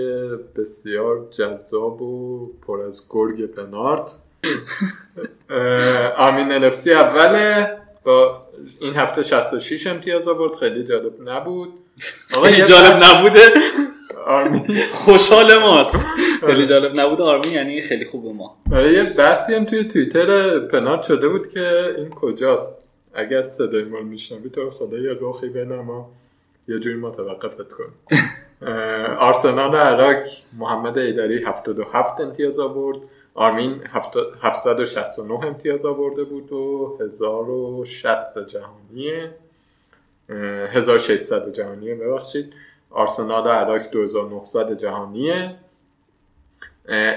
بسیار 0.56 1.26
جذاب 1.30 2.02
و 2.02 2.46
پر 2.66 2.80
از 2.82 3.02
گرگ 3.10 3.46
پنارت. 3.46 4.18
اه، 5.50 6.08
آرمین 6.08 6.52
الفسی 6.52 6.92
اوله. 6.92 7.76
با 8.04 8.42
این 8.80 8.94
هفته 8.94 9.22
66 9.22 9.86
امتیاز 9.86 10.28
آورد. 10.28 10.52
خیلی 10.54 10.84
جالب 10.84 11.28
نبود. 11.28 11.72
خیلی 12.44 12.62
جالب 12.62 13.04
نبوده. 13.04 13.40
آرمین 14.26 14.66
خوشحال 14.92 15.58
ماست. 15.58 16.06
خیلی 16.46 16.66
جالب 16.66 17.00
نبوده 17.00 17.22
آرمین 17.22 17.52
یعنی 17.52 17.82
خیلی 17.82 18.04
خوبه 18.04 18.32
ما. 18.32 18.56
برای 18.70 18.92
یه 18.92 19.02
بحثی 19.02 19.54
هم 19.54 19.64
توی 19.64 19.84
توییتر 19.84 20.58
پنارت 20.58 21.02
شده 21.02 21.28
بود 21.28 21.50
که 21.50 21.94
این 21.98 22.10
کجاست. 22.10 22.83
اگر 23.14 23.42
صدای 23.42 23.84
ما 23.84 23.98
رو 23.98 24.04
میشنوی 24.04 24.50
تو 24.50 24.70
خدا 24.70 24.98
یه 24.98 25.16
رخی 25.20 25.48
بنما 25.48 26.10
یه 26.68 26.78
جوری 26.78 26.96
متوقفت 26.96 27.72
کن. 27.72 27.92
آرسنال 29.18 29.76
عراق 29.76 30.22
محمد 30.52 30.98
ایدری 30.98 31.44
77 31.44 32.20
امتیاز 32.20 32.58
آورد. 32.58 32.98
آرمین 33.34 33.82
769 34.40 35.46
امتیاز 35.46 35.84
آورده 35.84 36.24
بود 36.24 36.52
و 36.52 36.98
1060 37.00 38.46
جهانیه. 38.46 39.34
اه، 40.28 40.36
1600 40.36 41.52
جهانیه. 41.52 41.94
ببخشید. 41.94 42.52
آرسنال 42.90 43.48
عراق 43.48 43.90
2900 43.90 44.76
جهانیه. 44.76 45.56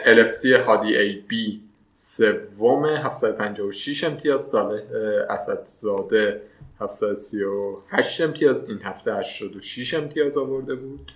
LFC 0.06 0.46
هادی 0.46 0.98
ای 0.98 1.14
بی 1.28 1.62
سوم 2.00 2.86
756 2.86 4.04
امتیاز 4.04 4.42
صالح 4.42 4.82
اسدزاده 5.30 6.42
738 6.80 8.22
امتیاز. 8.22 8.64
این 8.68 8.80
هفته 8.84 9.14
86 9.16 9.94
امتیاز 9.94 10.38
آورده 10.38 10.76
بود. 10.76 11.12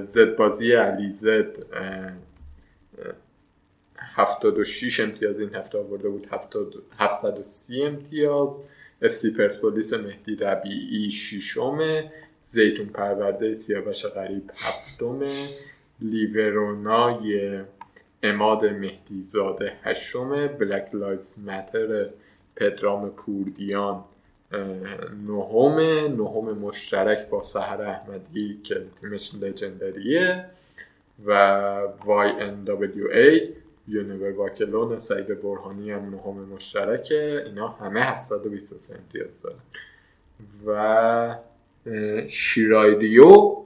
زد 0.00 0.36
بازی 0.36 0.72
علی 0.72 1.10
زد 1.10 1.66
اه، 1.72 1.82
اه، 1.86 2.12
76 3.98 5.00
امتیاز 5.00 5.40
این 5.40 5.54
هفته 5.54 5.78
آورده 5.78 6.08
بود. 6.08 6.26
70 6.30 6.74
730 6.98 7.82
امتیاز. 7.82 8.58
افسی 9.02 9.30
پرسپولیس 9.30 9.92
مهدی 9.92 10.36
ربیعی 10.36 11.10
ششمه 11.10 12.12
زیتون 12.42 12.86
پرورده 12.86 13.54
سیاوش 13.54 14.06
غریب 14.06 14.50
هفتمه 14.50 15.48
لیورونای 16.00 17.58
اماد 18.24 18.64
مهدیزاده 18.64 19.72
هشتمه 19.82 20.48
بلک 20.48 20.94
لایفز 20.94 21.38
متر 21.38 22.10
پدرام 22.56 23.10
پوردیان 23.10 24.04
اه، 24.52 24.60
نهمه 25.28 26.08
نهم 26.08 26.58
مشترک 26.58 27.28
با 27.28 27.40
سهر 27.40 27.82
احمدی 27.82 28.60
که 28.64 28.84
تیمش 29.00 29.34
لژندریه 29.34 30.44
و 31.26 31.32
وای 32.04 32.30
ان 32.30 32.64
دبلیو 32.64 33.10
ای 33.10 33.48
یونیور 33.88 34.32
واکلون 34.32 34.98
سعید 34.98 35.42
برهانی 35.42 35.90
هم 35.90 36.10
نهم 36.10 36.34
مشترکه. 36.34 37.42
اینا 37.46 37.68
همه 37.68 38.00
723 38.00 38.94
امتیاز 38.94 39.42
دارن. 39.42 39.58
و 40.66 40.70
اه، 41.86 42.28
شیرایریو 42.28 43.56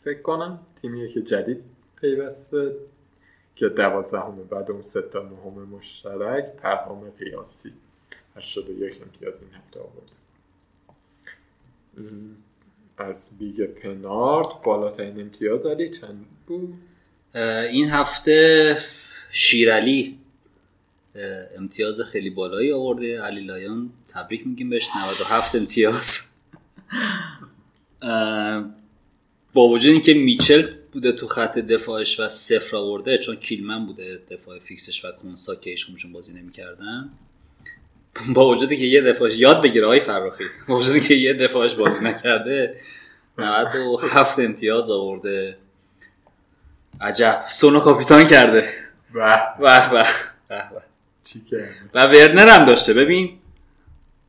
فکر 0.00 0.22
کنم 0.22 0.60
تیمیه 0.82 1.08
که 1.08 1.22
جدید 1.22 1.62
پیوسته. 2.00 2.72
که 3.60 3.68
دوازدهم 3.68 4.36
بعد 4.50 4.70
اون 4.70 4.82
سه 4.82 5.02
تا 5.02 5.22
نهم 5.22 5.68
مشترک 5.68 6.44
پرهام 6.44 7.10
قیاسی 7.10 7.72
81 8.36 9.02
امتیاز 9.02 9.34
این 9.40 9.50
هفته 9.54 9.80
آورده. 9.80 10.12
از 12.98 13.30
بیگ 13.38 13.64
پنارت 13.64 14.48
بالاترین 14.64 15.20
امتیاز 15.20 15.66
علی 15.66 15.90
چند 15.90 16.26
بود؟ 16.46 16.74
این 17.70 17.88
هفته 17.88 18.78
شیرالی 19.30 20.18
امتیاز 21.56 22.00
خیلی 22.00 22.30
بالایی 22.30 22.72
آورده. 22.72 23.22
علی 23.22 23.40
لایان 23.40 23.90
تبریک 24.08 24.46
میگیم 24.46 24.70
بهش 24.70 24.88
97 24.96 25.54
امتیاز. 25.54 26.36
با 29.54 29.68
وجود 29.68 29.92
اینکه 29.92 30.14
میچل 30.14 30.79
بوده 30.92 31.12
تو 31.12 31.26
خط 31.26 31.58
دفاعش 31.58 32.20
و 32.20 32.28
صفر 32.28 32.76
آورده 32.76 33.18
چون 33.18 33.36
کیلمن 33.36 33.86
بوده 33.86 34.22
دفاع 34.30 34.58
فیکسش 34.58 35.04
و 35.04 35.12
کنسا 35.12 35.54
که 35.54 35.70
هیچکدومشون 35.70 36.12
بازی 36.12 36.34
نمی‌کردن. 36.34 37.10
با 38.34 38.48
وجودی 38.48 38.76
که 38.76 38.84
یه 38.84 39.02
دفاعش 39.02 39.36
یاد 39.36 39.62
بگیره 39.62 39.86
های 39.86 40.00
فراخی 40.00 40.44
با 40.68 40.76
وجودی 40.78 41.00
که 41.00 41.14
یه 41.14 41.34
دفاعش 41.34 41.74
بازی 41.74 42.04
نکرده 42.04 42.76
97 43.38 44.38
امتیاز 44.38 44.90
آورده. 44.90 45.56
عجب. 47.00 47.44
سونو 47.48 47.80
کاپیتان 47.80 48.26
کرده. 48.26 48.68
به. 49.14 49.42
به 49.60 49.90
به 49.90 50.06
و 51.94 52.06
ورنر 52.06 52.48
هم 52.48 52.64
داشته. 52.64 52.94
ببین. 52.94 53.38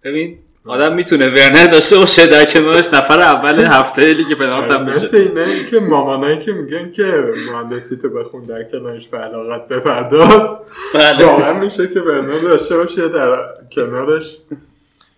ببین. 0.03 0.39
آدم 0.65 0.93
می‌تونه 0.93 1.27
ورنر 1.27 1.67
داشته 1.67 1.97
باشه 1.97 2.27
در 2.27 2.45
کنارش 2.45 2.93
نفر 2.93 3.19
اول 3.19 3.59
هفته 3.59 4.13
لیگ 4.13 4.33
پنالت 4.33 4.71
هم 4.71 4.85
مثل 4.85 5.07
بشه 5.07 5.17
اینه 5.17 5.65
که 5.69 5.79
مامانایی 5.79 6.39
که 6.39 6.51
میگن 6.51 6.91
که 6.91 7.23
مهندسی 7.51 7.95
تو 7.95 8.09
بخون 8.09 8.43
در 8.43 8.63
کنارش 8.63 9.07
به 9.07 9.17
علاقت 9.17 9.67
بپرداز. 9.67 10.57
بله. 10.93 11.25
واقعا 11.25 11.53
میشه 11.53 11.88
که 11.88 11.99
ورنر 11.99 12.39
داشته 12.39 12.77
باشه 12.77 13.07
در 13.07 13.29
کنارش 13.75 14.38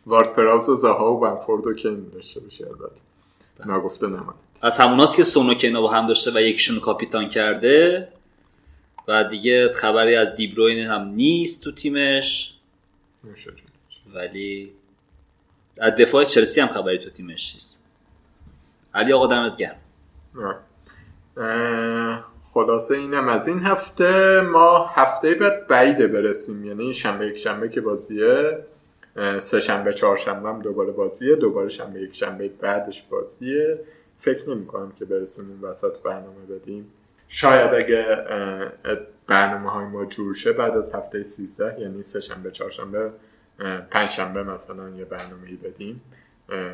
وارد 0.06 0.34
پراوز 0.34 0.70
و 0.70 0.76
زها 0.76 1.14
و 1.14 1.20
بنفورد 1.20 1.68
و 1.68 1.74
کین 1.74 2.06
داشته 2.14 2.40
باشه 2.40 2.65
البته. 2.68 3.74
نگفته 3.78 4.07
نمانه 4.07 4.34
از 4.61 4.78
هموناست 4.78 5.18
که 5.18 5.24
سونوکینا 5.24 5.82
با 5.82 5.91
هم 5.91 6.07
داشته 6.07 6.32
و 6.32 6.41
یکیشون 6.41 6.80
کاپیتان 6.80 7.30
کرده. 7.30 8.07
و 9.07 9.24
دیگه 9.24 9.74
خبری 9.74 10.15
از 10.15 10.36
دیبروین 10.36 10.86
هم 10.86 11.02
نیست 11.02 11.64
تو 11.64 11.72
تیمش. 11.72 12.53
ولی 14.14 14.72
از 15.80 15.95
دفاع 15.95 16.24
چلسی 16.24 16.62
هم 16.62 16.68
خبری 16.68 16.98
تو 16.98 17.10
تیمش 17.10 17.54
نیست. 17.54 17.84
علی 18.94 19.14
آقا 19.14 19.28
دمت 19.28 19.56
گرم. 19.58 19.76
خلاصه 22.54 22.95
اینم 22.95 23.28
از 23.28 23.48
این 23.48 23.60
هفته 23.60 24.41
ما 24.41 24.88
هفته 24.88 25.36
بعد 25.36 25.68
بعیده 25.68 26.08
برسیم. 26.08 26.66
یعنی 26.66 26.94
شنبه 26.94 27.28
یک 27.28 27.38
شنبه 27.38 27.70
که 27.70 27.82
بازیه 27.82 28.58
سه 29.40 29.60
شنبه 29.60 29.94
چهار 29.94 30.18
شنبه 30.18 30.50
هم 30.50 30.62
دوباره 30.62 30.91
بازیه 30.91 31.36
دوباره 31.36 31.70
شنبه 31.70 32.00
یک 32.02 32.16
شنبه 32.16 32.48
بعدش 32.48 33.04
بازیه. 33.04 33.80
فکر 34.18 34.50
نمی 34.50 34.66
کنم 34.66 34.91
که 34.91 35.06
برسیم 35.06 35.50
اون 35.50 35.70
وسط 35.70 36.00
برنامه 36.00 36.45
بدیم. 36.50 36.91
شاید 37.28 37.74
اگه 37.74 38.06
برنامه 39.28 39.70
های 39.70 39.86
ما 39.86 40.06
جور 40.06 40.34
شه 40.34 40.52
بعد 40.52 40.78
از 40.78 40.95
هفته 40.95 41.24
13 41.24 41.80
یعنی 41.80 42.04
سه 42.04 42.22
شنبه 42.22 42.52
چهار 42.52 42.70
شنبه 42.70 43.12
اه، 43.60 43.82
پنج 43.82 44.10
شنبه 44.10 44.44
مثلا 44.44 44.90
یه 44.90 45.06
برنامه 45.06 45.56
بدیم. 45.56 46.02
اه، 46.50 46.74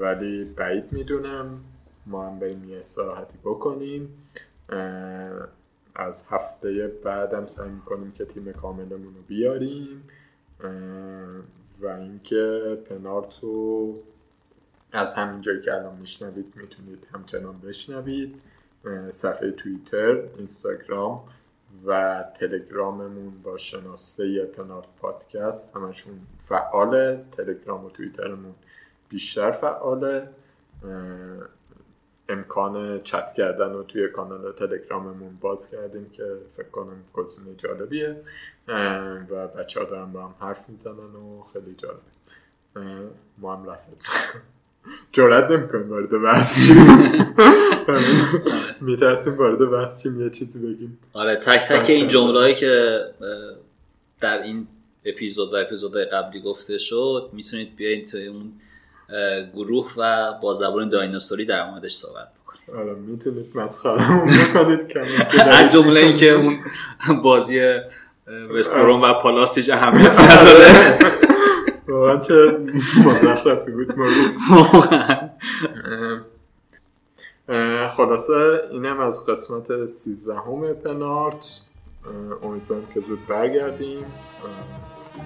ولی 0.00 0.44
بعید 0.44 0.92
می‌دونم. 0.92 1.60
ما 2.06 2.26
هم 2.26 2.38
بریم 2.38 2.64
یه 2.64 2.78
استراحتی 2.78 3.38
بکنیم. 3.44 4.24
از 5.94 6.26
هفته 6.30 6.88
بعدم 7.04 7.46
سعی 7.46 7.70
می‌کنیم 7.70 8.12
که 8.12 8.24
تیم 8.24 8.52
کاملمون 8.52 9.14
رو 9.14 9.22
بیاریم. 9.26 10.02
و 11.80 11.86
اینکه 11.86 12.78
پنارت 12.90 13.34
رو 13.42 13.94
از 14.92 15.14
همین 15.14 15.40
جایی 15.40 15.60
که 15.60 15.74
الان 15.74 15.96
میشنوید 15.96 16.52
می‌تونید 16.56 17.06
همچنان 17.14 17.60
بشنوید. 17.60 18.40
صفحه 19.10 19.50
توییتر 19.50 20.22
اینستاگرام 20.36 21.24
و 21.86 22.24
تلگراممون 22.34 23.42
با 23.42 23.56
شناسه 23.56 24.44
پنارت 24.44 24.86
پادکست 25.00 25.76
همشون 25.76 26.20
فعاله. 26.36 27.24
تلگرام 27.36 27.84
و 27.84 27.90
توییترمون 27.90 28.54
بیشتر 29.08 29.50
فعاله. 29.50 30.28
امکان 32.28 33.02
چت 33.02 33.32
کردن 33.32 33.72
رو 33.72 33.82
توی 33.82 34.08
کانال 34.08 34.52
تلگراممون 34.52 35.36
باز 35.40 35.70
کردیم 35.70 36.10
که 36.10 36.36
فکر 36.56 36.68
کنم 36.68 37.04
گزینه 37.12 37.54
جالبیه. 37.54 38.22
و 39.30 39.48
بچه 39.48 39.80
ها 39.80 39.86
دارن 39.86 40.12
با 40.12 40.22
هم 40.22 40.34
حرف 40.40 40.68
می‌زنن 40.68 41.14
و 41.16 41.42
خیلی 41.52 41.74
جالبه 41.74 42.00
ما 43.38 43.56
هم 43.56 43.70
رسد 43.70 43.92
جرات 45.12 45.50
نمی‌کنیم 45.50 45.90
وارد 45.90 46.22
بحث 46.22 46.58
میترسیم 48.80 49.36
وارد 49.36 49.70
بحث 49.70 50.02
چیم 50.02 50.20
یه 50.20 50.30
چیزی 50.30 50.58
بگیم. 50.58 50.98
آره 51.12 51.36
تک 51.36 51.60
تک 51.60 51.90
این 51.90 52.08
جمله 52.08 52.38
هایی 52.38 52.54
که 52.54 53.00
در 54.20 54.42
این 54.42 54.66
اپیزود 55.04 55.54
و 55.54 55.56
اپیزود 55.56 55.96
قبلی 55.96 56.40
گفته 56.40 56.78
شد 56.78 57.30
می‌تونید 57.32 57.76
بیاین 57.76 58.06
توی 58.06 58.26
اون 58.26 58.52
گروه 59.54 59.92
و 59.96 60.32
با 60.42 60.54
زبان 60.54 60.88
دایناسوری 60.88 61.44
در 61.44 61.70
موردش 61.70 61.92
صحبت 61.92 62.28
بکنید. 62.42 62.80
آره 62.80 62.94
می‌تونید 62.94 63.56
مسخرمون 63.56 64.26
بکنید. 64.26 64.96
از 65.38 65.72
جمله 65.72 66.00
اینکه 66.00 66.32
اون 67.08 67.22
بازی 67.22 67.78
وستروم 68.54 69.02
و 69.02 69.14
پالاس 69.14 69.70
اهمیت 69.70 70.20
نداره. 70.20 70.98
واقعا 71.88 72.16
چه 72.16 72.34
مزخرفی 73.04 73.70
بود 73.70 73.94
خلاصه 77.88 78.60
اینم 78.70 79.00
از 79.00 79.26
قسمت 79.26 79.86
سیزدهم 79.86 80.72
پنارت. 80.72 81.60
امیدوارم 82.42 82.82
که 82.94 83.00
زود 83.00 83.26
برگردیم. 83.26 84.04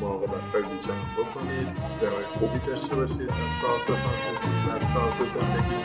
مراقبت 0.01 0.31
های 0.31 0.63
ویژه 0.63 0.93
بکنید 1.19 1.69
های 2.03 2.25
خوبی 2.25 2.59
داشته 2.67 2.97
باشید. 2.97 3.23
از 3.23 3.29
طرف 3.63 3.87
در 4.69 4.79
طرف 4.79 5.19
زندگی. 5.35 5.83